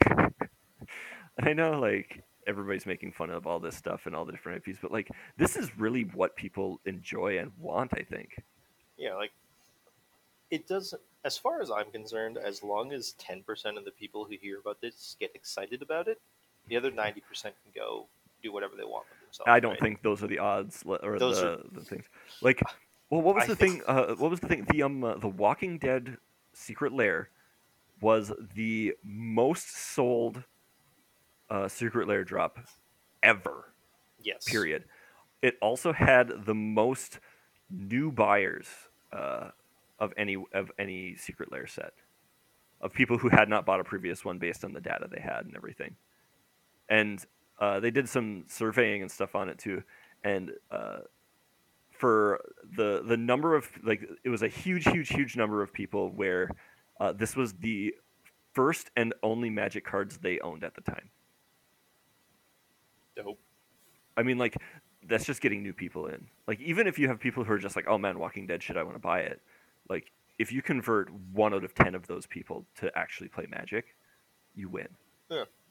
I 1.42 1.52
know 1.52 1.80
like 1.80 2.22
everybody's 2.46 2.86
making 2.86 3.12
fun 3.12 3.30
of 3.30 3.46
all 3.46 3.58
this 3.60 3.76
stuff 3.76 4.06
and 4.06 4.14
all 4.14 4.24
the 4.24 4.32
different 4.32 4.62
IPs, 4.66 4.78
but 4.80 4.92
like 4.92 5.10
this 5.36 5.56
is 5.56 5.76
really 5.78 6.04
what 6.04 6.36
people 6.36 6.80
enjoy 6.86 7.38
and 7.38 7.52
want. 7.58 7.92
I 7.94 8.02
think. 8.02 8.30
yeah, 8.98 9.14
like 9.14 9.32
it 10.50 10.68
doesn't. 10.68 11.02
As 11.24 11.36
far 11.36 11.60
as 11.60 11.70
I'm 11.70 11.90
concerned, 11.90 12.38
as 12.38 12.62
long 12.62 12.92
as 12.92 13.12
ten 13.18 13.42
percent 13.42 13.78
of 13.78 13.84
the 13.84 13.90
people 13.92 14.24
who 14.24 14.36
hear 14.40 14.60
about 14.60 14.80
this 14.80 15.16
get 15.20 15.32
excited 15.34 15.82
about 15.82 16.08
it, 16.08 16.20
the 16.68 16.76
other 16.76 16.92
ninety 16.92 17.20
percent 17.22 17.54
can 17.64 17.72
go 17.74 18.06
do 18.46 18.52
whatever 18.52 18.74
they 18.76 18.84
want 18.84 19.04
with 19.10 19.20
themselves. 19.20 19.48
I 19.48 19.60
don't 19.60 19.72
right? 19.72 19.80
think 19.80 20.02
those 20.02 20.22
are 20.22 20.26
the 20.28 20.38
odds 20.38 20.82
or 20.86 21.18
Those 21.18 21.40
the, 21.40 21.52
are- 21.52 21.62
the 21.72 21.80
things. 21.80 22.04
Like, 22.42 22.62
well, 23.10 23.22
what 23.22 23.34
was 23.34 23.44
I 23.44 23.48
the 23.48 23.56
think- 23.56 23.84
thing? 23.84 23.96
Uh, 23.96 24.14
what 24.16 24.30
was 24.30 24.40
the 24.40 24.48
thing? 24.48 24.66
The 24.70 24.82
um, 24.82 25.04
uh, 25.04 25.16
the 25.16 25.28
Walking 25.28 25.78
Dead 25.78 26.16
Secret 26.52 26.92
Lair 26.92 27.30
was 28.00 28.32
the 28.54 28.94
most 29.04 29.76
sold 29.94 30.42
uh, 31.50 31.68
Secret 31.68 32.08
Lair 32.08 32.24
drop 32.24 32.58
ever. 33.22 33.72
Yes. 34.22 34.44
Period. 34.44 34.84
It 35.42 35.56
also 35.62 35.92
had 35.92 36.32
the 36.46 36.54
most 36.54 37.20
new 37.70 38.10
buyers 38.10 38.66
uh, 39.12 39.50
of 39.98 40.12
any 40.16 40.36
of 40.52 40.72
any 40.78 41.14
Secret 41.16 41.52
Lair 41.52 41.66
set 41.66 41.92
of 42.80 42.92
people 42.92 43.16
who 43.16 43.28
had 43.28 43.48
not 43.48 43.64
bought 43.64 43.80
a 43.80 43.84
previous 43.84 44.24
one 44.24 44.38
based 44.38 44.64
on 44.64 44.72
the 44.72 44.80
data 44.80 45.08
they 45.10 45.20
had 45.20 45.46
and 45.46 45.56
everything. 45.56 45.94
And 46.88 47.24
uh, 47.58 47.80
they 47.80 47.90
did 47.90 48.08
some 48.08 48.44
surveying 48.48 49.02
and 49.02 49.10
stuff 49.10 49.34
on 49.34 49.48
it 49.48 49.58
too. 49.58 49.82
And 50.24 50.52
uh, 50.70 50.98
for 51.90 52.40
the 52.76 53.02
the 53.06 53.16
number 53.16 53.54
of 53.54 53.68
like 53.82 54.06
it 54.24 54.28
was 54.28 54.42
a 54.42 54.48
huge, 54.48 54.84
huge, 54.84 55.08
huge 55.08 55.36
number 55.36 55.62
of 55.62 55.72
people 55.72 56.10
where 56.10 56.50
uh, 57.00 57.12
this 57.12 57.36
was 57.36 57.54
the 57.54 57.94
first 58.52 58.90
and 58.96 59.14
only 59.22 59.50
Magic 59.50 59.84
cards 59.84 60.18
they 60.18 60.40
owned 60.40 60.64
at 60.64 60.74
the 60.74 60.80
time. 60.80 61.10
Dope. 63.14 63.38
I 64.16 64.22
mean, 64.22 64.38
like, 64.38 64.56
that's 65.06 65.26
just 65.26 65.42
getting 65.42 65.62
new 65.62 65.74
people 65.74 66.06
in. 66.06 66.26
Like, 66.46 66.60
even 66.60 66.86
if 66.86 66.98
you 66.98 67.06
have 67.08 67.20
people 67.20 67.44
who 67.44 67.52
are 67.52 67.58
just 67.58 67.76
like, 67.76 67.86
oh 67.86 67.98
man, 67.98 68.18
Walking 68.18 68.46
Dead 68.46 68.62
shit, 68.62 68.78
I 68.78 68.82
want 68.82 68.94
to 68.96 69.00
buy 69.00 69.20
it. 69.20 69.42
Like, 69.90 70.10
if 70.38 70.52
you 70.52 70.62
convert 70.62 71.12
one 71.32 71.52
out 71.52 71.64
of 71.64 71.74
10 71.74 71.94
of 71.94 72.06
those 72.06 72.26
people 72.26 72.64
to 72.80 72.90
actually 72.96 73.28
play 73.28 73.46
Magic, 73.48 73.94
you 74.54 74.68
win. 74.70 74.88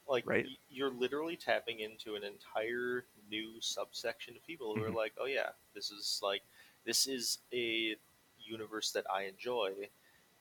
Like 0.08 0.26
Right. 0.26 0.50
you're 0.70 0.92
literally 0.92 1.36
tapping 1.38 1.80
into 1.80 2.16
an 2.16 2.24
entire 2.24 3.06
new 3.30 3.60
subsection 3.62 4.36
of 4.36 4.46
people 4.46 4.76
who 4.76 4.82
Mhm. 4.82 4.84
are 4.84 4.92
like, 4.92 5.14
"Oh 5.20 5.26
yeah, 5.26 5.52
this 5.74 5.92
is 5.92 6.20
like 6.24 6.44
this 6.86 7.08
is 7.08 7.40
a 7.54 7.96
universe 8.40 8.92
that 8.92 9.06
I 9.10 9.24
enjoy." 9.24 9.90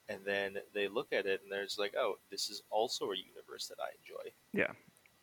And 0.08 0.24
then 0.24 0.58
they 0.74 0.88
look 0.88 1.12
at 1.12 1.26
it 1.26 1.42
and 1.42 1.52
there's 1.52 1.78
like, 1.78 1.94
"Oh, 1.96 2.18
this 2.30 2.50
is 2.50 2.62
also 2.70 3.12
a 3.12 3.16
universe 3.16 3.68
that 3.68 3.80
I 3.80 3.90
enjoy." 3.98 4.32
Yeah. 4.52 4.72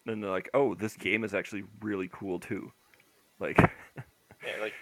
And 0.07 0.23
they're 0.23 0.31
like, 0.31 0.49
oh, 0.53 0.75
this 0.75 0.95
game 0.97 1.23
is 1.23 1.33
actually 1.33 1.63
really 1.81 2.09
cool 2.11 2.39
too. 2.39 2.71
Like, 3.39 3.59
Yeah, 4.43 4.57
like 4.57 4.75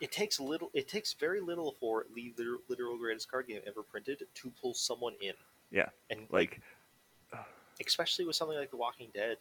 it 0.00 0.12
takes 0.12 0.38
little 0.40 0.70
it 0.74 0.88
takes 0.88 1.12
very 1.14 1.40
little 1.40 1.72
for 1.72 2.06
the 2.14 2.32
literal, 2.36 2.60
literal 2.68 2.98
greatest 2.98 3.30
card 3.30 3.46
game 3.48 3.62
ever 3.66 3.82
printed 3.82 4.26
to 4.34 4.50
pull 4.50 4.74
someone 4.74 5.14
in. 5.20 5.34
Yeah, 5.70 5.90
And 6.10 6.28
like 6.30 6.48
like, 6.48 6.60
especially 7.84 8.24
with 8.24 8.36
something 8.36 8.56
like 8.58 8.70
The 8.70 8.76
Walking 8.76 9.08
Dead 9.14 9.38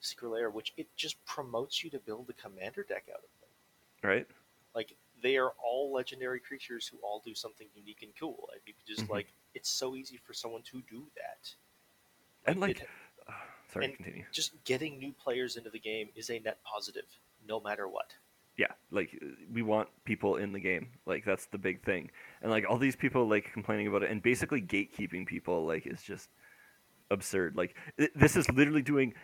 Secret 0.00 0.28
Lair, 0.30 0.50
which 0.50 0.72
it 0.76 0.86
just 0.96 1.22
promotes 1.24 1.82
you 1.82 1.90
to 1.90 1.98
build 1.98 2.28
a 2.30 2.32
commander 2.34 2.82
deck 2.88 3.04
out 3.10 3.16
of 3.18 3.22
them. 3.40 4.10
right? 4.10 4.26
like 4.74 4.94
they 5.22 5.36
are 5.36 5.52
all 5.64 5.90
legendary 5.92 6.38
creatures 6.38 6.86
who 6.86 6.98
all 7.02 7.20
do 7.24 7.34
something 7.34 7.66
unique 7.74 8.02
and 8.02 8.12
cool 8.20 8.48
and 8.52 8.60
you 8.66 8.72
can 8.74 8.82
just 8.86 9.08
Mhm. 9.08 9.14
like 9.14 9.32
it's 9.54 9.68
so 9.70 9.96
easy 9.96 10.18
for 10.18 10.32
someone 10.34 10.62
to 10.62 10.80
do 10.82 11.10
that 11.16 11.52
And 12.44 12.60
like, 12.60 12.82
it- 12.82 12.88
uh, 13.26 13.32
sorry, 13.72 13.86
and- 13.86 13.96
continue. 13.96 14.24
just 14.30 14.62
getting 14.64 14.98
new 14.98 15.12
players 15.12 15.56
into 15.56 15.70
the 15.70 15.78
game 15.80 16.10
is 16.14 16.30
a 16.30 16.38
net 16.38 16.62
positive 16.62 17.06
no 17.48 17.58
matter 17.60 17.88
what 17.88 18.14
yeah 18.56 18.72
like 18.90 19.18
uh, 19.22 19.26
we 19.52 19.62
want 19.62 19.88
people 20.04 20.36
in 20.36 20.52
the 20.52 20.60
game 20.60 20.92
like 21.06 21.24
that's 21.24 21.46
the 21.46 21.58
big 21.58 21.82
thing 21.82 22.10
and 22.42 22.50
like 22.52 22.64
all 22.68 22.78
these 22.78 22.94
people 22.96 23.26
like 23.26 23.50
complaining 23.52 23.86
about 23.88 24.02
it 24.04 24.10
and 24.10 24.22
basically 24.22 24.60
gatekeeping 24.62 25.26
people 25.26 25.66
like 25.66 25.86
is 25.86 26.02
just 26.02 26.28
absurd 27.10 27.56
like 27.56 27.74
th- 27.98 28.10
this 28.14 28.36
is 28.36 28.48
literally 28.50 28.82
doing 28.82 29.14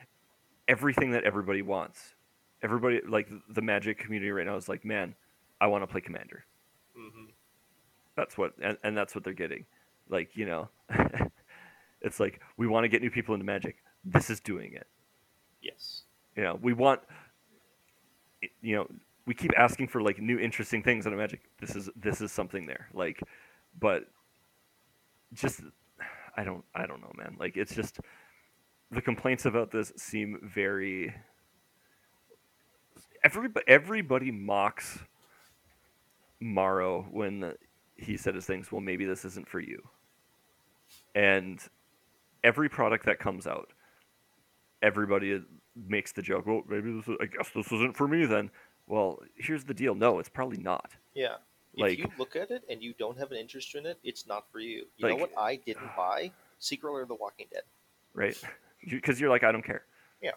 everything 0.68 1.10
that 1.10 1.24
everybody 1.24 1.62
wants 1.62 2.14
everybody 2.62 3.00
like 3.08 3.28
the 3.50 3.62
magic 3.62 3.98
community 3.98 4.30
right 4.30 4.46
now 4.46 4.56
is 4.56 4.68
like 4.68 4.84
man 4.84 5.14
i 5.60 5.66
want 5.66 5.82
to 5.82 5.86
play 5.86 6.00
commander 6.00 6.44
mm-hmm. 6.98 7.24
That's 8.16 8.38
what, 8.38 8.52
and, 8.62 8.78
and 8.82 8.96
that's 8.96 9.14
what 9.14 9.24
they're 9.24 9.32
getting. 9.32 9.64
Like 10.08 10.36
you 10.36 10.46
know, 10.46 10.68
it's 12.02 12.20
like 12.20 12.40
we 12.56 12.66
want 12.66 12.84
to 12.84 12.88
get 12.88 13.02
new 13.02 13.10
people 13.10 13.34
into 13.34 13.46
Magic. 13.46 13.76
This 14.04 14.30
is 14.30 14.40
doing 14.40 14.74
it. 14.74 14.86
Yes. 15.62 16.02
You 16.36 16.44
know, 16.44 16.58
we 16.62 16.72
want. 16.72 17.00
You 18.60 18.76
know, 18.76 18.90
we 19.26 19.34
keep 19.34 19.52
asking 19.56 19.88
for 19.88 20.02
like 20.02 20.20
new 20.20 20.38
interesting 20.38 20.82
things 20.82 21.06
in 21.06 21.16
Magic. 21.16 21.40
This 21.58 21.74
is 21.74 21.88
this 21.96 22.20
is 22.20 22.30
something 22.30 22.66
there. 22.66 22.88
Like, 22.92 23.20
but 23.80 24.04
just 25.32 25.62
I 26.36 26.44
don't 26.44 26.64
I 26.74 26.86
don't 26.86 27.00
know, 27.00 27.12
man. 27.16 27.36
Like 27.38 27.56
it's 27.56 27.74
just 27.74 28.00
the 28.90 29.00
complaints 29.00 29.44
about 29.44 29.70
this 29.70 29.92
seem 29.96 30.38
very 30.42 31.14
everybody 33.22 33.64
everybody 33.68 34.30
mocks 34.30 34.98
Maro 36.40 37.06
when 37.10 37.54
he 37.96 38.16
said 38.16 38.34
his 38.34 38.46
things, 38.46 38.70
well 38.70 38.80
maybe 38.80 39.04
this 39.04 39.24
isn't 39.24 39.48
for 39.48 39.60
you. 39.60 39.82
And 41.14 41.60
every 42.42 42.68
product 42.68 43.06
that 43.06 43.18
comes 43.18 43.46
out, 43.46 43.72
everybody 44.82 45.40
makes 45.76 46.12
the 46.12 46.22
joke, 46.22 46.46
well 46.46 46.62
maybe 46.68 46.92
this 46.92 47.08
is, 47.08 47.16
I 47.20 47.26
guess 47.26 47.50
this 47.54 47.66
isn't 47.72 47.96
for 47.96 48.08
me 48.08 48.26
then. 48.26 48.50
Well, 48.86 49.20
here's 49.36 49.64
the 49.64 49.72
deal. 49.72 49.94
No, 49.94 50.18
it's 50.18 50.28
probably 50.28 50.58
not. 50.58 50.92
Yeah. 51.14 51.36
Like- 51.76 51.98
if 51.98 51.98
you 51.98 52.10
look 52.18 52.36
at 52.36 52.50
it 52.50 52.62
and 52.70 52.82
you 52.82 52.94
don't 52.98 53.18
have 53.18 53.30
an 53.32 53.36
interest 53.38 53.74
in 53.74 53.84
it, 53.86 53.98
it's 54.04 54.26
not 54.26 54.44
for 54.52 54.60
you. 54.60 54.86
You 54.96 55.08
know 55.08 55.16
what 55.16 55.32
I 55.36 55.56
didn't 55.56 55.90
buy? 55.96 56.30
Secret 56.58 57.02
of 57.02 57.08
the 57.08 57.14
Walking 57.14 57.46
Dead. 57.52 57.62
right? 58.14 58.36
Because 58.86 59.18
you're 59.18 59.30
like, 59.30 59.42
I 59.44 59.50
don't 59.50 59.64
care. 59.64 59.82
Yeah. 60.20 60.32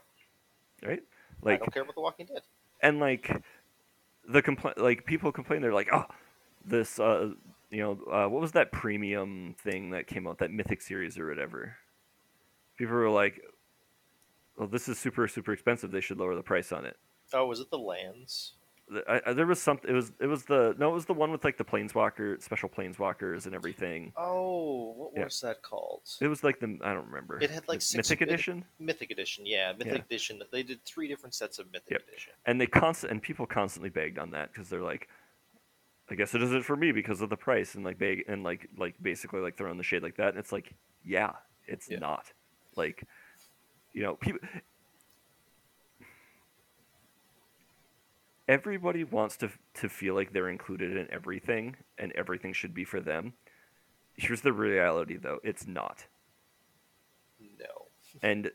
Right. 0.81 1.03
Like 1.41 1.55
I 1.55 1.57
don't 1.57 1.73
care 1.73 1.83
about 1.83 1.95
the 1.95 2.01
Walking 2.01 2.27
Dead. 2.27 2.43
and 2.81 2.97
like, 2.99 3.29
the 4.25 4.41
complaint, 4.41 4.77
like 4.77 5.05
people 5.05 5.33
complain, 5.33 5.61
they're 5.61 5.73
like, 5.73 5.89
oh, 5.93 6.05
this, 6.63 6.97
uh, 6.97 7.31
you 7.69 7.81
know, 7.83 7.99
uh, 8.09 8.29
what 8.29 8.41
was 8.41 8.53
that 8.53 8.71
premium 8.71 9.53
thing 9.61 9.89
that 9.91 10.07
came 10.07 10.27
out, 10.27 10.38
that 10.38 10.49
Mythic 10.51 10.81
series 10.81 11.17
or 11.19 11.27
whatever? 11.27 11.75
People 12.77 12.95
were 12.95 13.09
like, 13.09 13.41
well, 14.57 14.67
this 14.69 14.88
is 14.88 14.97
super, 14.97 15.27
super 15.27 15.51
expensive. 15.51 15.91
They 15.91 15.99
should 16.01 16.17
lower 16.17 16.35
the 16.35 16.41
price 16.43 16.71
on 16.71 16.85
it. 16.85 16.95
Oh, 17.33 17.47
was 17.47 17.59
it 17.59 17.69
the 17.69 17.77
lands? 17.77 18.53
I, 19.07 19.21
I, 19.25 19.33
there 19.33 19.45
was 19.45 19.61
something. 19.61 19.89
It 19.89 19.93
was. 19.93 20.13
It 20.21 20.27
was 20.27 20.45
the. 20.45 20.73
No, 20.79 20.89
it 20.89 20.93
was 20.93 21.05
the 21.05 21.13
one 21.13 21.31
with 21.31 21.43
like 21.43 21.57
the 21.57 21.65
planeswalker, 21.65 22.41
special 22.41 22.69
planeswalkers 22.69 23.45
and 23.45 23.53
everything. 23.53 24.13
Oh, 24.15 24.93
what 24.95 25.11
Yeah. 25.17 25.25
was 25.25 25.41
that 25.41 25.61
called? 25.61 26.03
It 26.21 26.27
was 26.27 26.41
like 26.43 26.59
the. 26.61 26.77
I 26.81 26.93
don't 26.93 27.05
remember. 27.07 27.38
It 27.41 27.49
had, 27.49 27.67
like, 27.67 27.81
six- 27.81 28.09
Mythic 28.09 28.21
edition. 28.21 28.63
Mythic 28.79 29.11
Edition, 29.11 29.45
yeah, 29.45 29.73
Mythic 29.73 29.88
Yeah. 29.93 29.99
Edition. 30.05 30.41
They 30.53 30.63
did 30.63 30.83
three 30.85 31.09
different 31.09 31.35
sets 31.35 31.59
of 31.59 31.69
Mythic 31.73 31.91
Yep. 31.91 32.01
Edition. 32.07 32.33
and 32.45 32.61
they 32.61 32.67
constant 32.67 33.11
and 33.11 33.21
people 33.21 33.45
constantly 33.45 33.89
begged 33.89 34.17
on 34.19 34.31
that 34.31 34.53
because 34.53 34.69
they're 34.69 34.81
like 34.81 35.09
i 36.09 36.15
guess 36.15 36.33
it 36.33 36.41
isn't 36.41 36.63
for 36.63 36.77
me 36.77 36.93
because 36.93 37.19
of 37.19 37.29
the 37.29 37.35
price 37.35 37.75
and 37.75 37.83
like 37.83 37.97
beg 37.99 38.23
and 38.29 38.41
like 38.41 38.69
like 38.77 38.95
basically 39.01 39.41
like 39.41 39.57
throwing 39.57 39.75
the 39.77 39.83
shade 39.83 40.01
like 40.01 40.15
that 40.15 40.29
and 40.29 40.38
it's 40.38 40.53
like 40.53 40.73
yeah 41.03 41.31
it's 41.67 41.89
Yeah. 41.89 41.99
not 41.99 42.31
like 42.77 43.03
you 43.91 44.03
know 44.03 44.15
people 44.15 44.39
everybody 48.47 49.03
wants 49.03 49.37
to 49.37 49.49
to 49.75 49.89
feel 49.89 50.15
like 50.15 50.31
they're 50.33 50.49
included 50.49 50.95
in 50.95 51.07
everything 51.11 51.75
and 51.97 52.11
everything 52.13 52.53
should 52.53 52.73
be 52.73 52.83
for 52.85 52.99
them 53.01 53.33
here's 54.15 54.41
the 54.41 54.53
reality 54.53 55.17
though 55.17 55.39
it's 55.43 55.67
not 55.67 56.05
No. 57.59 57.87
and 58.21 58.51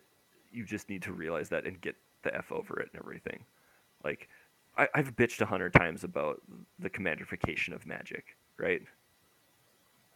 you 0.51 0.65
just 0.65 0.89
need 0.89 1.03
to 1.03 1.13
realize 1.13 1.49
that 1.51 1.65
and 1.67 1.81
get 1.81 1.97
the 2.23 2.35
f 2.37 2.53
over 2.53 2.79
it 2.79 2.91
and 2.93 3.01
everything. 3.01 3.45
Like, 4.05 4.29
I, 4.77 4.87
I've 4.95 5.17
bitched 5.17 5.41
a 5.41 5.47
hundred 5.47 5.73
times 5.73 6.05
about 6.05 6.41
the 6.79 6.91
commanderification 6.91 7.75
of 7.75 7.87
Magic, 7.87 8.37
right? 8.59 8.83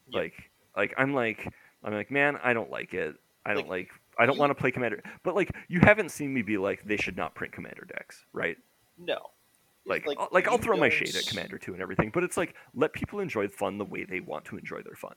Yeah. 0.09 0.21
Like, 0.21 0.51
like 0.77 0.95
I'm 0.99 1.15
like 1.15 1.49
I'm 1.83 1.95
like, 1.95 2.11
man, 2.11 2.39
I 2.45 2.53
don't 2.53 2.71
like 2.71 2.93
it. 2.95 3.17
I 3.47 3.55
don't 3.55 3.69
Like, 3.69 3.89
like. 3.89 3.91
I 4.19 4.27
don't 4.27 4.35
you- 4.37 4.41
want 4.41 4.51
to 4.51 4.55
play 4.55 4.71
Commander. 4.71 5.03
But 5.23 5.35
like, 5.35 5.51
you 5.69 5.81
haven't 5.81 6.11
seen 6.11 6.33
me 6.35 6.43
be 6.43 6.59
like, 6.59 6.85
they 6.85 6.97
should 6.97 7.17
not 7.17 7.35
print 7.35 7.53
Commander 7.53 7.87
decks, 7.87 8.25
right? 8.33 8.57
No. 8.99 9.19
Like, 9.87 10.07
like, 10.07 10.19
uh, 10.19 10.27
like 10.33 10.49
I'll 10.49 10.59
throw 10.59 10.77
my 10.77 10.89
shade 10.89 11.15
at 11.15 11.27
Commander 11.27 11.59
2 11.59 11.73
and 11.73 11.83
everything. 11.83 12.11
But 12.13 12.25
it's 12.25 12.37
like, 12.37 12.55
let 12.75 12.93
people 12.93 13.21
enjoy 13.21 13.49
fun 13.49 13.79
the 13.79 13.85
way 13.85 14.05
they 14.05 14.21
want 14.21 14.45
to 14.47 14.59
enjoy 14.59 14.83
their 14.83 14.97
fun. 14.97 15.15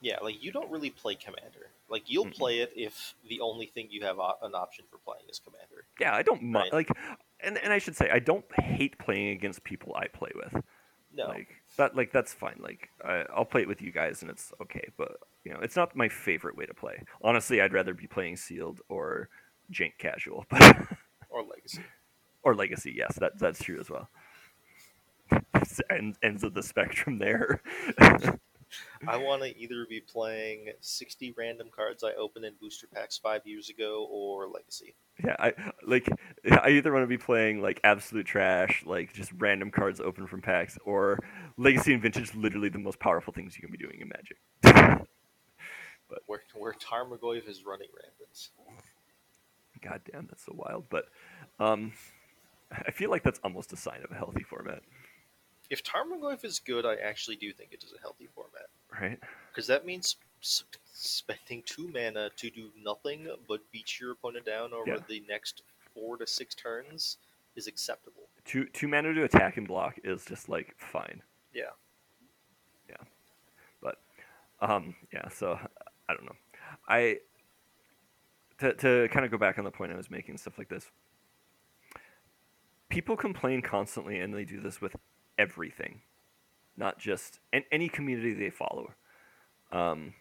Yeah, 0.00 0.18
like 0.20 0.42
you 0.42 0.50
don't 0.50 0.70
really 0.70 0.90
play 0.90 1.14
Commander. 1.14 1.68
Like 1.88 2.04
you'll 2.06 2.26
Mm-mm. 2.26 2.34
play 2.34 2.58
it 2.58 2.72
if 2.74 3.14
the 3.28 3.40
only 3.40 3.66
thing 3.66 3.86
you 3.90 4.02
have 4.04 4.18
o- 4.18 4.36
an 4.42 4.54
option 4.54 4.84
for 4.90 4.98
playing 4.98 5.24
is 5.30 5.38
Commander. 5.38 5.84
Yeah, 6.00 6.14
I 6.14 6.22
don't 6.22 6.52
Right. 6.52 6.72
like, 6.72 6.88
and 7.40 7.56
and 7.58 7.72
I 7.72 7.78
should 7.78 7.96
say, 7.96 8.10
I 8.10 8.18
don't 8.18 8.44
hate 8.60 8.98
playing 8.98 9.28
against 9.28 9.62
people 9.62 9.94
I 9.94 10.08
play 10.08 10.30
with. 10.34 10.64
No. 11.14 11.26
Like 11.28 11.48
that, 11.76 11.94
like 11.94 12.10
that's 12.10 12.32
fine. 12.34 12.56
Like 12.58 12.88
I, 13.04 13.24
I'll 13.34 13.44
play 13.44 13.62
it 13.62 13.68
with 13.68 13.80
you 13.82 13.92
guys, 13.92 14.22
and 14.22 14.30
it's 14.30 14.52
okay. 14.62 14.88
But 14.96 15.18
you 15.44 15.52
know, 15.52 15.60
it's 15.60 15.76
not 15.76 15.94
my 15.94 16.08
favorite 16.08 16.56
way 16.56 16.66
to 16.66 16.74
play. 16.74 17.02
Honestly, 17.22 17.60
I'd 17.60 17.72
rather 17.72 17.94
be 17.94 18.06
playing 18.08 18.36
sealed 18.38 18.80
or 18.88 19.28
jank 19.70 19.92
casual, 19.98 20.46
but 20.50 20.76
or 21.28 21.42
Legacy. 21.44 21.82
Or 22.42 22.54
legacy. 22.54 22.92
Yes, 22.96 23.16
that 23.20 23.38
that's 23.38 23.62
true 23.62 23.80
as 23.80 23.90
well. 23.90 24.08
Ends 25.90 26.18
ends 26.22 26.44
of 26.44 26.54
the 26.54 26.62
spectrum 26.62 27.18
there. 27.18 27.62
I 29.06 29.18
want 29.18 29.42
to 29.42 29.54
either 29.58 29.84
be 29.88 30.00
playing 30.00 30.68
60 30.80 31.34
random 31.36 31.68
cards 31.74 32.02
I 32.02 32.14
opened 32.14 32.46
in 32.46 32.54
booster 32.58 32.86
packs 32.86 33.18
five 33.18 33.42
years 33.46 33.68
ago 33.68 34.08
or 34.10 34.48
Legacy. 34.48 34.94
yeah, 35.22 35.36
I 35.38 35.52
like. 35.86 36.08
I 36.50 36.70
either 36.70 36.90
want 36.92 37.02
to 37.02 37.06
be 37.06 37.18
playing 37.18 37.60
like 37.60 37.80
absolute 37.84 38.24
trash, 38.24 38.82
like 38.86 39.12
just 39.12 39.30
random 39.38 39.70
cards 39.70 40.00
open 40.00 40.26
from 40.26 40.40
packs, 40.40 40.78
or 40.84 41.18
legacy 41.58 41.92
and 41.92 42.02
vintage. 42.02 42.34
Literally 42.34 42.70
the 42.70 42.78
most 42.78 42.98
powerful 42.98 43.32
things 43.32 43.56
you 43.56 43.62
can 43.62 43.70
be 43.70 43.78
doing 43.78 44.00
in 44.00 44.08
Magic. 44.08 45.06
But 46.08 46.24
where, 46.26 46.42
where 46.54 46.74
Tarmogoyf 46.74 47.48
is 47.48 47.64
running 47.64 47.88
rampant. 47.94 48.48
God 49.80 50.02
damn, 50.12 50.26
that's 50.26 50.44
so 50.44 50.52
wild. 50.54 50.84
But 50.90 51.06
um, 51.58 51.92
I 52.86 52.90
feel 52.90 53.10
like 53.10 53.22
that's 53.22 53.40
almost 53.44 53.72
a 53.72 53.76
sign 53.76 54.00
of 54.04 54.10
a 54.10 54.14
healthy 54.14 54.42
format, 54.42 54.82
If 55.70 55.82
Tarmogoyf 55.82 56.44
is 56.44 56.58
good, 56.58 56.84
I 56.86 56.96
actually 56.96 57.36
do 57.36 57.52
think 57.52 57.72
it 57.72 57.82
is 57.84 57.92
a 57.96 58.00
healthy 58.00 58.28
format. 58.34 58.68
right? 59.00 59.18
Because 59.50 59.66
that 59.68 59.84
means 59.86 60.16
spending 60.40 61.62
two 61.64 61.88
mana 61.88 62.30
to 62.36 62.50
do 62.50 62.70
nothing 62.82 63.28
but 63.48 63.60
beat 63.70 63.98
your 64.00 64.12
opponent 64.12 64.44
down 64.46 64.72
over 64.72 64.90
Yeah. 64.90 64.98
the 65.08 65.22
next 65.28 65.62
four 65.94 66.16
to 66.18 66.26
six 66.26 66.54
turns 66.54 67.18
is 67.56 67.66
acceptable. 67.66 68.28
Two 68.44 68.66
two 68.66 68.88
mana 68.88 69.14
to 69.14 69.24
attack 69.24 69.56
and 69.56 69.66
block 69.68 69.98
is 70.04 70.24
just 70.24 70.48
like 70.48 70.74
fine. 70.78 71.22
Yeah. 71.54 71.70
Yeah. 72.88 72.96
But 73.80 73.98
um, 74.60 74.94
yeah. 75.12 75.28
So 75.28 75.58
I 76.08 76.14
don't 76.14 76.24
know. 76.26 76.36
I 76.88 77.18
to 78.58 78.74
to 78.74 79.08
kind 79.12 79.24
of 79.24 79.30
go 79.30 79.38
back 79.38 79.58
on 79.58 79.64
the 79.64 79.70
point 79.70 79.92
I 79.92 79.96
was 79.96 80.10
making, 80.10 80.38
stuff 80.38 80.58
like 80.58 80.68
this. 80.68 80.90
People 82.92 83.16
complain 83.16 83.62
constantly, 83.62 84.18
and 84.18 84.34
they 84.34 84.44
do 84.44 84.60
this 84.60 84.82
with 84.82 84.94
everything, 85.38 86.02
not 86.76 86.98
just 86.98 87.40
and 87.50 87.64
any 87.72 87.88
community 87.88 88.34
they 88.34 88.50
follow. 88.50 88.92
Um, 89.72 90.12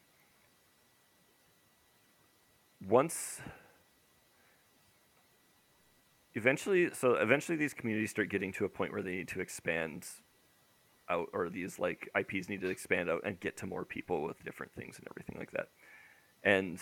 once 2.88 3.41
eventually 6.34 6.89
so 6.93 7.15
eventually 7.15 7.57
these 7.57 7.74
communities 7.74 8.09
start 8.09 8.30
getting 8.30 8.53
to 8.53 8.63
a 8.63 8.69
point 8.69 8.93
where 8.93 9.01
they 9.01 9.11
need 9.11 9.28
to 9.28 9.41
expand 9.41 10.07
out 11.09 11.28
or 11.34 11.49
these 11.49 11.78
like 11.78 12.09
IPs 12.17 12.47
need 12.47 12.61
to 12.61 12.69
expand 12.69 13.09
out 13.09 13.22
and 13.26 13.38
get 13.41 13.57
to 13.57 13.67
more 13.67 13.84
people 13.84 14.24
with 14.24 14.41
different 14.45 14.72
things 14.74 14.97
and 14.97 15.05
everything 15.11 15.36
like 15.38 15.51
that. 15.51 15.67
And 16.41 16.80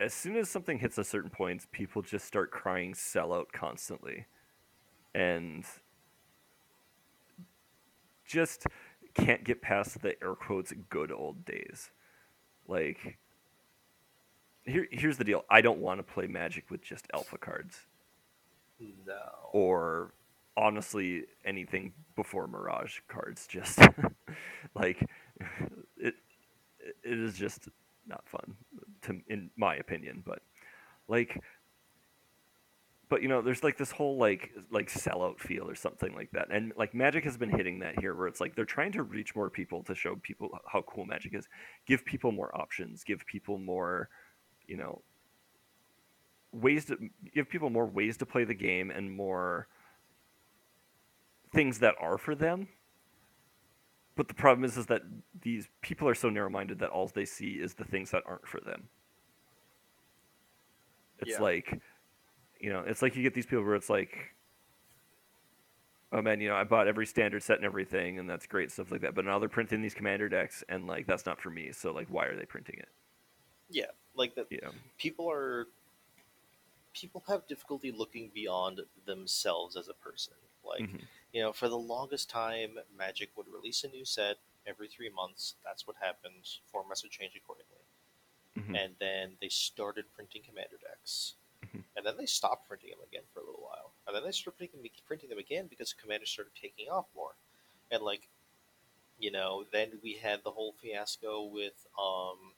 as 0.00 0.12
soon 0.14 0.36
as 0.36 0.48
something 0.50 0.78
hits 0.78 0.98
a 0.98 1.04
certain 1.04 1.30
point, 1.30 1.70
people 1.72 2.02
just 2.02 2.26
start 2.26 2.50
crying 2.50 2.94
sellout 2.94 3.46
constantly. 3.52 4.26
And 5.14 5.64
just 8.26 8.66
can't 9.14 9.44
get 9.44 9.60
past 9.60 10.00
the 10.00 10.20
air 10.22 10.34
quotes 10.34 10.72
good 10.88 11.12
old 11.12 11.44
days. 11.44 11.90
Like 12.66 13.18
here 14.64 14.86
here's 14.90 15.18
the 15.18 15.24
deal. 15.24 15.44
I 15.50 15.60
don't 15.60 15.78
want 15.80 15.98
to 15.98 16.02
play 16.02 16.26
Magic 16.26 16.70
with 16.70 16.82
just 16.82 17.06
alpha 17.12 17.36
cards 17.38 17.80
No. 19.06 19.14
or 19.52 20.14
honestly 20.56 21.24
anything 21.44 21.92
before 22.16 22.46
Mirage 22.46 23.00
cards. 23.08 23.46
Just 23.46 23.78
like 24.74 25.00
it, 25.98 26.14
it 27.04 27.18
is 27.18 27.36
just 27.36 27.68
not 28.06 28.28
fun, 28.28 28.56
to 29.02 29.20
in 29.28 29.50
my 29.56 29.76
opinion. 29.76 30.22
But 30.24 30.40
like, 31.08 31.42
but 33.08 33.22
you 33.22 33.28
know, 33.28 33.42
there's 33.42 33.62
like 33.62 33.76
this 33.76 33.90
whole 33.90 34.16
like 34.16 34.50
like 34.70 34.88
sellout 34.88 35.38
feel 35.38 35.68
or 35.68 35.74
something 35.74 36.14
like 36.14 36.30
that, 36.32 36.48
and 36.50 36.72
like 36.76 36.94
Magic 36.94 37.24
has 37.24 37.36
been 37.36 37.50
hitting 37.50 37.78
that 37.80 37.98
here, 37.98 38.14
where 38.14 38.26
it's 38.26 38.40
like 38.40 38.54
they're 38.54 38.64
trying 38.64 38.92
to 38.92 39.02
reach 39.02 39.34
more 39.34 39.50
people 39.50 39.82
to 39.84 39.94
show 39.94 40.16
people 40.16 40.50
how 40.66 40.82
cool 40.82 41.04
Magic 41.04 41.34
is, 41.34 41.48
give 41.86 42.04
people 42.04 42.32
more 42.32 42.54
options, 42.58 43.04
give 43.04 43.24
people 43.26 43.58
more, 43.58 44.08
you 44.66 44.76
know. 44.76 45.02
Ways 46.52 46.84
to 46.86 46.98
give 47.34 47.48
people 47.48 47.70
more 47.70 47.86
ways 47.86 48.18
to 48.18 48.26
play 48.26 48.44
the 48.44 48.52
game 48.52 48.90
and 48.90 49.10
more 49.10 49.68
things 51.54 51.78
that 51.78 51.94
are 51.98 52.18
for 52.18 52.34
them 52.34 52.68
but 54.14 54.28
the 54.28 54.34
problem 54.34 54.64
is, 54.64 54.76
is 54.76 54.86
that 54.86 55.02
these 55.40 55.68
people 55.80 56.08
are 56.08 56.14
so 56.14 56.28
narrow-minded 56.30 56.78
that 56.80 56.90
all 56.90 57.06
they 57.08 57.24
see 57.24 57.52
is 57.52 57.74
the 57.74 57.84
things 57.84 58.10
that 58.10 58.22
aren't 58.26 58.46
for 58.46 58.60
them. 58.60 58.88
It's 61.18 61.30
Yeah. 61.32 61.42
like, 61.42 61.80
you 62.60 62.70
know, 62.72 62.80
it's 62.80 63.02
like 63.02 63.16
you 63.16 63.22
get 63.22 63.34
these 63.34 63.46
people 63.46 63.64
where 63.64 63.74
it's 63.74 63.90
like, 63.90 64.34
oh 66.12 66.20
man, 66.20 66.40
you 66.40 66.48
know, 66.48 66.56
I 66.56 66.64
bought 66.64 66.88
every 66.88 67.06
standard 67.06 67.42
set 67.42 67.56
and 67.56 67.64
everything, 67.64 68.18
and 68.18 68.28
that's 68.28 68.46
great 68.46 68.70
stuff 68.70 68.90
like 68.90 69.00
that. 69.00 69.14
But 69.14 69.24
now 69.24 69.38
they're 69.38 69.48
printing 69.48 69.80
these 69.82 69.94
commander 69.94 70.28
decks, 70.28 70.62
and 70.68 70.86
like 70.86 71.06
that's 71.06 71.24
not 71.26 71.40
for 71.40 71.50
me. 71.50 71.72
So 71.72 71.92
like, 71.92 72.08
why 72.08 72.26
are 72.26 72.36
they 72.36 72.44
printing 72.44 72.78
it? 72.78 72.88
Yeah, 73.70 73.86
like 74.14 74.34
that. 74.34 74.50
Know, 74.50 74.72
People 74.98 75.30
are. 75.30 75.66
People 76.92 77.24
have 77.26 77.46
difficulty 77.46 77.90
looking 77.90 78.30
beyond 78.34 78.82
themselves 79.06 79.76
as 79.76 79.88
a 79.88 79.94
person. 79.94 80.34
Like, 80.62 80.82
Mhm. 80.82 81.00
You 81.32 81.42
know, 81.42 81.52
for 81.52 81.68
the 81.68 81.78
longest 81.78 82.28
time, 82.28 82.78
Magic 82.96 83.30
would 83.36 83.48
release 83.48 83.84
a 83.84 83.88
new 83.88 84.04
set 84.04 84.36
every 84.66 84.88
three 84.88 85.08
months. 85.08 85.54
That's 85.64 85.86
what 85.86 85.96
happened. 86.00 86.44
Formats 86.72 87.02
would 87.02 87.10
change 87.12 87.34
accordingly. 87.36 87.78
Mhm. 88.56 88.76
And 88.84 88.96
then 88.98 89.36
they 89.40 89.48
started 89.48 90.12
printing 90.12 90.42
commander 90.42 90.76
decks. 90.76 91.36
Mhm. 91.62 91.84
And 91.96 92.04
then 92.06 92.16
they 92.18 92.26
stopped 92.26 92.68
printing 92.68 92.90
them 92.90 93.00
again 93.00 93.24
for 93.32 93.40
a 93.40 93.44
little 93.44 93.62
while. 93.62 93.94
And 94.06 94.14
then 94.14 94.24
they 94.24 94.32
started 94.32 94.58
printing, 94.58 94.90
printing 95.06 95.30
them 95.30 95.38
again 95.38 95.68
because 95.68 95.94
commanders 95.94 96.30
started 96.30 96.54
taking 96.54 96.90
off 96.90 97.06
more. 97.14 97.34
And, 97.90 98.02
like, 98.02 98.28
you 99.18 99.30
know, 99.30 99.64
then 99.64 100.00
we 100.02 100.14
had 100.14 100.42
the 100.42 100.50
whole 100.50 100.72
fiasco 100.72 101.44
with 101.44 101.86
um, 101.98 102.54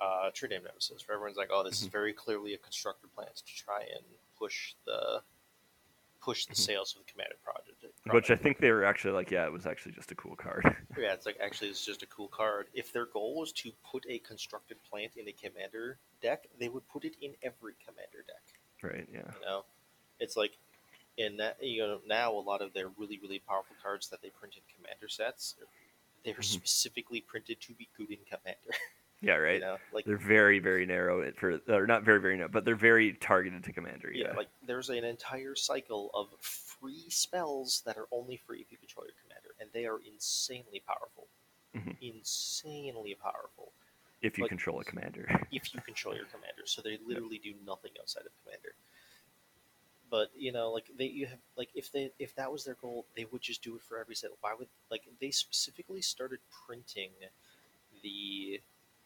uh, 0.00 0.30
True 0.32 0.48
Name 0.48 0.64
Nemesis, 0.64 1.06
where 1.06 1.14
everyone's 1.14 1.36
like, 1.36 1.50
"Oh, 1.52 1.62
this 1.62 1.80
is 1.80 1.88
Mhm. 1.88 1.92
very 1.92 2.12
clearly 2.12 2.54
a 2.54 2.58
constructed 2.58 3.12
plant 3.14 3.36
to 3.36 3.44
try 3.56 3.82
and 3.84 4.04
push 4.36 4.74
the 4.84 5.22
push 6.22 6.46
the 6.46 6.54
Mhm. 6.54 6.64
sales 6.64 6.94
of 6.96 7.04
the 7.04 7.10
Commander 7.12 7.36
project." 7.42 7.68
which 8.06 8.30
I 8.32 8.36
think 8.36 8.58
they 8.58 8.72
were 8.72 8.84
actually 8.84 9.12
like, 9.12 9.30
yeah, 9.30 9.46
it 9.46 9.52
was 9.52 9.64
actually 9.64 9.92
just 9.92 10.10
a 10.10 10.14
cool 10.16 10.34
card. 10.34 10.64
yeah, 10.98 11.12
it's 11.12 11.24
like 11.24 11.38
actually 11.40 11.68
it's 11.70 11.84
just 11.84 12.02
a 12.02 12.06
cool 12.06 12.26
card. 12.28 12.66
If 12.74 12.92
their 12.92 13.06
goal 13.06 13.36
was 13.38 13.52
to 13.52 13.70
put 13.84 14.04
a 14.08 14.18
constructed 14.18 14.76
plant 14.82 15.12
in 15.16 15.28
a 15.28 15.32
Commander 15.32 15.98
deck, 16.20 16.48
they 16.58 16.68
would 16.68 16.86
put 16.88 17.04
it 17.04 17.14
in 17.20 17.36
every 17.42 17.74
Commander 17.84 18.24
deck. 18.26 18.42
right? 18.82 19.06
Yeah. 19.12 19.30
You 19.38 19.46
know, 19.46 19.64
it's 20.18 20.36
like 20.36 20.56
in 21.16 21.36
that 21.36 21.62
you 21.62 21.82
know 21.82 22.00
now 22.06 22.32
a 22.32 22.40
lot 22.40 22.60
of 22.62 22.72
their 22.72 22.88
really 22.88 23.18
really 23.18 23.38
powerful 23.38 23.76
cards 23.80 24.08
that 24.08 24.20
they 24.22 24.30
print 24.30 24.56
in 24.56 24.62
Commander 24.74 25.08
sets, 25.08 25.54
they're 26.24 26.34
Mhm. 26.34 26.44
specifically 26.44 27.20
printed 27.20 27.60
to 27.60 27.72
be 27.74 27.88
good 27.96 28.10
in 28.10 28.18
Commander. 28.24 28.70
Yeah. 29.22 29.34
Right. 29.36 29.54
You 29.54 29.60
know, 29.60 29.76
like 29.92 30.04
They're 30.04 30.16
very, 30.16 30.58
very 30.58 30.84
narrow 30.84 31.30
for, 31.32 31.60
or 31.68 31.86
not 31.86 32.02
very, 32.02 32.20
very 32.20 32.36
narrow, 32.36 32.48
but 32.48 32.64
they're 32.64 32.74
very 32.74 33.12
targeted 33.14 33.62
to 33.64 33.72
commander. 33.72 34.10
Yeah, 34.12 34.28
Yeah. 34.28 34.36
like 34.36 34.48
there's 34.66 34.90
an 34.90 35.04
entire 35.04 35.54
cycle 35.54 36.10
of 36.12 36.28
free 36.40 37.08
spells 37.08 37.82
that 37.86 37.96
are 37.96 38.08
only 38.10 38.36
free 38.36 38.60
if 38.60 38.72
you 38.72 38.78
control 38.78 39.06
your 39.06 39.14
commander, 39.22 39.54
and 39.60 39.70
they 39.72 39.86
are 39.86 40.00
insanely 40.00 40.80
powerful. 40.86 41.28
Mhm. 41.74 41.96
Insanely 42.02 43.14
powerful 43.14 43.72
if 44.22 44.36
you 44.36 44.42
like- 44.44 44.48
control 44.50 44.80
a 44.80 44.84
commander. 44.84 45.26
if 45.52 45.72
you 45.72 45.80
control 45.80 46.14
your 46.16 46.26
commander. 46.26 46.66
So 46.66 46.82
they 46.82 46.98
literally 47.06 47.38
do 47.38 47.54
nothing 47.64 47.92
outside 48.00 48.26
of 48.26 48.32
commander. 48.44 48.74
But 50.10 50.30
you 50.36 50.52
know, 50.52 50.70
like 50.72 50.90
they 50.98 51.06
you 51.06 51.26
have 51.26 51.38
like 51.56 51.70
if 51.74 51.90
they 51.92 52.10
if 52.18 52.34
that 52.34 52.52
was 52.52 52.64
their 52.64 52.74
goal, 52.74 53.06
they 53.16 53.24
would 53.26 53.40
just 53.40 53.62
do 53.62 53.76
it 53.76 53.82
for 53.82 53.98
every 53.98 54.14
set. 54.14 54.30
Why 54.40 54.52
would 54.52 54.68
like 54.90 55.04
they 55.20 55.30
specifically 55.30 56.02
started 56.02 56.40
printing 56.66 57.12
the 58.02 58.60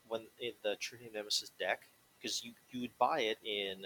when 0.09 0.23
in 0.41 0.53
the 0.63 0.77
True 0.77 0.99
Name 0.99 1.13
Nemesis 1.15 1.51
deck 1.59 1.89
because 2.19 2.43
you 2.45 2.53
you 2.71 2.81
would 2.81 2.97
buy 2.99 3.21
it 3.21 3.39
in 3.45 3.85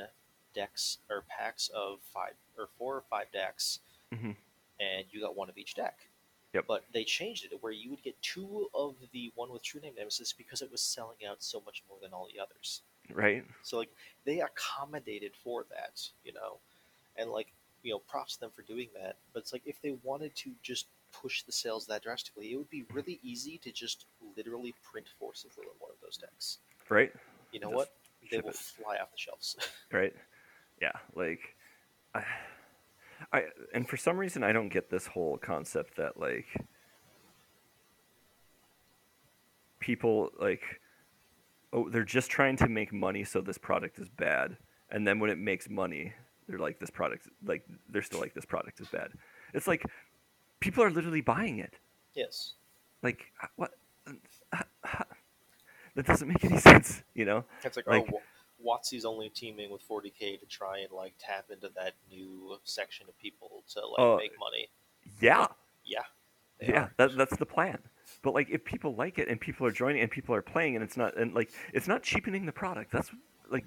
decks 0.54 0.98
or 1.08 1.22
packs 1.28 1.68
of 1.74 2.00
five 2.02 2.32
or 2.58 2.68
four 2.78 2.96
or 2.96 3.02
five 3.02 3.26
decks, 3.32 3.80
Mhm. 4.12 4.36
and 4.80 5.04
you 5.10 5.20
got 5.20 5.36
one 5.36 5.48
of 5.48 5.56
each 5.58 5.74
deck. 5.74 6.06
Yep. 6.52 6.66
But 6.66 6.84
they 6.92 7.04
changed 7.04 7.44
it 7.44 7.62
where 7.62 7.70
you 7.72 7.90
would 7.90 8.02
get 8.02 8.20
two 8.22 8.68
of 8.74 8.96
the 9.12 9.30
one 9.36 9.50
with 9.52 9.62
True 9.62 9.80
Name 9.80 9.94
Nemesis 9.94 10.32
because 10.32 10.62
it 10.62 10.70
was 10.70 10.82
selling 10.82 11.24
out 11.24 11.42
so 11.42 11.60
much 11.60 11.84
more 11.88 11.98
than 12.00 12.12
all 12.12 12.26
the 12.32 12.40
others. 12.40 12.82
right? 13.10 13.44
So 13.62 13.76
like 13.78 13.92
they 14.24 14.40
accommodated 14.40 15.34
for 15.34 15.64
that, 15.70 16.08
you 16.24 16.32
know, 16.32 16.58
and 17.16 17.30
like 17.30 17.52
you 17.82 17.92
know, 17.92 17.98
props 18.00 18.34
to 18.34 18.40
them 18.40 18.50
for 18.50 18.62
doing 18.62 18.88
that. 18.94 19.16
But 19.32 19.40
it's 19.40 19.52
like 19.52 19.62
if 19.66 19.80
they 19.80 19.92
wanted 20.02 20.34
to 20.36 20.54
just 20.62 20.86
push 21.12 21.42
the 21.42 21.50
sales 21.52 21.86
that 21.86 22.02
drastically, 22.02 22.52
it 22.52 22.56
would 22.56 22.68
be 22.70 22.82
really 22.92 23.18
easy 23.22 23.56
to 23.58 23.72
just 23.72 24.04
literally 24.40 24.74
print 24.90 25.06
forcibly 25.18 25.64
in 25.64 25.76
one 25.78 25.90
of 25.90 25.96
those 26.02 26.16
decks. 26.16 26.58
Right? 26.88 27.12
You 27.52 27.60
know 27.60 27.68
Just 27.68 27.76
what? 27.76 27.88
They 28.30 28.38
will 28.38 28.50
it. 28.50 28.56
fly 28.56 28.96
off 28.96 29.10
the 29.12 29.18
shelves. 29.18 29.56
Right? 29.92 30.14
Yeah. 30.80 30.92
Like, 31.14 31.40
I, 32.14 32.22
I, 33.32 33.44
and 33.74 33.86
for 33.88 33.96
some 33.96 34.16
reason, 34.16 34.42
I 34.42 34.52
don't 34.52 34.68
get 34.70 34.88
this 34.90 35.06
whole 35.06 35.36
concept 35.36 35.96
that 35.98 36.18
like 36.18 36.46
people 39.80 40.30
like, 40.40 40.62
oh, 41.72 41.88
they're 41.90 42.04
just 42.04 42.30
trying 42.30 42.56
to 42.56 42.68
make 42.68 42.92
money, 42.92 43.24
so 43.24 43.40
this 43.40 43.58
product 43.58 43.98
is 43.98 44.08
bad, 44.08 44.56
and 44.90 45.06
then 45.06 45.18
when 45.20 45.30
it 45.30 45.38
makes 45.38 45.68
money, 45.68 46.12
they're 46.48 46.58
like, 46.58 46.78
this 46.80 46.90
product, 46.90 47.28
like, 47.44 47.64
they're 47.90 48.02
still 48.02 48.20
like, 48.20 48.34
this 48.34 48.44
product 48.44 48.80
is 48.80 48.88
bad. 48.88 49.10
It's 49.54 49.68
like 49.68 49.84
people 50.60 50.82
are 50.82 50.90
literally 50.90 51.20
buying 51.20 51.58
it. 51.58 51.74
yes. 52.14 52.54
Like, 53.02 53.32
what? 53.56 53.70
That 55.96 56.06
doesn't 56.06 56.28
make 56.28 56.44
any 56.44 56.58
sense, 56.58 57.02
you 57.14 57.24
know? 57.24 57.44
It's 57.64 57.76
like, 57.76 57.86
Like- 57.88 58.06
oh, 58.12 58.20
Wa- 58.62 58.78
WotC's 58.78 59.04
only 59.04 59.28
teaming 59.28 59.70
with 59.70 59.82
40k 59.88 60.38
to 60.38 60.46
try 60.46 60.78
and 60.78 60.92
like 60.92 61.14
tap 61.18 61.46
into 61.50 61.68
that 61.74 61.94
new 62.08 62.56
section 62.64 63.06
of 63.08 63.18
people 63.18 63.64
to 63.74 63.80
like 63.80 63.98
Oh, 63.98 64.16
make 64.16 64.38
money. 64.38 64.68
Yeah, 65.20 65.48
Yeah. 65.84 66.02
yeah, 66.60 66.82
are. 66.84 66.92
that, 66.98 67.16
that's 67.16 67.36
the 67.36 67.44
plan. 67.46 67.78
But 68.22 68.34
like, 68.34 68.50
if 68.50 68.64
people 68.64 68.94
like 68.94 69.18
it 69.18 69.28
and 69.28 69.40
people 69.40 69.66
are 69.66 69.72
joining 69.72 70.00
and 70.02 70.10
people 70.10 70.34
are 70.34 70.42
playing, 70.42 70.76
and 70.76 70.84
it's 70.84 70.96
not 70.96 71.16
and 71.16 71.34
like 71.34 71.50
it's 71.72 71.88
not 71.88 72.02
cheapening 72.02 72.46
the 72.46 72.52
product. 72.52 72.92
That's 72.92 73.10
like 73.50 73.64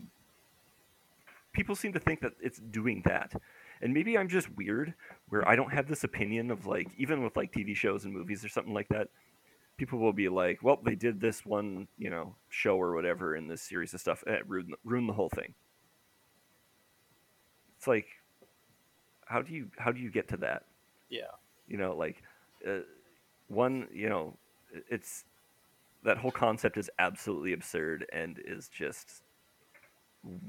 people 1.54 1.76
seem 1.76 1.92
to 1.94 2.00
think 2.00 2.22
that 2.22 2.34
it's 2.42 2.60
doing 2.60 3.02
that. 3.06 3.34
And 3.82 3.94
maybe 3.94 4.18
I'm 4.18 4.30
just 4.30 4.50
weird, 4.56 4.94
where 5.30 5.48
I 5.48 5.56
don't 5.58 5.74
have 5.74 5.88
this 5.88 6.04
opinion 6.04 6.52
of 6.52 6.66
like 6.68 6.88
even 6.98 7.22
with 7.24 7.36
like 7.36 7.52
TV 7.52 7.76
shows 7.76 8.06
and 8.06 8.14
movies 8.14 8.46
or 8.46 8.50
something 8.50 8.74
like 8.74 8.88
that. 8.90 9.10
People 9.78 10.00
will 10.00 10.14
be 10.14 10.30
like, 10.30 10.62
"Well, 10.64 10.80
they 10.84 10.96
did 10.96 11.20
this 11.20 11.46
one, 11.46 11.88
you 11.98 12.10
know, 12.10 12.36
show 12.50 12.78
or 12.78 12.94
whatever 12.94 13.36
in 13.36 13.48
this 13.48 13.62
series 13.62 13.94
of 13.94 14.00
stuff, 14.02 14.24
and 14.28 14.36
it 14.36 14.48
ruined 14.48 14.76
ruined 14.84 15.10
the 15.10 15.14
whole 15.14 15.30
thing." 15.30 15.54
It's 17.78 17.88
like, 17.88 18.08
how 19.26 19.42
do 19.42 19.54
you 19.54 19.70
how 19.78 19.92
do 19.92 20.00
you 20.00 20.10
get 20.12 20.28
to 20.30 20.38
that? 20.38 20.64
Yeah. 21.10 21.32
you 21.68 21.78
know 21.78 21.96
like 21.96 22.22
uh, 22.68 22.80
one 23.48 23.88
you 23.94 24.10
know 24.10 24.36
it's 24.90 25.26
that 26.04 26.18
whole 26.18 26.32
concept 26.32 26.78
is 26.78 26.90
absolutely 27.00 27.54
absurd 27.54 28.06
and 28.12 28.40
is 28.46 28.68
just 28.68 29.22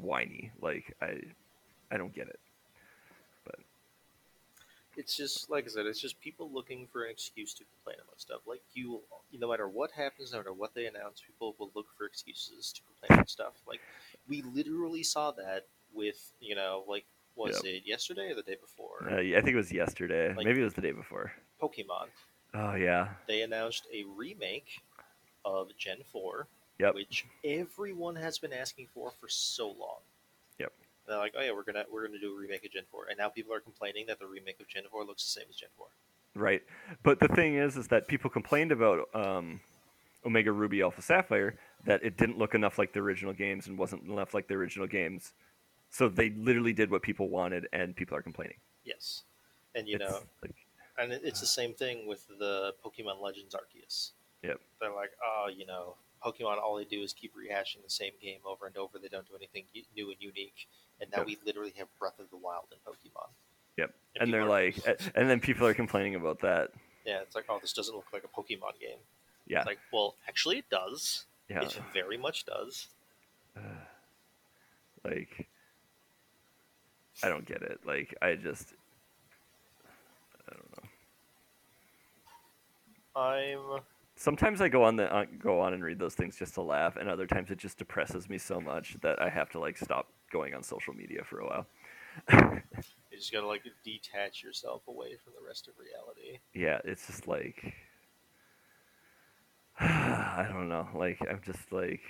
whiny 0.00 0.50
like 0.60 0.96
i 1.02 1.20
i 1.90 1.96
don't 1.96 2.14
get 2.14 2.28
it 2.28 2.40
It's 4.96 5.16
just 5.16 5.50
like 5.50 5.64
I 5.64 5.68
said. 5.68 5.86
It's 5.86 6.00
just 6.00 6.20
people 6.20 6.50
looking 6.52 6.86
for 6.92 7.04
an 7.04 7.10
excuse 7.10 7.54
to 7.54 7.64
complain 7.64 7.96
about 8.06 8.20
stuff. 8.20 8.40
Like 8.46 8.62
you, 8.74 9.00
no 9.32 9.50
matter 9.50 9.68
what 9.68 9.90
happens, 9.90 10.32
no 10.32 10.38
matter 10.38 10.52
what 10.52 10.74
they 10.74 10.86
announce, 10.86 11.20
people 11.26 11.54
will 11.58 11.70
look 11.74 11.86
for 11.98 12.06
excuses 12.06 12.72
to 12.72 12.80
complain 12.82 13.18
about 13.18 13.30
stuff. 13.30 13.54
Like 13.66 13.80
we 14.28 14.42
literally 14.42 15.02
saw 15.02 15.30
that 15.32 15.66
with 15.92 16.32
you 16.40 16.54
know, 16.54 16.84
like 16.88 17.04
was 17.36 17.62
it 17.64 17.82
yesterday 17.84 18.30
or 18.30 18.34
the 18.36 18.42
day 18.42 18.56
before? 18.60 19.08
uh, 19.10 19.16
i 19.18 19.40
think 19.40 19.48
it 19.48 19.56
was 19.56 19.72
yesterday 19.72 20.32
Like- 20.34 20.46
maybe 20.46 20.60
it 20.60 20.64
was 20.64 20.74
the 20.74 20.80
day 20.80 20.92
before 20.92 21.32
Pokemon. 21.60 22.06
oh 22.54 22.74
yeah 22.76 23.08
They 23.26 23.42
announced 23.42 23.88
a 23.92 24.04
remake 24.16 24.80
of 25.44 25.76
Gen 25.76 25.98
Four, 26.12 26.46
Yep. 26.78 26.94
which 26.94 27.26
everyone 27.44 28.14
has 28.16 28.38
been 28.38 28.52
asking 28.52 28.86
for 28.94 29.10
for 29.20 29.28
so 29.28 29.66
long. 29.68 29.98
Yep. 30.60 30.72
They're 31.06 31.18
like, 31.18 31.34
oh 31.36 31.42
yeah, 31.42 31.52
we're 31.52 31.64
gonna 31.64 31.84
we're 31.92 32.06
gonna 32.06 32.18
do 32.18 32.34
a 32.34 32.38
remake 32.38 32.64
of 32.64 32.72
Gen 32.72 32.84
Four, 32.90 33.06
and 33.08 33.18
now 33.18 33.28
people 33.28 33.52
are 33.52 33.60
complaining 33.60 34.06
that 34.06 34.18
the 34.18 34.26
remake 34.26 34.60
of 34.60 34.68
Gen 34.68 34.84
Four 34.90 35.04
looks 35.04 35.22
the 35.24 35.40
same 35.40 35.48
as 35.50 35.56
Gen 35.56 35.68
Four. 35.76 35.88
right 36.34 36.62
but 37.02 37.20
the 37.20 37.28
thing 37.28 37.54
is 37.56 37.76
is 37.76 37.86
that 37.88 38.08
people 38.08 38.28
complained 38.28 38.72
about 38.72 39.08
um 39.14 39.60
omega 40.26 40.50
ruby 40.50 40.82
alpha 40.82 41.00
sapphire 41.02 41.54
that 41.84 42.02
it 42.02 42.16
didn't 42.16 42.38
look 42.38 42.54
enough 42.54 42.76
like 42.78 42.92
the 42.92 42.98
original 42.98 43.32
games 43.32 43.66
and 43.68 43.78
wasn't 43.78 44.02
enough 44.08 44.34
like 44.34 44.48
the 44.48 44.54
original 44.54 44.86
games 44.86 45.32
so 45.90 46.08
they 46.08 46.30
literally 46.30 46.72
did 46.72 46.90
what 46.90 47.02
people 47.02 47.28
wanted 47.28 47.68
and 47.72 47.94
people 47.94 48.16
are 48.16 48.22
complaining 48.22 48.56
Yes, 48.84 49.22
and 49.76 49.86
you 49.88 49.96
It's 49.96 50.10
know, 50.10 50.20
like 50.42 50.54
and 50.98 51.12
it- 51.12 51.22
it's 51.24 51.40
the 51.40 51.46
same 51.46 51.72
thing 51.74 52.06
with 52.06 52.26
the 52.38 52.74
Pokemon 52.84 53.20
Legends 53.20 53.54
Arceus. 53.54 54.10
Yep. 54.42 54.60
They're 54.80 54.92
like, 54.94 55.12
oh, 55.24 55.48
you 55.48 55.64
know, 55.66 55.94
Pokemon, 56.24 56.58
all 56.62 56.76
they 56.76 56.84
do 56.84 57.02
is 57.02 57.12
keep 57.12 57.32
rehashing 57.36 57.82
the 57.82 57.90
same 57.90 58.12
game 58.22 58.38
over 58.46 58.66
and 58.66 58.76
over. 58.76 58.98
They 58.98 59.08
don't 59.08 59.26
do 59.28 59.34
anything 59.36 59.64
new 59.94 60.10
and 60.10 60.16
unique. 60.20 60.68
And 61.00 61.10
now 61.10 61.18
Yep. 61.18 61.26
we 61.26 61.38
literally 61.44 61.72
have 61.76 61.88
Breath 61.98 62.18
of 62.18 62.30
the 62.30 62.36
Wild 62.36 62.66
in 62.72 62.78
Pokemon. 62.90 63.28
Yep. 63.76 63.92
And 64.14 64.22
and 64.22 64.32
they're 64.32 64.44
like 64.46 64.78
a- 64.86 64.96
and 65.14 65.28
then 65.28 65.40
people 65.40 65.66
are 65.66 65.74
complaining 65.74 66.14
about 66.14 66.40
that 66.40 66.70
Yeah, 67.04 67.20
it's 67.20 67.34
like, 67.34 67.44
oh, 67.48 67.58
this 67.60 67.72
doesn't 67.72 67.94
look 67.94 68.06
like 68.12 68.24
a 68.24 68.28
Pokemon 68.28 68.78
game. 68.80 68.98
yeah 69.46 69.58
It's 69.58 69.66
like, 69.66 69.80
well, 69.92 70.14
actually, 70.28 70.58
it 70.58 70.70
does. 70.70 71.26
yeah 71.50 71.62
It 71.62 71.78
very 71.92 72.16
much 72.16 72.44
does. 72.46 72.88
like 75.04 75.46
i 77.22 77.28
don't 77.28 77.44
get 77.46 77.62
it 77.62 77.78
like 77.86 78.14
i 78.22 78.34
just 78.34 78.72
i 80.48 80.52
don't 80.52 80.70
know 80.72 80.88
I'm 83.76 83.80
Sometimes 84.24 84.62
I 84.62 84.70
go 84.70 84.82
on 84.84 84.96
the 84.96 85.14
uh, 85.14 85.26
go 85.38 85.60
on 85.60 85.74
and 85.74 85.84
read 85.84 85.98
those 85.98 86.14
things 86.14 86.38
just 86.38 86.54
to 86.54 86.62
laugh, 86.62 86.96
and 86.96 87.10
other 87.10 87.26
times 87.26 87.50
it 87.50 87.58
just 87.58 87.76
depresses 87.76 88.26
me 88.26 88.38
so 88.38 88.58
much 88.58 88.96
that 89.02 89.20
I 89.20 89.28
have 89.28 89.50
to 89.50 89.60
like 89.60 89.76
stop 89.76 90.08
going 90.32 90.54
on 90.54 90.62
social 90.62 90.94
media 90.94 91.22
for 91.22 91.40
a 91.40 91.46
while. 91.46 91.66
you 92.32 93.18
just 93.18 93.30
gotta 93.30 93.46
like 93.46 93.64
detach 93.84 94.42
yourself 94.42 94.80
away 94.88 95.18
from 95.22 95.34
the 95.38 95.46
rest 95.46 95.68
of 95.68 95.74
reality. 95.78 96.38
yeah, 96.54 96.78
it's 96.84 97.06
just 97.06 97.28
like 97.28 97.74
I 99.78 100.48
don't 100.50 100.70
know. 100.70 100.88
Like 100.94 101.18
I'm 101.28 101.42
just 101.44 101.70
like 101.70 102.00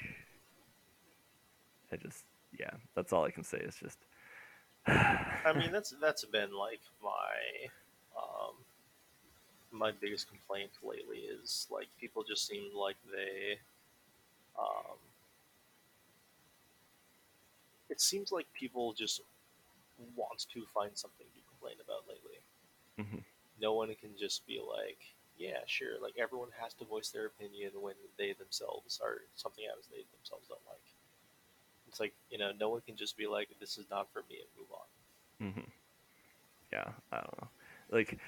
I 1.91 1.97
just 1.97 2.23
yeah, 2.57 2.71
that's 2.95 3.13
all 3.13 3.25
I 3.25 3.33
can 3.33 3.43
say. 3.43 3.59
Is 3.59 3.75
just 3.75 3.99
I 4.87 5.53
mean, 5.59 5.73
that's 5.73 5.93
that's 6.01 6.25
been 6.27 6.53
like 6.53 6.83
my 7.03 7.67
um, 8.17 8.55
my 9.75 9.93
biggest 9.93 10.29
complaint 10.29 10.71
lately 10.83 11.19
is 11.19 11.69
like 11.71 11.89
people 12.01 12.25
just 12.25 12.47
seem 12.47 12.75
like 12.77 12.97
they 13.13 13.59
um, 14.59 14.99
it 17.91 18.01
seems 18.01 18.33
like 18.33 18.47
people 18.53 18.93
just 18.93 19.21
want 20.17 20.47
to 20.53 20.65
find 20.75 20.91
something 20.97 21.27
to 21.35 21.41
complain 21.51 21.77
about 21.85 22.09
lately. 22.09 22.41
Mhm. 22.99 23.25
No 23.61 23.75
one 23.75 23.95
can 23.97 24.17
just 24.19 24.47
be 24.47 24.61
like, 24.61 24.99
yeah, 25.39 25.61
sure. 25.67 25.99
Like 26.01 26.15
everyone 26.19 26.51
has 26.61 26.75
to 26.75 26.85
voice 26.85 27.11
their 27.11 27.27
opinion 27.27 27.73
when 27.81 27.95
they 28.19 28.33
themselves 28.33 29.01
are 29.03 29.23
something 29.35 29.65
happens 29.67 29.87
they 29.89 30.05
themselves 30.17 30.49
don't 30.49 30.65
like. 30.69 30.83
It's 31.89 32.01
like 32.01 32.15
you 32.31 32.39
know, 32.39 32.53
no 32.59 32.69
one 32.71 32.81
can 32.83 32.97
just 32.97 33.17
be 33.17 33.27
like, 33.27 33.49
this 33.61 33.79
is 33.79 33.87
not 33.91 34.09
for 34.13 34.23
me 34.29 34.39
and 34.41 34.49
move 34.59 34.71
on. 34.73 35.53
hmm 35.53 35.71
Yeah, 36.73 36.91
I 37.13 37.17
don't 37.17 37.41
know. 37.43 37.49
Like 37.91 38.19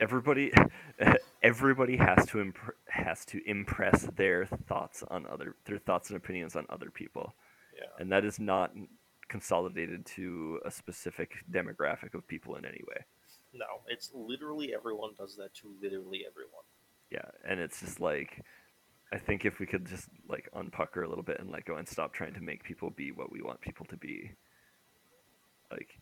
everybody, 0.00 0.52
everybody 1.42 1.96
has 1.96 2.26
to 2.26 2.40
imp- 2.40 2.74
has 2.88 3.24
to 3.26 3.40
impress 3.48 4.02
their 4.16 4.46
thoughts 4.46 5.02
on 5.08 5.26
other 5.26 5.56
their 5.64 5.78
thoughts 5.78 6.10
and 6.10 6.16
opinions 6.16 6.56
on 6.56 6.66
other 6.70 6.90
people, 6.90 7.34
Yeah. 7.76 7.88
and 7.98 8.10
that 8.12 8.24
is 8.24 8.38
not 8.38 8.72
consolidated 9.28 10.04
to 10.06 10.60
a 10.64 10.70
specific 10.70 11.32
demographic 11.50 12.14
of 12.14 12.26
people 12.28 12.56
in 12.56 12.64
any 12.64 12.82
way. 12.86 13.04
No, 13.52 13.66
it's 13.88 14.10
literally 14.14 14.74
everyone 14.74 15.10
does 15.16 15.36
that 15.36 15.54
to 15.54 15.68
literally 15.80 16.24
everyone. 16.28 16.64
Yeah, 17.10 17.30
and 17.48 17.60
it's 17.60 17.80
just 17.80 18.00
like 18.00 18.42
I 19.12 19.18
think 19.18 19.44
if 19.44 19.60
we 19.60 19.66
could 19.66 19.86
just 19.86 20.08
like 20.28 20.48
unpucker 20.56 21.04
a 21.04 21.08
little 21.08 21.22
bit 21.22 21.38
and 21.40 21.50
let 21.50 21.64
go 21.64 21.76
and 21.76 21.86
stop 21.88 22.12
trying 22.12 22.34
to 22.34 22.40
make 22.40 22.64
people 22.64 22.90
be 22.90 23.12
what 23.12 23.30
we 23.30 23.42
want 23.42 23.60
people 23.60 23.86
to 23.86 23.96
be, 23.96 24.32
like 25.70 26.00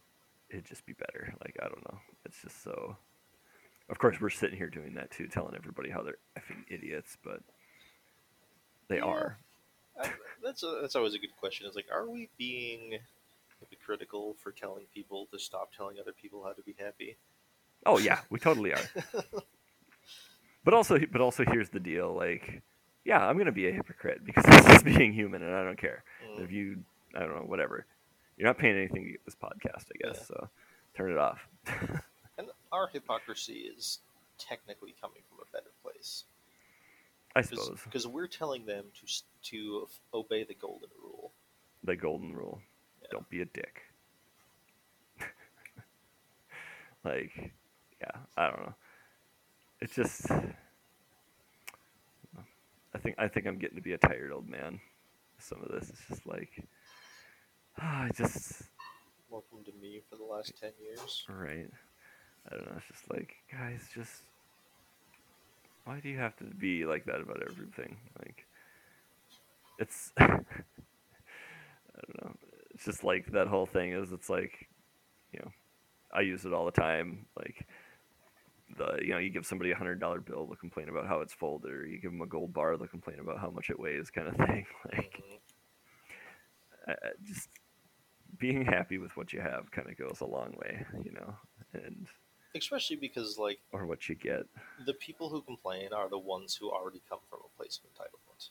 it'd 0.50 0.64
just 0.66 0.86
be 0.86 0.94
better. 0.94 1.34
Like 1.44 1.56
I 1.62 1.68
don't 1.68 1.84
know, 1.90 1.98
it's 2.24 2.40
just 2.42 2.62
so. 2.62 2.96
Of 3.92 3.98
course, 3.98 4.20
we're 4.20 4.30
sitting 4.30 4.56
here 4.56 4.68
doing 4.70 4.94
that 4.94 5.10
too, 5.12 5.28
telling 5.28 5.54
everybody 5.54 5.90
how 5.90 6.02
they're 6.02 6.16
effing 6.36 6.64
idiots, 6.68 7.16
but 7.22 7.40
they 8.88 8.96
Yeah. 8.96 9.04
are. 9.04 9.38
I, 10.02 10.10
that's 10.42 10.62
a, 10.64 10.78
that's 10.80 10.96
always 10.96 11.14
a 11.14 11.18
good 11.18 11.36
question. 11.38 11.66
It's 11.66 11.76
like, 11.76 11.86
are 11.92 12.08
we 12.08 12.28
being 12.38 12.98
hypocritical 13.60 14.34
for 14.42 14.50
telling 14.50 14.86
people 14.94 15.26
to 15.30 15.38
stop 15.38 15.72
telling 15.72 15.98
other 16.00 16.12
people 16.12 16.42
how 16.42 16.52
to 16.52 16.62
be 16.62 16.74
happy? 16.78 17.16
Oh 17.86 17.98
yeah, 17.98 18.20
we 18.30 18.38
totally 18.40 18.72
are. 18.72 18.80
but 20.64 20.72
also, 20.74 20.98
but 21.12 21.20
also, 21.20 21.44
here's 21.44 21.68
the 21.68 21.78
deal. 21.80 22.14
Like, 22.14 22.62
yeah, 23.04 23.18
I'm 23.24 23.36
gonna 23.36 23.52
be 23.52 23.68
a 23.68 23.72
hypocrite 23.72 24.24
because 24.24 24.44
this 24.66 24.76
is 24.76 24.82
being 24.82 25.12
human, 25.12 25.42
and 25.42 25.54
I 25.54 25.62
don't 25.64 25.78
care. 25.78 26.02
Mm, 26.26 26.42
if 26.44 26.50
you 26.50 26.82
i 27.14 27.18
don't 27.20 27.34
know 27.34 27.42
whatever 27.42 27.84
you're 28.38 28.46
not 28.48 28.56
paying 28.56 28.74
anything 28.74 29.04
to 29.04 29.10
get 29.10 29.22
this 29.26 29.34
podcast 29.34 29.84
i 29.92 29.98
guess 30.00 30.16
Yeah. 30.16 30.24
so 30.28 30.48
turn 30.96 31.10
it 31.12 31.18
off 31.18 31.46
our 32.72 32.88
hypocrisy 32.88 33.70
is 33.76 34.00
technically 34.38 34.94
coming 35.00 35.22
from 35.28 35.38
a 35.40 35.44
better 35.52 35.70
place 35.82 36.24
i 37.36 37.40
suppose 37.42 37.78
because 37.84 38.06
we're 38.06 38.26
telling 38.26 38.64
them 38.66 38.84
to 38.94 39.06
to 39.42 39.86
obey 40.14 40.42
the 40.44 40.54
golden 40.54 40.88
rule. 41.02 41.32
the 41.84 41.94
golden 41.96 42.32
rule 42.34 42.60
Yeah. 43.02 43.08
don't 43.12 43.28
be 43.28 43.42
a 43.42 43.44
dick 43.44 43.82
like 47.04 47.52
yeah 48.00 48.16
i 48.36 48.46
don't 48.48 48.60
know 48.60 48.74
it's 49.80 49.94
just 49.94 50.30
i 50.30 50.54
think 52.98 53.16
i 53.18 53.28
think 53.28 53.46
i'm 53.46 53.58
getting 53.58 53.76
to 53.76 53.82
be 53.82 53.92
a 53.92 53.98
tired 53.98 54.32
old 54.32 54.48
man 54.48 54.80
some 55.38 55.62
of 55.62 55.68
this 55.70 55.90
is 55.90 55.98
just 56.08 56.26
like 56.26 56.64
i 57.78 58.08
just 58.16 58.62
Welcome 59.30 59.64
to 59.64 59.72
me 59.80 60.02
for 60.10 60.16
the 60.16 60.24
last 60.24 60.52
ten 60.60 60.72
years. 60.78 61.24
Right. 61.26 61.70
I 62.50 62.56
don't 62.56 62.66
know. 62.66 62.76
It's 62.76 62.88
just 62.88 63.10
like, 63.10 63.34
guys, 63.50 63.88
just 63.94 64.22
why 65.84 66.00
do 66.00 66.08
you 66.08 66.18
have 66.18 66.36
to 66.36 66.44
be 66.44 66.84
like 66.86 67.04
that 67.06 67.20
about 67.20 67.42
everything? 67.48 67.96
Like, 68.18 68.46
it's 69.78 70.12
I 70.18 70.26
don't 70.26 72.24
know. 72.24 72.34
It's 72.74 72.84
just 72.84 73.04
like 73.04 73.32
that 73.32 73.48
whole 73.48 73.66
thing 73.66 73.92
is. 73.92 74.12
It's 74.12 74.30
like, 74.30 74.68
you 75.32 75.40
know, 75.40 75.50
I 76.12 76.20
use 76.22 76.44
it 76.44 76.52
all 76.54 76.64
the 76.66 76.72
time. 76.72 77.26
Like, 77.36 77.66
the 78.78 78.98
you 79.02 79.10
know, 79.12 79.18
you 79.18 79.30
give 79.30 79.46
somebody 79.46 79.70
a 79.72 79.76
hundred 79.76 80.00
dollar 80.00 80.20
bill, 80.20 80.46
they'll 80.46 80.56
complain 80.56 80.88
about 80.88 81.06
how 81.06 81.20
it's 81.20 81.34
folded, 81.34 81.70
or 81.72 81.86
you 81.86 82.00
give 82.00 82.12
them 82.12 82.22
a 82.22 82.26
gold 82.26 82.52
bar, 82.52 82.76
they'll 82.76 82.86
complain 82.88 83.18
about 83.20 83.38
how 83.38 83.50
much 83.50 83.70
it 83.70 83.78
weighs, 83.78 84.10
kind 84.10 84.28
of 84.28 84.36
thing. 84.46 84.66
Like, 84.92 85.22
Mhm. 85.22 85.38
I, 86.88 86.92
I 86.92 87.10
just 87.24 87.48
being 88.38 88.64
happy 88.64 88.98
with 88.98 89.16
what 89.16 89.32
you 89.32 89.40
have 89.40 89.70
kind 89.70 89.88
of 89.88 89.96
goes 89.98 90.20
a 90.20 90.26
long 90.26 90.54
way, 90.58 90.84
you 91.04 91.12
know, 91.12 91.34
and 91.74 92.06
Especially 92.54 92.96
because 92.96 93.38
like 93.38 93.60
or 93.72 93.86
what 93.86 94.08
you 94.08 94.14
get. 94.14 94.42
the 94.86 94.94
people 94.94 95.28
who 95.30 95.40
complain 95.42 95.92
are 95.92 96.08
the 96.08 96.18
ones 96.18 96.54
who 96.54 96.70
already 96.70 97.00
come 97.08 97.20
from 97.30 97.40
a 97.44 97.56
place 97.56 97.80
of 97.82 97.90
entitlement. 97.90 98.48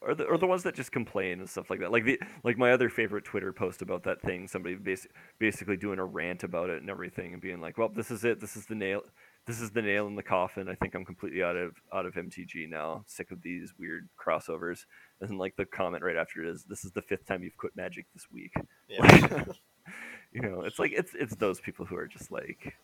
or 0.00 0.14
the 0.14 0.24
or 0.24 0.38
the 0.38 0.46
ones 0.46 0.62
that 0.62 0.74
just 0.74 0.92
complain 0.92 1.40
and 1.40 1.48
stuff 1.48 1.70
like 1.70 1.80
that. 1.80 1.90
Like 1.90 2.04
the 2.04 2.20
like 2.44 2.56
my 2.58 2.72
other 2.72 2.88
favorite 2.88 3.24
Twitter 3.24 3.52
post 3.52 3.82
about 3.82 4.04
that 4.04 4.20
thing. 4.22 4.46
Somebody 4.46 4.76
basi- 4.76 5.06
basically 5.38 5.76
doing 5.76 5.98
a 5.98 6.04
rant 6.04 6.44
about 6.44 6.70
it 6.70 6.80
and 6.82 6.90
everything, 6.90 7.32
and 7.32 7.42
being 7.42 7.60
like, 7.60 7.78
"Well, 7.78 7.88
this 7.88 8.10
is 8.10 8.24
it. 8.24 8.40
This 8.40 8.54
is 8.56 8.66
the 8.66 8.74
nail. 8.74 9.02
This 9.46 9.60
is 9.60 9.70
the 9.72 9.82
nail 9.82 10.06
in 10.06 10.14
the 10.14 10.22
coffin. 10.22 10.68
I 10.68 10.74
think 10.74 10.94
I'm 10.94 11.04
completely 11.04 11.42
out 11.42 11.56
of 11.56 11.72
out 11.92 12.06
of 12.06 12.14
MTG 12.14 12.68
now. 12.68 13.04
Sick 13.06 13.30
of 13.30 13.42
these 13.42 13.72
weird 13.78 14.08
crossovers." 14.18 14.84
And 15.20 15.30
then 15.30 15.38
like 15.38 15.56
the 15.56 15.64
comment 15.66 16.04
right 16.04 16.16
after 16.16 16.42
it 16.44 16.48
is, 16.48 16.64
"This 16.64 16.84
is 16.84 16.92
the 16.92 17.02
fifth 17.02 17.26
time 17.26 17.42
you've 17.42 17.56
quit 17.56 17.74
Magic 17.74 18.06
this 18.14 18.26
week." 18.30 18.52
Yeah. 18.88 19.44
you 20.32 20.42
know, 20.42 20.62
it's 20.62 20.78
like 20.78 20.92
it's 20.92 21.12
it's 21.14 21.34
those 21.36 21.60
people 21.60 21.86
who 21.86 21.96
are 21.96 22.06
just 22.06 22.30
like, 22.30 22.74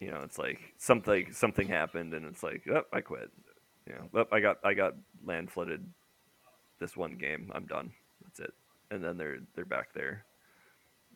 you 0.00 0.10
know, 0.10 0.20
it's 0.24 0.38
like 0.38 0.58
something 0.78 1.32
something 1.32 1.68
happened 1.68 2.14
and 2.14 2.24
it's 2.26 2.42
like, 2.42 2.62
oh, 2.70 2.82
I 2.92 3.00
quit. 3.00 3.30
You 3.86 3.94
know, 3.94 4.08
oh, 4.20 4.26
I 4.34 4.40
got 4.40 4.58
I 4.64 4.74
got 4.74 4.94
land 5.24 5.50
flooded 5.50 5.84
this 6.78 6.96
one 6.96 7.16
game. 7.16 7.50
I'm 7.54 7.66
done. 7.66 7.90
That's 8.22 8.40
it. 8.40 8.54
And 8.90 9.02
then 9.02 9.16
they're 9.16 9.38
they're 9.54 9.64
back 9.64 9.92
there. 9.94 10.24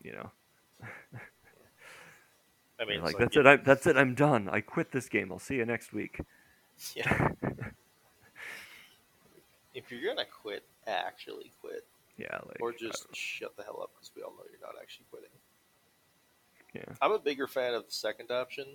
You 0.02 0.12
know, 0.12 0.30
I 2.82 2.84
mean, 2.84 2.96
They're 2.96 3.06
like, 3.06 3.18
that's 3.18 3.36
it. 3.36 3.46
I, 3.46 3.56
that's 3.56 3.86
it. 3.86 3.96
I'm 3.96 4.14
done. 4.14 4.48
I 4.50 4.60
quit 4.60 4.90
this 4.90 5.08
game. 5.08 5.30
I'll 5.30 5.38
see 5.38 5.56
you 5.56 5.64
next 5.64 5.92
week. 5.92 6.20
Yeah. 6.96 7.28
if 9.74 9.92
you're 9.92 10.02
gonna 10.02 10.26
quit, 10.42 10.64
actually 10.88 11.52
quit, 11.60 11.84
Yeah, 12.16 12.38
like 12.44 12.56
or 12.60 12.72
just 12.72 13.06
shut 13.14 13.56
the 13.56 13.62
hell 13.62 13.78
up 13.82 13.90
because 13.94 14.10
we 14.16 14.22
all 14.22 14.32
know 14.32 14.42
you're 14.50 14.58
not 14.60 14.74
actually 14.80 15.04
quitting. 15.10 15.28
Yeah, 16.74 16.84
I'm 17.00 17.12
a 17.12 17.18
bigger 17.18 17.46
fan 17.46 17.74
of 17.74 17.86
the 17.86 17.92
second 17.92 18.30
option 18.30 18.66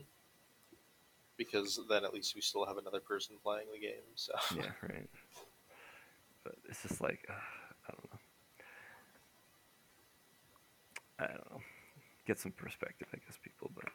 because 1.37 1.79
then 1.89 2.03
at 2.03 2.13
least 2.13 2.35
we 2.35 2.41
still 2.41 2.65
have 2.65 2.77
another 2.77 2.99
person 2.99 3.35
playing 3.43 3.67
the 3.71 3.79
game. 3.79 4.03
So 4.15 4.33
yeah, 4.55 4.71
right. 4.81 5.09
But 6.43 6.55
it's 6.67 6.81
just 6.81 7.01
like 7.01 7.25
uh, 7.29 7.33
I 7.87 7.93
don't 7.93 8.11
know. 8.11 8.19
I 11.19 11.27
don't 11.27 11.51
know. 11.51 11.61
Get 12.25 12.39
some 12.39 12.51
perspective, 12.51 13.07
I 13.13 13.17
guess, 13.25 13.37
people. 13.41 13.71
But 13.73 13.85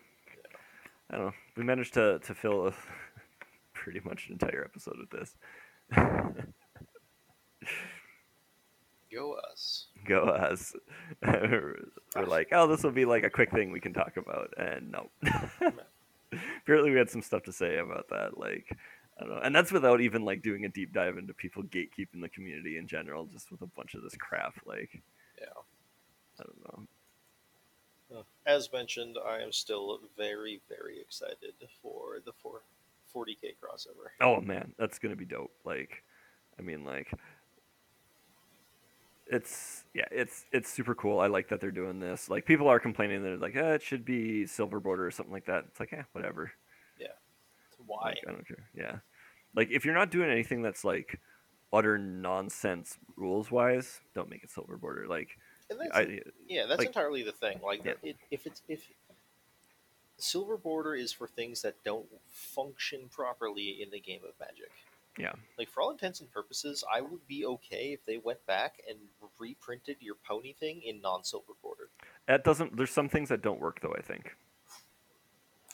I 1.10 1.16
don't 1.16 1.26
know. 1.26 1.32
We 1.56 1.64
managed 1.64 1.94
to 1.94 2.18
to 2.20 2.34
fill 2.34 2.68
a, 2.68 2.72
pretty 3.74 4.00
much 4.04 4.26
an 4.28 4.32
entire 4.32 4.64
episode 4.64 4.96
with 4.98 5.10
this. 5.10 5.36
go 9.12 9.34
us. 9.52 9.86
Go 10.06 10.22
us. 10.22 10.74
We're 11.22 11.76
like, 12.26 12.48
oh, 12.52 12.66
this 12.66 12.82
will 12.82 12.90
be 12.92 13.04
like 13.04 13.24
a 13.24 13.30
quick 13.30 13.50
thing 13.50 13.70
we 13.70 13.80
can 13.80 13.92
talk 13.92 14.16
about, 14.16 14.52
and 14.56 14.90
no. 14.90 15.10
Apparently, 16.62 16.90
we 16.90 16.98
had 16.98 17.10
some 17.10 17.22
stuff 17.22 17.42
to 17.44 17.52
say 17.52 17.78
about 17.78 18.08
that. 18.10 18.38
Like, 18.38 18.76
I 19.18 19.24
don't 19.24 19.34
know, 19.34 19.40
and 19.42 19.54
that's 19.54 19.72
without 19.72 20.00
even 20.00 20.24
like 20.24 20.42
doing 20.42 20.64
a 20.64 20.68
deep 20.68 20.92
dive 20.92 21.18
into 21.18 21.34
people 21.34 21.62
gatekeeping 21.62 22.20
the 22.20 22.28
community 22.28 22.78
in 22.78 22.86
general, 22.86 23.26
just 23.26 23.50
with 23.50 23.62
a 23.62 23.66
bunch 23.66 23.94
of 23.94 24.02
this 24.02 24.16
crap. 24.16 24.54
Like, 24.66 25.02
Yeah. 25.38 25.46
I 26.40 26.44
don't 26.44 26.64
know. 26.64 26.86
As 28.44 28.72
mentioned, 28.72 29.16
I 29.24 29.40
am 29.40 29.52
still 29.52 30.00
very, 30.16 30.60
very 30.68 31.00
excited 31.00 31.54
for 31.80 32.18
the 32.24 32.32
four, 32.32 32.62
40k 33.14 33.54
crossover. 33.62 34.10
Oh 34.20 34.40
man, 34.40 34.74
that's 34.78 34.98
gonna 34.98 35.16
be 35.16 35.24
dope. 35.24 35.52
Like, 35.64 36.02
I 36.58 36.62
mean, 36.62 36.84
like, 36.84 37.12
it's 39.32 39.84
yeah, 39.94 40.04
it's 40.10 40.44
it's 40.52 40.70
super 40.70 40.94
cool. 40.94 41.18
I 41.18 41.26
like 41.26 41.48
that 41.48 41.60
they're 41.60 41.70
doing 41.70 41.98
this. 42.00 42.28
Like, 42.30 42.44
people 42.46 42.68
are 42.68 42.78
complaining 42.78 43.22
that 43.24 43.40
like, 43.40 43.56
eh, 43.56 43.74
it 43.74 43.82
should 43.82 44.04
be 44.04 44.46
silver 44.46 44.78
border 44.80 45.06
or 45.06 45.10
something 45.10 45.32
like 45.32 45.46
that. 45.46 45.64
It's 45.68 45.80
like, 45.80 45.92
eh, 45.92 46.02
whatever. 46.12 46.52
Yeah. 46.98 47.08
Why? 47.86 48.10
Like, 48.10 48.18
I 48.28 48.32
don't 48.32 48.46
care. 48.46 48.64
Yeah, 48.74 48.96
like 49.54 49.70
if 49.70 49.84
you're 49.84 49.94
not 49.94 50.10
doing 50.10 50.30
anything 50.30 50.62
that's 50.62 50.84
like 50.84 51.18
utter 51.72 51.96
nonsense 51.98 52.98
rules 53.16 53.50
wise, 53.50 54.00
don't 54.14 54.28
make 54.30 54.44
it 54.44 54.50
silver 54.50 54.76
border. 54.76 55.06
Like, 55.08 55.30
And 55.70 55.80
that's, 55.80 55.90
I, 55.96 56.20
yeah, 56.48 56.66
that's 56.66 56.78
like- 56.78 56.88
entirely 56.88 57.22
the 57.22 57.32
thing. 57.32 57.58
Like, 57.64 57.84
Yeah. 57.84 57.94
it, 58.02 58.16
if 58.30 58.46
it's 58.46 58.62
if 58.68 58.86
silver 60.18 60.56
border 60.56 60.94
is 60.94 61.12
for 61.12 61.26
things 61.26 61.62
that 61.62 61.74
don't 61.84 62.06
function 62.30 63.08
properly 63.10 63.82
in 63.82 63.90
the 63.90 63.98
game 64.00 64.20
of 64.28 64.34
Magic. 64.38 64.70
Yeah. 65.18 65.32
Like 65.58 65.68
for 65.68 65.82
all 65.82 65.90
intents 65.90 66.20
and 66.20 66.30
purposes, 66.30 66.82
I 66.92 67.00
would 67.00 67.26
be 67.26 67.44
okay 67.44 67.92
if 67.92 68.04
they 68.06 68.18
went 68.18 68.44
back 68.46 68.80
and 68.88 68.98
reprinted 69.38 69.96
your 70.00 70.14
pony 70.26 70.54
thing 70.54 70.80
in 70.82 71.00
non-silver 71.00 71.52
border. 71.62 71.88
that 72.26 72.44
doesn't. 72.44 72.76
There's 72.76 72.90
some 72.90 73.08
things 73.08 73.28
that 73.28 73.42
don't 73.42 73.60
work 73.60 73.80
though. 73.80 73.94
I 73.96 74.00
think. 74.00 74.34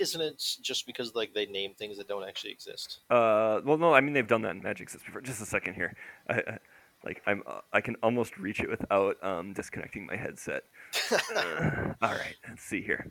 Isn't 0.01 0.20
it 0.20 0.43
just 0.62 0.86
because 0.86 1.14
like 1.14 1.34
they 1.34 1.47
name 1.47 1.74
things 1.74 1.99
that 1.99 2.09
don't 2.09 2.26
actually 2.26 2.53
exist? 2.53 3.01
Uh, 3.11 3.61
well, 3.64 3.78
no, 3.78 3.93
I 3.93 4.01
mean 4.01 4.12
they've 4.12 4.26
done 4.26 4.43
that 4.43 4.57
in 4.57 4.62
Magic 4.62 4.89
System 4.91 5.07
before. 5.07 5.20
Just 5.20 5.43
a 5.43 5.47
second 5.47 5.74
here. 5.74 5.95
I, 6.28 6.34
I, 6.34 6.59
like 7.05 7.22
I'm, 7.26 7.43
uh, 7.47 7.61
I 7.72 7.80
can 7.80 7.97
almost 8.03 8.39
reach 8.39 8.61
it 8.61 8.68
without 8.68 9.22
um, 9.22 9.53
disconnecting 9.53 10.07
my 10.07 10.16
headset. 10.16 10.64
Uh, 11.11 11.18
all 12.03 12.11
right, 12.11 12.36
let's 12.49 12.62
see 12.62 12.82
here. 12.82 13.11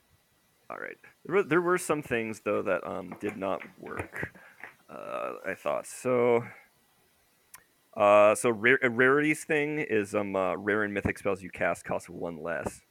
All 0.70 0.78
right, 0.78 0.98
there 1.26 1.36
were, 1.36 1.44
there 1.44 1.62
were 1.62 1.78
some 1.78 2.02
things 2.02 2.42
though 2.44 2.62
that 2.62 2.86
um, 2.86 3.16
did 3.20 3.38
not 3.38 3.62
work. 3.80 4.34
Uh, 4.90 5.34
I 5.46 5.54
thought 5.54 5.86
so. 5.88 6.44
Uh, 7.96 8.36
so 8.36 8.50
rare, 8.52 8.80
a 8.84 8.90
rarities 8.90 9.44
thing 9.44 9.80
is 9.80 10.14
um 10.14 10.36
uh, 10.36 10.56
rare 10.56 10.84
and 10.84 10.94
mythic 10.94 11.18
spells 11.18 11.42
you 11.42 11.50
cast 11.50 11.84
cost 11.84 12.10
one 12.10 12.42
less. 12.42 12.82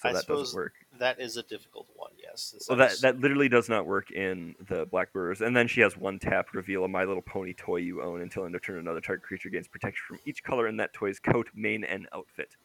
So 0.00 0.08
I 0.08 0.12
that 0.12 0.26
doesn't 0.26 0.54
work. 0.56 0.74
that 0.98 1.20
is 1.20 1.36
a 1.36 1.42
difficult 1.42 1.88
one. 1.94 2.10
Yes. 2.22 2.54
Well, 2.68 2.78
that 2.78 3.00
that 3.00 3.20
literally 3.20 3.48
does 3.48 3.68
not 3.68 3.86
work 3.86 4.10
in 4.10 4.54
the 4.68 4.86
Black 4.86 5.12
Brewers. 5.12 5.40
And 5.40 5.56
then 5.56 5.66
she 5.66 5.80
has 5.80 5.96
one 5.96 6.18
tap 6.18 6.48
reveal 6.54 6.84
a 6.84 6.88
My 6.88 7.04
Little 7.04 7.22
Pony 7.22 7.54
toy 7.54 7.76
you 7.76 8.02
own 8.02 8.20
until 8.20 8.44
end 8.44 8.54
of 8.54 8.62
turn. 8.62 8.78
Another 8.78 9.00
target 9.00 9.24
creature 9.24 9.48
gains 9.48 9.66
protection 9.68 10.02
from 10.06 10.18
each 10.26 10.42
color 10.44 10.68
in 10.68 10.76
that 10.78 10.92
toy's 10.92 11.18
coat, 11.18 11.48
mane, 11.54 11.84
and 11.84 12.06
outfit. 12.14 12.56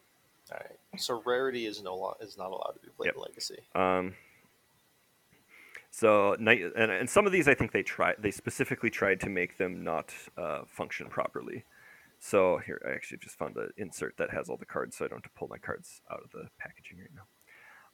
All 0.52 0.58
right. 0.60 1.00
So 1.00 1.22
rarity 1.26 1.66
is 1.66 1.82
no 1.82 1.96
lo- 1.96 2.18
is 2.22 2.38
not 2.38 2.48
allowed 2.52 2.74
to 2.74 2.80
be 2.82 2.90
played 2.96 3.08
Yep. 3.08 3.16
in 3.16 3.22
Legacy. 3.22 3.60
Um, 3.76 4.16
so 5.92 6.36
night 6.40 6.62
and, 6.76 6.92
and 6.92 7.10
some 7.10 7.26
of 7.26 7.32
these 7.32 7.48
I 7.48 7.54
think 7.56 7.72
they 7.72 7.84
tried 7.84 8.16
they 8.20 8.32
specifically 8.32 8.90
tried 8.90 9.20
to 9.22 9.30
make 9.30 9.58
them 9.58 9.84
not 9.84 10.14
uh, 10.38 10.62
function 10.68 11.08
properly. 11.08 11.66
So 12.20 12.60
here 12.66 12.82
I 12.88 12.92
actually 12.94 13.20
just 13.20 13.38
found 13.38 13.56
an 13.58 13.70
insert 13.78 14.18
that 14.18 14.30
has 14.32 14.50
all 14.50 14.58
the 14.58 14.66
cards, 14.66 14.98
so 14.98 15.06
I 15.06 15.08
don't 15.08 15.18
have 15.24 15.32
to 15.32 15.38
pull 15.40 15.48
my 15.48 15.58
cards 15.58 16.02
out 16.12 16.22
of 16.24 16.32
the 16.32 16.50
packaging 16.60 17.00
right 17.00 17.10
now. 17.16 17.24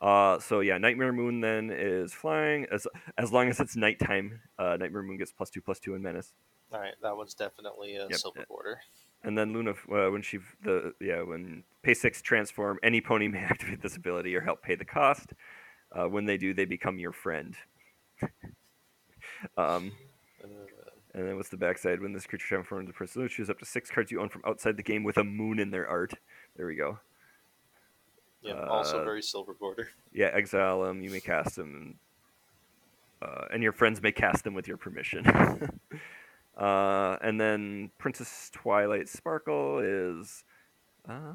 Uh, 0.01 0.39
so 0.39 0.59
yeah, 0.59 0.77
Nightmare 0.77 1.13
Moon 1.13 1.41
then 1.41 1.71
is 1.71 2.13
flying 2.13 2.65
as 2.71 2.87
as 3.17 3.31
long 3.31 3.49
as 3.49 3.59
it's 3.59 3.75
nighttime. 3.75 4.41
Uh, 4.59 4.77
Nightmare 4.79 5.03
Moon 5.03 5.17
gets 5.17 5.31
plus 5.31 5.49
two 5.49 5.61
plus 5.61 5.79
two 5.79 5.95
in 5.95 6.01
menace. 6.01 6.33
All 6.73 6.79
right, 6.79 6.95
that 7.01 7.15
one's 7.15 7.33
definitely 7.33 7.95
a 7.95 8.09
Yep. 8.09 8.19
silver 8.19 8.45
border. 8.47 8.79
And 9.23 9.37
then 9.37 9.53
Luna, 9.53 9.71
uh, 9.91 10.11
when 10.11 10.21
she 10.21 10.39
the 10.63 10.93
yeah 10.99 11.21
when 11.21 11.63
pay 11.81 11.93
six 11.93 12.21
transform, 12.21 12.79
any 12.83 13.01
pony 13.01 13.27
may 13.27 13.39
activate 13.51 13.81
this 13.81 13.95
ability 13.95 14.35
or 14.35 14.41
help 14.41 14.61
pay 14.61 14.75
the 14.75 14.85
cost. 14.85 15.33
Uh, 15.91 16.05
when 16.09 16.25
they 16.25 16.37
do, 16.37 16.53
they 16.53 16.65
become 16.65 16.99
your 16.99 17.13
friend. 17.13 17.55
um, 19.57 19.91
Uh, 20.43 20.47
and 21.13 21.27
then 21.27 21.35
what's 21.37 21.49
the 21.49 21.57
backside? 21.57 22.01
When 22.01 22.11
this 22.13 22.25
creature 22.27 22.47
transforms 22.47 22.81
into 22.81 22.91
a 22.91 22.93
person, 22.93 23.27
choose 23.29 23.49
up 23.49 23.59
to 23.59 23.65
six 23.65 23.89
cards 23.89 24.11
you 24.11 24.21
own 24.21 24.29
from 24.29 24.41
outside 24.45 24.75
the 24.77 24.83
game 24.83 25.03
with 25.03 25.17
a 25.17 25.23
moon 25.23 25.59
in 25.59 25.71
their 25.71 25.87
art. 25.87 26.13
There 26.57 26.67
we 26.67 26.75
go. 26.75 26.99
yeah, 28.41 28.63
also 28.67 28.99
Uh, 28.99 29.03
very 29.05 29.21
silver 29.23 29.53
border. 29.53 29.89
Yeah, 30.13 30.27
exile 30.33 30.83
them. 30.83 31.01
You 31.01 31.09
may 31.09 31.19
cast 31.19 31.55
them, 31.57 31.99
uh, 33.21 33.45
and 33.51 33.61
your 33.63 33.73
friends 33.73 34.01
may 34.01 34.11
cast 34.13 34.43
them 34.45 34.53
with 34.53 34.65
your 34.67 34.77
permission. 34.77 35.25
uh, 36.57 37.17
and 37.21 37.39
then 37.39 37.91
Princess 37.97 38.49
Twilight 38.53 39.09
Sparkle 39.09 39.79
is. 39.79 40.43
Uh, 41.07 41.33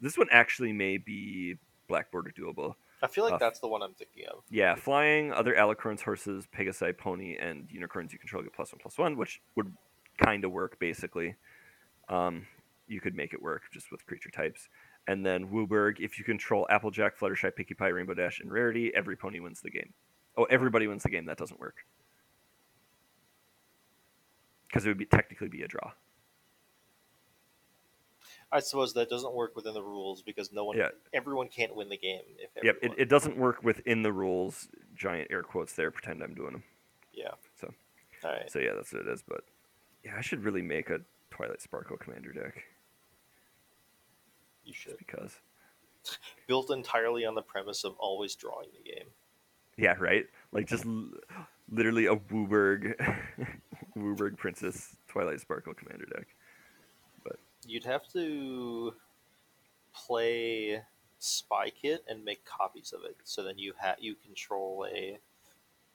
this 0.00 0.18
one 0.18 0.28
actually 0.30 0.72
may 0.72 0.98
be 0.98 1.56
black 1.88 2.10
border 2.10 2.32
doable. 2.36 2.74
I 3.04 3.06
feel 3.06 3.24
like 3.24 3.34
uh, 3.34 3.38
that's 3.38 3.60
the 3.60 3.68
one 3.68 3.82
I'm 3.82 3.92
thinking 3.92 4.24
of. 4.32 4.42
Yeah, 4.50 4.74
flying 4.74 5.30
other 5.30 5.54
alicorns, 5.54 6.00
horses, 6.00 6.48
pegasi, 6.56 6.96
pony, 6.96 7.36
and 7.36 7.68
unicorns 7.70 8.12
you 8.12 8.18
control 8.18 8.42
get 8.42 8.54
plus 8.54 8.72
one 8.72 8.78
plus 8.80 8.96
one, 8.96 9.16
which 9.18 9.42
would 9.56 9.72
kind 10.24 10.44
of 10.44 10.52
work 10.52 10.78
basically. 10.78 11.34
Um, 12.08 12.46
you 12.88 13.00
could 13.00 13.14
make 13.14 13.34
it 13.34 13.42
work 13.42 13.62
just 13.72 13.90
with 13.90 14.06
creature 14.06 14.30
types. 14.30 14.68
And 15.06 15.24
then 15.24 15.48
Wooburg, 15.48 16.00
if 16.00 16.18
you 16.18 16.24
control 16.24 16.66
Applejack, 16.70 17.18
Fluttershy, 17.18 17.54
Pinkie 17.54 17.74
Pie, 17.74 17.88
Rainbow 17.88 18.14
Dash, 18.14 18.40
and 18.40 18.50
Rarity, 18.50 18.90
every 18.94 19.16
pony 19.16 19.38
wins 19.38 19.60
the 19.60 19.70
game. 19.70 19.92
Oh, 20.36 20.44
everybody 20.44 20.86
wins 20.86 21.02
the 21.02 21.10
game. 21.10 21.26
That 21.26 21.36
doesn't 21.36 21.60
work 21.60 21.76
because 24.66 24.86
it 24.86 24.88
would 24.88 24.98
be 24.98 25.04
technically 25.04 25.48
be 25.48 25.62
a 25.62 25.68
draw. 25.68 25.92
I 28.54 28.60
suppose 28.60 28.94
that 28.94 29.10
doesn't 29.10 29.34
work 29.34 29.56
within 29.56 29.74
the 29.74 29.82
rules 29.82 30.22
because 30.22 30.52
no 30.52 30.64
one, 30.64 30.76
Yeah. 30.78 30.90
everyone 31.12 31.48
can't 31.48 31.74
win 31.74 31.88
the 31.88 31.96
game. 31.98 32.22
If 32.38 32.50
Yep, 32.62 32.76
it, 32.82 32.92
it 32.96 33.08
doesn't 33.08 33.36
work 33.36 33.62
within 33.64 34.02
the 34.02 34.12
rules. 34.12 34.68
Giant 34.94 35.28
air 35.30 35.42
quotes 35.42 35.72
there. 35.74 35.90
Pretend 35.90 36.22
I'm 36.22 36.34
doing 36.34 36.52
them. 36.52 36.62
yeah. 37.12 37.32
So. 37.60 37.74
All 38.24 38.30
right. 38.30 38.50
So 38.50 38.60
yeah, 38.60 38.74
that's 38.74 38.92
what 38.92 39.02
it 39.02 39.08
is. 39.08 39.22
But 39.26 39.44
yeah, 40.04 40.14
I 40.16 40.20
should 40.20 40.44
really 40.44 40.62
make 40.62 40.88
a 40.88 41.00
Twilight 41.30 41.60
Sparkle 41.60 41.96
commander 41.96 42.32
deck 42.32 42.62
You 44.64 44.72
just 44.72 44.84
should. 44.84 44.98
because. 44.98 45.36
Built 46.46 46.70
entirely 46.70 47.24
on 47.24 47.34
the 47.34 47.42
premise 47.42 47.82
of 47.84 47.96
always 47.98 48.34
drawing 48.34 48.68
the 48.76 48.88
game. 48.88 49.08
Yeah, 49.76 49.96
right. 49.98 50.26
Like 50.52 50.66
just 50.68 50.86
l- 50.86 51.10
literally 51.70 52.06
a 52.06 52.14
Wooburg, 52.14 52.94
Wooburg 53.96 54.36
Princess 54.36 54.96
Twilight 55.08 55.40
Sparkle 55.40 55.74
commander 55.74 56.06
deck. 56.06 56.28
You'd 57.66 57.84
have 57.84 58.06
to 58.12 58.94
play 59.94 60.82
Spy 61.18 61.70
Kit 61.70 62.04
and 62.08 62.24
make 62.24 62.44
copies 62.44 62.92
of 62.92 63.04
it. 63.04 63.16
So 63.24 63.42
then 63.42 63.58
you 63.58 63.72
ha- 63.80 63.96
you 63.98 64.14
control 64.16 64.86
a 64.92 65.18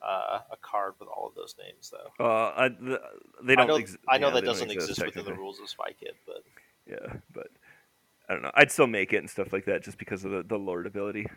uh, 0.01 0.39
a 0.51 0.57
card 0.61 0.93
with 0.99 1.09
all 1.09 1.27
of 1.27 1.35
those 1.35 1.55
names, 1.61 1.91
though. 1.91 2.23
Uh, 2.25 2.53
I, 2.55 2.69
the, 2.69 3.01
they 3.43 3.53
I 3.53 3.55
don't. 3.57 3.67
know, 3.67 3.75
ex- 3.75 3.97
I 4.07 4.17
know 4.17 4.27
yeah, 4.29 4.35
that 4.35 4.45
doesn't 4.45 4.71
exist, 4.71 5.05
within 5.05 5.25
the 5.25 5.33
rules 5.33 5.59
of 5.59 5.69
Spy 5.69 5.91
Kit, 5.99 6.15
but 6.25 6.43
Yeah, 6.87 7.17
but 7.33 7.47
I 8.29 8.33
don't 8.33 8.41
know. 8.41 8.51
I'd 8.55 8.71
still 8.71 8.87
make 8.87 9.11
it 9.13 9.17
and 9.17 9.29
stuff 9.29 9.51
like 9.51 9.65
that 9.65 9.83
just 9.83 9.97
because 9.97 10.23
of 10.23 10.31
the, 10.31 10.43
the 10.43 10.57
Lord 10.57 10.87
ability. 10.87 11.27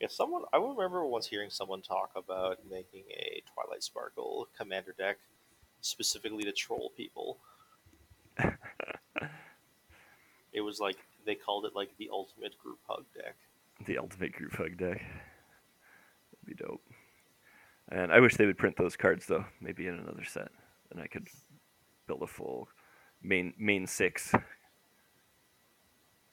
yeah, 0.00 0.08
someone 0.08 0.44
I 0.52 0.56
remember 0.56 1.04
once 1.06 1.26
hearing 1.26 1.50
someone 1.50 1.82
talk 1.82 2.10
about 2.16 2.58
making 2.70 3.04
a 3.10 3.42
Twilight 3.52 3.82
Sparkle 3.82 4.48
commander 4.56 4.94
deck 4.96 5.18
specifically 5.82 6.44
to 6.44 6.52
troll 6.52 6.90
people. 6.96 7.38
It 10.54 10.60
was 10.62 10.80
like 10.80 10.96
they 11.26 11.34
called 11.34 11.66
it 11.66 11.72
like 11.74 11.90
the 11.98 12.08
ultimate 12.10 12.56
group 12.58 12.78
hug 12.88 13.04
deck. 13.14 13.36
The 13.86 13.98
ultimate 13.98 14.32
group 14.32 14.54
hug 14.56 14.76
deck. 14.78 15.02
That'd 15.02 16.46
be 16.46 16.54
dope. 16.54 16.82
And 17.90 18.10
I 18.12 18.20
wish 18.20 18.36
they 18.36 18.46
would 18.46 18.56
print 18.56 18.76
those 18.76 18.96
cards 18.96 19.26
though, 19.26 19.44
maybe 19.60 19.86
in 19.86 19.98
another 19.98 20.24
set, 20.24 20.48
and 20.90 21.00
I 21.00 21.06
could 21.06 21.28
build 22.06 22.22
a 22.22 22.26
full 22.26 22.68
main 23.22 23.52
main 23.58 23.86
six. 23.86 24.32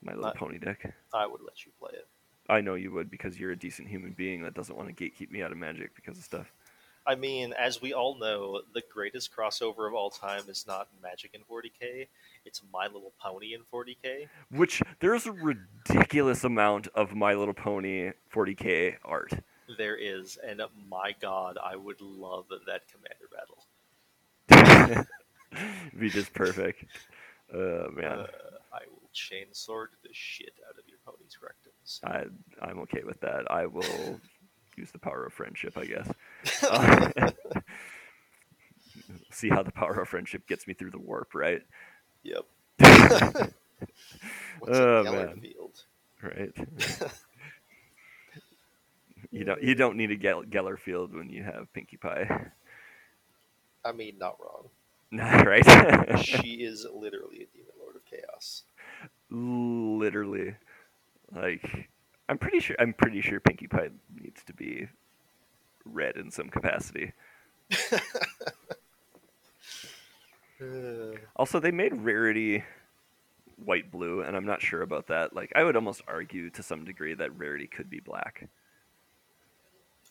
My 0.03 0.13
little 0.13 0.28
Uh, 0.28 0.34
pony 0.34 0.57
deck. 0.57 0.93
I 1.13 1.28
would 1.28 1.41
let 1.41 1.65
you 1.65 1.72
play 1.78 1.91
it. 1.93 2.07
I 2.49 2.61
know 2.61 2.74
you 2.76 2.91
would 2.91 3.11
because 3.11 3.39
you're 3.39 3.51
a 3.51 3.55
decent 3.55 3.88
human 3.88 4.13
being 4.13 4.41
that 4.43 4.53
doesn't 4.53 4.76
want 4.76 4.95
to 4.95 4.95
gatekeep 4.95 5.30
me 5.30 5.41
out 5.43 5.51
of 5.51 5.57
magic 5.57 5.93
because 5.95 6.17
of 6.17 6.24
stuff. 6.24 6.51
I 7.05 7.15
mean, 7.15 7.53
as 7.53 7.81
we 7.81 7.93
all 7.93 8.17
know, 8.19 8.61
the 8.73 8.83
greatest 8.93 9.31
crossover 9.35 9.87
of 9.87 9.93
all 9.93 10.09
time 10.11 10.43
is 10.47 10.65
not 10.67 10.87
Magic 11.01 11.31
in 11.33 11.41
40k; 11.41 12.07
it's 12.45 12.61
My 12.71 12.85
Little 12.85 13.13
Pony 13.19 13.53
in 13.53 13.61
40k. 13.73 14.27
Which 14.51 14.81
there's 14.99 15.25
a 15.25 15.31
ridiculous 15.31 16.43
amount 16.43 16.87
of 16.93 17.13
My 17.15 17.33
Little 17.33 17.53
Pony 17.55 18.11
40k 18.33 18.97
art. 19.03 19.33
There 19.77 19.95
is, 19.95 20.37
and 20.45 20.61
my 20.89 21.15
God, 21.19 21.57
I 21.63 21.75
would 21.75 22.01
love 22.01 22.45
that 22.67 22.81
commander 22.91 23.29
battle. 24.49 25.05
Be 25.99 26.09
just 26.09 26.33
perfect. 26.33 26.85
Oh 27.53 27.89
man, 27.93 28.19
Uh, 28.19 28.27
I 28.73 28.79
will 28.89 29.09
chain 29.11 29.47
sword 29.51 29.89
the 30.03 30.09
shit 30.13 30.53
out 30.69 30.77
of 30.77 30.85
your 30.87 30.97
pony's 31.05 31.37
rectums. 31.43 31.99
I 32.03 32.25
I'm 32.65 32.79
okay 32.81 33.03
with 33.03 33.19
that. 33.21 33.49
I 33.51 33.65
will 33.65 34.19
use 34.77 34.91
the 34.91 34.99
power 34.99 35.25
of 35.25 35.33
friendship, 35.33 35.77
I 35.77 35.85
guess. 35.85 36.09
Uh, 36.69 37.09
see 39.31 39.49
how 39.49 39.63
the 39.63 39.71
power 39.71 40.01
of 40.01 40.09
friendship 40.09 40.47
gets 40.47 40.67
me 40.67 40.73
through 40.73 40.91
the 40.91 40.99
warp, 40.99 41.33
right? 41.33 41.61
yep. 42.23 42.45
right. 42.79 43.51
What's 44.59 44.79
Oh, 44.79 45.03
a 45.03 45.05
man. 45.05 45.07
Geller 45.07 45.41
field? 45.41 45.85
you 49.31 49.43
don't 49.45 49.61
you 49.63 49.75
don't 49.75 49.97
need 49.97 50.11
a 50.11 50.17
Geller 50.17 50.77
field 50.79 51.13
when 51.13 51.29
you 51.29 51.43
have 51.43 51.71
Pinkie 51.73 51.97
Pie, 51.97 52.51
I 53.85 53.91
mean, 53.91 54.17
not 54.17 54.39
wrong. 54.39 54.69
right? 55.11 55.65
she 56.15 56.63
is 56.63 56.85
literally 56.93 57.43
a 57.43 57.47
demon 57.47 57.73
lord 57.79 57.95
of 57.95 58.05
chaos. 58.05 58.63
Literally, 59.29 60.55
like 61.33 61.89
I'm 62.29 62.37
pretty 62.37 62.59
sure 62.59 62.75
I'm 62.79 62.93
pretty 62.93 63.21
sure 63.21 63.39
Pinkie 63.39 63.67
Pie 63.67 63.89
needs 64.13 64.43
to 64.45 64.53
be 64.53 64.87
red 65.86 66.17
in 66.17 66.32
some 66.32 66.49
capacity. 66.49 67.13
Also, 71.36 71.59
they 71.59 71.71
made 71.71 71.93
Rarity 71.93 72.63
white 73.55 73.91
blue, 73.91 74.21
and 74.21 74.36
I'm 74.36 74.45
not 74.45 74.61
sure 74.61 74.82
about 74.82 75.07
that. 75.07 75.36
Like, 75.36 75.51
I 75.55 75.63
would 75.63 75.75
almost 75.75 76.01
argue 76.07 76.49
to 76.51 76.63
some 76.63 76.86
degree 76.86 77.13
that 77.15 77.36
Rarity 77.38 77.67
could 77.67 77.89
be 77.89 77.99
black. 77.99 78.47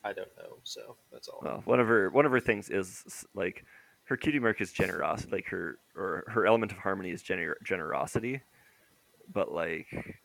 I 0.03 0.13
don't 0.13 0.29
know, 0.37 0.57
so 0.63 0.97
that's 1.11 1.27
all. 1.27 1.39
Well, 1.41 1.61
one 1.65 1.79
of 1.79 1.87
her 1.87 2.09
one 2.09 2.25
of 2.25 2.31
her 2.31 2.39
things 2.39 2.69
is 2.69 3.25
like 3.35 3.63
her 4.05 4.17
cutie 4.17 4.39
mark 4.39 4.59
is 4.59 4.71
generosity, 4.71 5.31
like 5.31 5.45
her 5.47 5.77
or 5.95 6.23
her 6.27 6.45
element 6.45 6.71
of 6.71 6.79
harmony 6.79 7.11
is 7.11 7.21
gener- 7.21 7.61
generosity, 7.63 8.41
but 9.31 9.51
like 9.51 10.17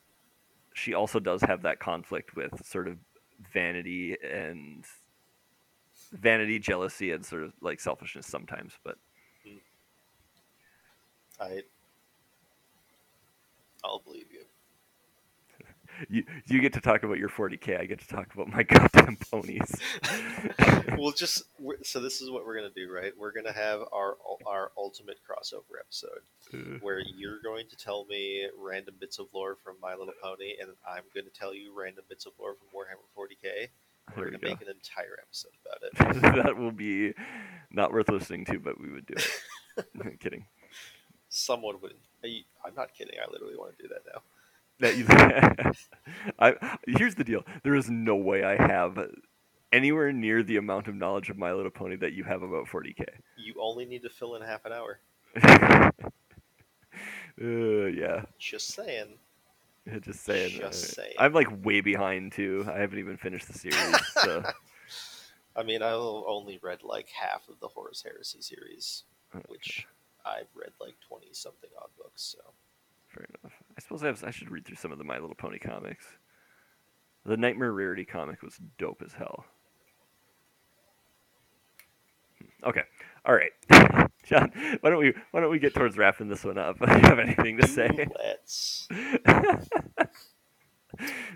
she 0.72 0.94
also 0.94 1.20
does 1.20 1.42
have 1.42 1.62
that 1.62 1.78
conflict 1.78 2.34
with 2.34 2.64
sort 2.64 2.88
of 2.88 2.96
vanity 3.52 4.16
and 4.22 4.84
vanity, 6.12 6.58
jealousy, 6.58 7.12
and 7.12 7.24
sort 7.24 7.42
of 7.42 7.52
like 7.60 7.80
selfishness 7.80 8.26
sometimes. 8.26 8.74
But 8.84 8.98
I, 11.40 11.62
I'll 13.84 14.00
believe 14.00 14.26
you. 14.32 14.40
you 16.08 16.24
you 16.46 16.60
get 16.60 16.72
to 16.74 16.80
talk 16.80 17.02
about 17.02 17.18
your 17.18 17.28
40k, 17.28 17.80
I 17.80 17.84
get 17.86 18.00
to 18.00 18.08
talk 18.08 18.32
about 18.34 18.48
my 18.48 18.62
goddamn 18.64 19.16
ponies. 19.30 19.74
we'll 20.96 21.12
just 21.12 21.44
so 21.82 22.00
this 22.00 22.20
is 22.20 22.30
what 22.30 22.46
we're 22.46 22.56
gonna 22.56 22.70
do, 22.74 22.90
right? 22.92 23.12
We're 23.18 23.32
gonna 23.32 23.52
have 23.52 23.80
our 23.92 24.16
our 24.46 24.72
ultimate 24.76 25.18
crossover 25.28 25.80
episode 25.80 26.22
Uh, 26.52 26.78
where 26.80 27.00
you're 27.00 27.40
going 27.42 27.66
to 27.68 27.76
tell 27.76 28.04
me 28.06 28.48
random 28.58 28.94
bits 29.00 29.18
of 29.18 29.26
lore 29.32 29.56
from 29.62 29.76
My 29.80 29.94
Little 29.94 30.14
Pony, 30.22 30.54
and 30.60 30.70
I'm 30.88 31.04
going 31.14 31.26
to 31.26 31.32
tell 31.32 31.54
you 31.54 31.72
random 31.76 32.04
bits 32.08 32.26
of 32.26 32.32
lore 32.38 32.54
from 32.54 32.68
Warhammer 32.74 33.06
40k. 33.16 33.68
We're 34.14 34.30
going 34.30 34.40
to 34.40 34.46
make 34.46 34.62
an 34.62 34.68
entire 34.68 35.18
episode 35.20 35.52
about 35.64 35.82
it. 35.82 36.22
that 36.44 36.56
will 36.56 36.72
be 36.72 37.12
not 37.70 37.92
worth 37.92 38.08
listening 38.08 38.44
to, 38.46 38.58
but 38.58 38.80
we 38.80 38.92
would 38.92 39.06
do 39.06 39.14
it. 39.16 40.20
Kidding. 40.20 40.46
Someone 41.28 41.80
would. 41.82 41.94
I'm 42.64 42.74
not 42.74 42.94
kidding. 42.94 43.16
I 43.20 43.30
literally 43.30 43.56
want 43.56 43.76
to 43.76 43.82
do 43.82 43.88
that 43.88 44.02
now. 44.12 44.22
That 44.80 44.96
you, 44.96 45.06
I, 46.38 46.76
here's 46.86 47.14
the 47.14 47.24
deal. 47.24 47.44
There 47.62 47.74
is 47.74 47.88
no 47.88 48.16
way 48.16 48.42
I 48.42 48.56
have 48.56 48.98
anywhere 49.72 50.12
near 50.12 50.42
the 50.42 50.56
amount 50.56 50.88
of 50.88 50.94
knowledge 50.94 51.30
of 51.30 51.38
My 51.38 51.52
Little 51.52 51.70
Pony 51.70 51.96
that 51.96 52.12
you 52.12 52.24
have 52.24 52.42
about 52.42 52.66
40k. 52.66 53.04
You 53.36 53.54
only 53.60 53.84
need 53.84 54.02
to 54.02 54.10
fill 54.10 54.34
in 54.36 54.42
half 54.42 54.64
an 54.64 54.72
hour. 54.72 54.98
uh, 57.40 57.86
yeah, 57.86 58.22
Just 58.38 58.74
saying. 58.74 59.18
just 60.02 60.24
saying. 60.24 60.58
Just 60.58 60.98
uh, 60.98 61.02
saying. 61.02 61.14
I'm 61.18 61.32
like 61.32 61.64
way 61.64 61.80
behind 61.80 62.32
too. 62.32 62.64
I 62.68 62.78
haven't 62.78 62.98
even 62.98 63.16
finished 63.16 63.46
the 63.48 63.58
series. 63.58 63.96
So 64.14 64.42
I 65.56 65.62
mean, 65.62 65.82
I've 65.82 65.94
only 65.94 66.58
read 66.62 66.82
like 66.82 67.08
half 67.08 67.48
of 67.48 67.58
the 67.60 67.68
Horus 67.68 68.02
Heresy 68.02 68.42
series, 68.42 69.04
which 69.48 69.86
I've 70.24 70.48
read 70.54 70.72
like 70.80 70.96
20 71.08 71.28
something 71.32 71.70
odd 71.80 71.88
books, 71.96 72.36
so. 72.36 72.52
fair 73.08 73.26
enough. 73.42 73.54
I 73.76 73.80
suppose 73.80 74.02
I, 74.02 74.08
have, 74.08 74.22
I 74.24 74.30
should 74.30 74.50
read 74.50 74.66
through 74.66 74.76
some 74.76 74.92
of 74.92 74.98
the 74.98 75.04
My 75.04 75.18
Little 75.18 75.34
Pony 75.34 75.58
comics. 75.58 76.04
The 77.24 77.38
Nightmare 77.38 77.72
Rarity 77.72 78.04
comic 78.04 78.42
was 78.42 78.58
dope 78.78 79.02
as 79.04 79.14
hell. 79.14 79.46
Hmm, 82.38 82.68
Okay, 82.68 82.82
all 83.24 83.34
right, 83.34 83.52
John. 84.26 84.50
Why 84.80 84.90
don't 84.90 84.98
we 84.98 85.14
why 85.30 85.40
don't 85.40 85.50
we 85.50 85.58
get 85.58 85.74
towards 85.74 85.96
wrapping 85.96 86.28
this 86.28 86.44
one 86.44 86.58
up? 86.58 86.78
Do 86.78 86.86
you 86.92 86.98
have 87.00 87.18
anything 87.18 87.58
to 87.58 87.66
say? 87.68 88.08
Let's. 88.24 88.88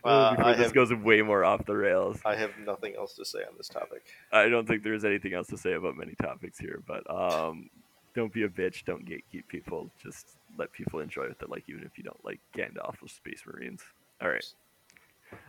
Uh, 0.04 0.34
before 0.36 0.54
this 0.54 0.64
have- 0.66 0.72
goes 0.74 0.94
way 0.94 1.20
more 1.20 1.44
off 1.44 1.66
the 1.66 1.76
rails. 1.76 2.18
I 2.24 2.34
have 2.34 2.52
nothing 2.64 2.94
else 2.96 3.14
to 3.16 3.24
say 3.26 3.40
on 3.40 3.54
this 3.58 3.68
topic. 3.68 4.06
I 4.32 4.48
don't 4.48 4.66
think 4.66 4.82
there's 4.82 5.04
anything 5.04 5.34
else 5.34 5.48
to 5.48 5.58
say 5.58 5.74
about 5.74 5.96
many 5.98 6.14
topics 6.14 6.58
here, 6.58 6.82
but 6.86 7.02
um, 7.10 7.68
don't 8.14 8.32
be 8.32 8.44
a 8.44 8.48
bitch. 8.48 8.84
Don't 8.86 9.04
gatekeep 9.04 9.46
people. 9.48 9.90
Just 10.02 10.36
let 10.58 10.72
people 10.72 11.00
enjoy 11.00 11.28
what 11.28 11.38
they 11.38 11.46
like, 11.46 11.64
even 11.68 11.82
if 11.82 11.98
you 11.98 12.04
don't 12.04 12.24
like 12.24 12.40
Gandalf 12.56 13.02
of 13.02 13.10
Space 13.10 13.42
Marines. 13.46 13.82
All 14.22 14.30
right. 14.30 14.46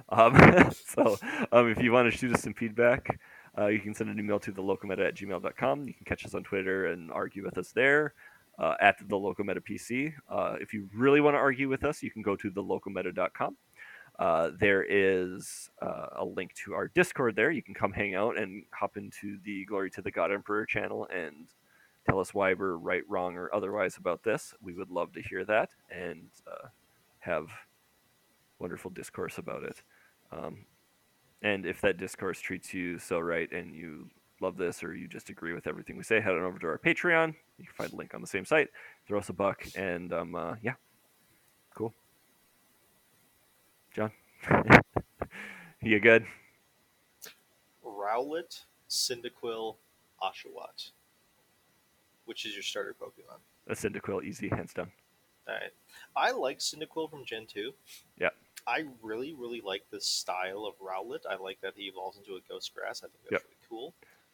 Um, 0.10 0.72
so 0.88 1.18
um, 1.52 1.70
if 1.70 1.82
you 1.82 1.92
want 1.92 2.12
to 2.12 2.18
shoot 2.18 2.34
us 2.34 2.44
some 2.44 2.54
feedback, 2.54 3.18
uh, 3.58 3.68
you 3.68 3.80
can 3.80 3.94
send 3.94 4.10
an 4.10 4.20
email 4.20 4.40
to 4.40 4.52
the 4.52 4.62
localmeta 4.62 5.08
at 5.08 5.16
gmail.com. 5.16 5.88
You 5.88 5.94
can 5.94 6.06
catch 6.06 6.26
us 6.26 6.34
on 6.34 6.44
Twitter 6.44 6.88
and 6.88 7.12
argue 7.12 7.44
with 7.44 7.58
us 7.58 7.72
there 7.72 8.14
uh, 8.60 8.76
at 8.80 8.98
the 9.00 9.16
localmeta 9.16 9.60
PC. 9.60 10.14
Uh, 10.30 10.56
if 10.62 10.74
you 10.74 10.88
really 10.94 11.22
want 11.22 11.36
to 11.36 11.40
argue 11.40 11.68
with 11.68 11.84
us, 11.84 12.02
you 12.02 12.12
can 12.12 12.22
go 12.22 12.36
to 12.36 12.50
thelocalmeta.com. 12.50 13.58
Uh, 14.20 14.52
there 14.60 14.84
is 14.84 15.70
uh, 15.82 16.08
a 16.18 16.26
link 16.26 16.54
to 16.54 16.74
our 16.74 16.88
Discord 16.90 17.36
there. 17.36 17.52
You 17.52 17.64
can 17.64 17.74
come 17.74 17.92
hang 17.92 18.14
out 18.14 18.38
and 18.38 18.64
hop 18.72 18.98
into 18.98 19.40
the 19.44 19.66
Glory 19.66 19.90
to 19.92 20.02
the 20.02 20.12
God 20.12 20.32
Emperor 20.32 20.66
channel 20.66 21.08
and 21.14 21.48
tell 22.08 22.20
us 22.20 22.34
why 22.34 22.54
we're 22.54 22.76
right, 22.76 23.04
wrong, 23.08 23.36
or 23.36 23.54
otherwise 23.54 23.98
about 23.98 24.24
this. 24.24 24.54
We 24.62 24.74
would 24.74 24.92
love 24.92 25.14
to 25.14 25.22
hear 25.22 25.44
that 25.46 25.72
and 25.90 26.28
uh, 26.48 26.68
have 27.20 27.48
wonderful 28.60 28.92
discourse 28.92 29.38
about 29.38 29.64
it. 29.64 29.82
Um, 30.32 30.66
and 31.42 31.66
if 31.66 31.82
that 31.82 31.98
discourse 31.98 32.40
treats 32.40 32.74
you 32.74 33.00
so 33.00 33.20
right 33.20 33.52
and 33.52 33.76
you 33.76 34.10
love 34.42 34.58
this 34.58 34.84
or 34.84 34.96
you 34.96 35.08
just 35.08 35.30
agree 35.30 35.54
with 35.54 35.68
everything 35.68 35.98
we 35.98 36.04
say, 36.04 36.20
head 36.20 36.34
on 36.34 36.42
over 36.42 36.60
to 36.60 36.68
our 36.68 36.78
Patreon. 36.78 37.34
You 37.58 37.66
can 37.66 37.74
find 37.76 37.94
a 37.94 37.96
link 37.96 38.14
on 38.14 38.22
the 38.22 38.28
same 38.28 38.46
site. 38.46 38.70
Throw 39.08 39.20
us 39.20 39.30
a 39.30 39.34
buck, 39.34 39.64
and 39.76 40.12
um, 40.14 40.36
uh, 40.36 40.56
yeah, 40.62 40.74
cool. 41.76 41.94
John, 43.96 44.12
you 45.82 46.00
good? 46.00 46.26
Rowlet, 47.86 48.62
Cyndaquil, 48.90 49.76
Oshawott. 50.22 50.92
Which 52.26 52.46
is 52.46 52.54
your 52.54 52.64
starter 52.64 52.96
Pokemon? 53.00 53.40
A 53.68 53.74
Cyndaquil, 53.74 54.24
easy, 54.24 54.50
hands 54.50 54.74
down. 54.74 54.92
Alright. 55.48 55.74
I 56.16 56.32
like 56.32 56.60
Cyndaquil 56.60 57.10
from 57.10 57.26
Gen 57.26 57.46
2. 57.46 57.72
Yeah. 58.20 58.30
I 58.68 58.86
really, 59.02 59.34
really 59.34 59.62
like 59.62 59.84
the 59.92 60.00
style 60.02 60.66
of 60.66 60.76
Rowlet. 60.80 61.22
I 61.30 61.36
like 61.36 61.60
that 61.62 61.74
he 61.76 61.84
evolves 61.84 62.18
into 62.18 62.34
a 62.36 62.40
ghost 62.48 62.74
grass. 62.74 63.02
I 63.04 63.08
think 63.08 63.24
that's 63.24 63.32
Yep. 63.32 63.44
really 63.44 63.58
cool. 63.70 63.94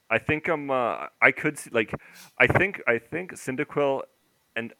I 0.09 0.19
think 0.19 0.47
um 0.49 0.71
uh, 0.71 1.07
I 1.21 1.31
could 1.31 1.57
see, 1.57 1.69
like 1.71 1.93
I 2.37 2.47
think 2.47 2.81
I 2.87 2.97
think 2.97 3.33
Cyndaquil 3.33 4.03
and 4.55 4.73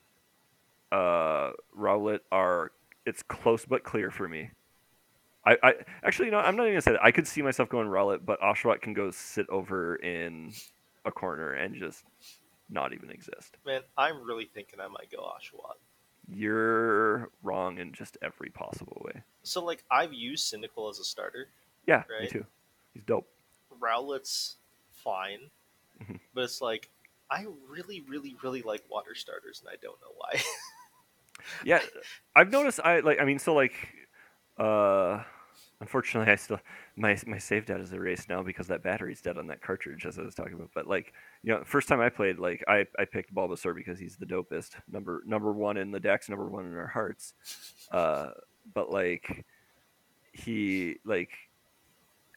uh 0.91 1.52
Rowlet 1.78 2.20
are 2.32 2.72
it's 3.06 3.24
close 3.24 3.66
but 3.66 3.84
clear 3.84 4.10
for 4.10 4.28
me. 4.28 4.52
I, 5.45 5.58
I 5.64 5.74
actually 6.04 6.26
you 6.26 6.32
know 6.32 6.39
I'm 6.39 6.56
not 6.56 6.64
even 6.64 6.74
gonna 6.74 6.82
say 6.82 6.91
that. 6.91 7.04
I 7.04 7.12
could 7.12 7.28
see 7.28 7.41
myself 7.41 7.70
going 7.70 7.88
Rowlet, 7.88 8.26
but 8.26 8.39
Oshawott 8.41 8.82
can 8.82 8.93
go 8.93 9.12
sit 9.12 9.48
over 9.50 9.95
in 9.98 10.54
a 11.06 11.12
corner 11.12 11.54
and 11.54 11.76
just 11.76 12.04
not 12.70 12.93
even 12.93 13.10
exist. 13.10 13.58
Man, 13.66 13.82
I'm 13.98 14.26
really 14.26 14.50
thinking 14.54 14.80
I 14.80 14.88
might 14.88 15.12
go 15.12 15.20
Oshawott. 15.20 15.78
You're 16.28 17.30
wrong 17.42 17.78
in 17.78 17.94
just 17.94 18.18
every 18.22 18.50
possible 18.50 19.02
way. 19.06 19.24
So, 19.44 19.64
like, 19.64 19.84
I've 19.90 20.14
used 20.14 20.54
Cyndaquil 20.54 20.90
as 20.90 21.00
a 21.00 21.04
starter. 21.06 21.48
Yeah, 21.86 22.04
me 22.20 22.28
too. 22.28 22.46
He's 22.94 23.04
dope. 23.04 23.28
Rowlet's 23.80 24.58
fine, 24.92 25.50
Mhm. 26.02 26.20
but 26.34 26.44
it's 26.44 26.62
like 26.62 26.90
I 27.30 27.46
really, 27.70 28.02
really, 28.02 28.36
really 28.42 28.62
like 28.62 28.84
water 28.90 29.16
starters, 29.16 29.60
and 29.62 29.70
I 29.70 29.76
don't 29.82 30.00
know 30.02 30.14
why. 30.16 30.42
yeah 31.64 31.80
i've 32.36 32.50
noticed 32.52 32.80
i 32.84 33.00
like 33.02 33.22
i 33.22 33.24
mean 33.24 33.38
so 33.38 33.54
like 33.54 33.74
uh 34.58 35.22
unfortunately 35.82 36.32
i 36.32 36.36
still 36.36 36.60
my 36.96 37.18
my 37.28 37.38
save 37.38 37.66
data 37.66 37.82
is 37.82 37.94
erased 37.94 38.30
now 38.30 38.42
because 38.42 38.68
that 38.68 38.84
battery's 38.84 39.22
dead 39.22 39.38
on 39.38 39.48
that 39.48 39.62
cartridge 39.62 40.06
as 40.06 40.18
i 40.18 40.22
was 40.22 40.34
talking 40.34 40.54
about 40.54 40.70
but 40.74 40.88
like 40.88 41.14
you 41.44 41.54
know 41.54 41.64
first 41.64 41.88
time 41.88 42.00
i 42.00 42.10
played 42.10 42.40
like 42.40 42.64
i 42.68 42.86
i 42.98 43.06
picked 43.06 43.34
bulbasaur 43.34 43.76
because 43.76 44.00
he's 44.00 44.18
the 44.18 44.26
dopest 44.26 44.72
number 44.92 45.22
number 45.26 45.52
one 45.52 45.78
in 45.78 45.92
the 45.92 46.00
dex 46.00 46.30
number 46.30 46.48
one 46.48 46.66
in 46.66 46.76
our 46.76 46.88
hearts 46.88 47.34
uh 47.92 48.30
but 48.74 48.92
like 48.92 49.46
he 50.34 50.98
like 51.06 51.30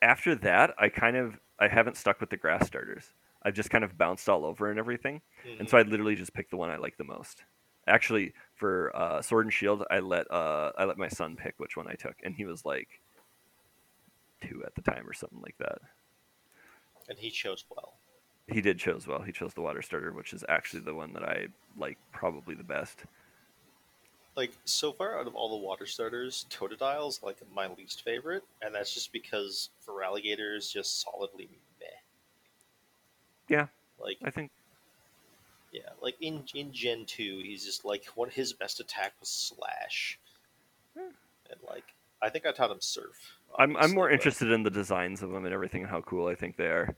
after 0.02 0.34
that 0.34 0.74
i 0.78 0.88
kind 0.88 1.16
of 1.16 1.38
i 1.58 1.68
haven't 1.68 1.96
stuck 1.96 2.20
with 2.20 2.30
the 2.30 2.36
grass 2.36 2.66
starters 2.66 3.12
i've 3.42 3.54
just 3.54 3.70
kind 3.70 3.84
of 3.84 3.96
bounced 3.96 4.28
all 4.28 4.44
over 4.44 4.70
and 4.70 4.78
everything 4.78 5.20
and 5.58 5.68
so 5.68 5.78
I 5.78 5.82
literally 5.82 6.14
just 6.14 6.34
picked 6.34 6.50
the 6.50 6.56
one 6.58 6.70
I 6.70 6.76
like 6.76 6.96
the 6.98 7.04
most. 7.04 7.44
Actually, 7.86 8.34
for 8.54 8.94
uh, 8.94 9.22
Sword 9.22 9.46
and 9.46 9.52
Shield, 9.52 9.82
I 9.90 10.00
let 10.00 10.30
uh, 10.30 10.70
I 10.76 10.84
let 10.84 10.98
my 10.98 11.08
son 11.08 11.34
pick 11.36 11.54
which 11.58 11.76
one 11.76 11.88
I 11.88 11.94
took, 11.94 12.14
and 12.22 12.34
he 12.34 12.44
was 12.44 12.64
like 12.64 13.00
two 14.60 14.66
at 14.66 14.74
the 14.74 14.82
time 14.82 15.08
or 15.08 15.12
something 15.12 15.40
like 15.40 15.56
that. 15.58 15.78
and 17.08 17.18
he 17.18 17.30
chose 17.30 17.64
well. 17.70 17.94
He 18.48 18.60
did 18.60 18.78
chose 18.78 19.06
well. 19.06 19.22
He 19.22 19.32
chose 19.32 19.54
the 19.54 19.60
water 19.60 19.82
starter, 19.82 20.12
which 20.12 20.32
is 20.32 20.44
actually 20.48 20.80
the 20.80 20.94
one 20.94 21.12
that 21.12 21.22
I 21.22 21.46
like 21.76 21.98
probably 22.12 22.54
the 22.54 22.64
best. 22.64 23.04
Like 24.36 24.52
so 24.64 24.92
far 24.92 25.18
out 25.18 25.26
of 25.26 25.34
all 25.34 25.50
the 25.50 25.64
water 25.64 25.86
starters, 25.86 26.46
Totodile's 26.50 27.22
like 27.22 27.36
my 27.54 27.68
least 27.78 28.02
favorite, 28.02 28.42
and 28.62 28.74
that's 28.74 28.92
just 28.94 29.12
because 29.12 29.70
for 29.80 30.02
alligators, 30.02 30.70
just 30.70 31.00
solidly 31.00 31.48
meh. 31.80 31.86
Yeah. 33.48 33.66
Like 34.00 34.18
I 34.24 34.30
think 34.30 34.50
yeah, 35.72 35.90
like 36.00 36.16
in 36.20 36.42
in 36.54 36.72
Gen 36.72 37.04
two, 37.06 37.40
he's 37.44 37.64
just 37.64 37.84
like 37.84 38.06
one 38.14 38.30
his 38.30 38.52
best 38.52 38.80
attack 38.80 39.12
was 39.20 39.28
slash, 39.28 40.18
and 40.96 41.60
like 41.68 41.84
I 42.22 42.30
think 42.30 42.46
I 42.46 42.52
taught 42.52 42.70
him 42.70 42.80
surf. 42.80 43.39
I'm 43.58 43.76
I'm 43.76 43.94
more 43.94 44.10
interested 44.10 44.50
in 44.50 44.62
the 44.62 44.70
designs 44.70 45.22
of 45.22 45.30
them 45.30 45.44
and 45.44 45.52
everything 45.54 45.82
and 45.82 45.90
how 45.90 46.00
cool 46.02 46.26
I 46.28 46.34
think 46.34 46.56
they 46.56 46.66
are. 46.66 46.94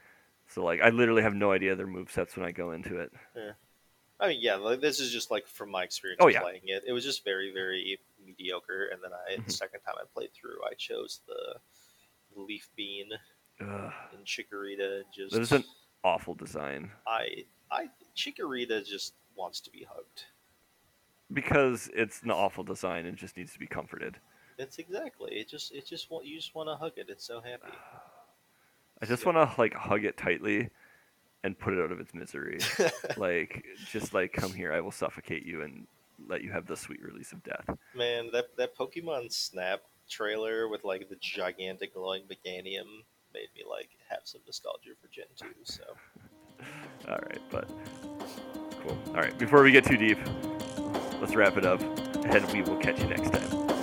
So 0.48 0.62
like 0.64 0.80
I 0.82 0.90
literally 0.90 1.22
have 1.22 1.34
no 1.34 1.52
idea 1.52 1.74
their 1.74 1.86
move 1.86 2.10
sets 2.10 2.36
when 2.36 2.44
I 2.46 2.52
go 2.52 2.72
into 2.72 2.98
it. 2.98 3.12
Yeah. 3.36 3.52
I 4.20 4.28
mean, 4.28 4.38
yeah, 4.40 4.54
like, 4.54 4.80
this 4.80 5.00
is 5.00 5.10
just 5.10 5.32
like 5.32 5.48
from 5.48 5.68
my 5.70 5.82
experience 5.82 6.20
Oh, 6.22 6.28
yeah. 6.28 6.42
playing 6.42 6.60
it. 6.66 6.84
It 6.86 6.92
was 6.92 7.02
just 7.02 7.24
very, 7.24 7.52
very 7.52 7.98
mediocre. 8.24 8.86
And 8.92 9.02
then 9.02 9.10
I, 9.12 9.36
Mhm. 9.40 9.46
the 9.46 9.52
second 9.52 9.80
time 9.80 9.94
I 9.98 10.04
played 10.14 10.32
through, 10.32 10.62
I 10.64 10.74
chose 10.74 11.22
the 11.26 11.56
leaf 12.40 12.68
bean 12.76 13.10
Ugh, 13.60 13.92
and 14.12 14.24
chikorita. 14.24 15.02
Just 15.12 15.32
that 15.34 15.40
is 15.40 15.50
an 15.50 15.64
awful 16.04 16.34
design 16.34 16.92
I, 17.04 17.46
I, 17.70 17.90
chikorita 18.14 18.86
just 18.86 19.14
wants 19.34 19.60
to 19.62 19.70
be 19.70 19.82
hugged. 19.84 20.26
because 21.32 21.90
it's 21.94 22.22
an 22.22 22.30
awful 22.30 22.62
design 22.62 23.06
and 23.06 23.16
just 23.16 23.36
needs 23.36 23.52
to 23.54 23.58
be 23.58 23.66
comforted. 23.66 24.18
It's 24.58 24.78
exactly. 24.78 25.32
It 25.32 25.48
just, 25.48 25.72
it 25.72 25.86
just 25.86 26.10
want 26.10 26.26
you 26.26 26.36
just 26.36 26.54
want 26.54 26.68
to 26.68 26.76
hug 26.76 26.92
it. 26.96 27.06
It's 27.08 27.24
so 27.24 27.40
happy. 27.40 27.72
I 29.02 29.06
just 29.06 29.26
want 29.26 29.36
to 29.36 29.52
like 29.60 29.74
hug 29.74 30.04
it 30.04 30.16
tightly 30.16 30.70
and 31.44 31.58
put 31.58 31.74
it 31.74 31.82
out 31.82 31.90
of 31.90 31.98
its 31.98 32.14
misery. 32.14 32.60
like 33.16 33.64
just 33.90 34.14
like 34.14 34.32
come 34.32 34.52
here, 34.52 34.72
I 34.72 34.80
will 34.80 34.92
suffocate 34.92 35.44
you 35.44 35.62
and 35.62 35.86
let 36.28 36.42
you 36.42 36.52
have 36.52 36.66
the 36.66 36.76
sweet 36.76 37.02
release 37.02 37.32
of 37.32 37.42
death. 37.42 37.68
Man, 37.96 38.30
that 38.32 38.56
that 38.58 38.76
Pokemon 38.76 39.32
Snap 39.32 39.80
trailer 40.08 40.68
with 40.68 40.84
like 40.84 41.08
the 41.08 41.16
gigantic 41.16 41.94
glowing 41.94 42.22
Meganium 42.22 43.02
made 43.34 43.48
me 43.56 43.64
like 43.68 43.88
have 44.08 44.20
some 44.24 44.40
nostalgia 44.46 44.90
for 45.00 45.08
Gen 45.08 45.26
two. 45.36 45.46
So 45.64 45.82
All 47.08 47.18
right, 47.18 47.40
but 47.50 47.68
cool. 48.82 48.96
All 49.08 49.14
right, 49.14 49.36
before 49.38 49.62
we 49.62 49.72
get 49.72 49.84
too 49.84 49.96
deep, 49.96 50.18
let's 51.20 51.34
wrap 51.34 51.56
it 51.56 51.66
up, 51.66 51.80
and 52.24 52.52
we 52.52 52.62
will 52.62 52.76
catch 52.76 53.00
you 53.00 53.06
next 53.06 53.30
time. 53.30 53.81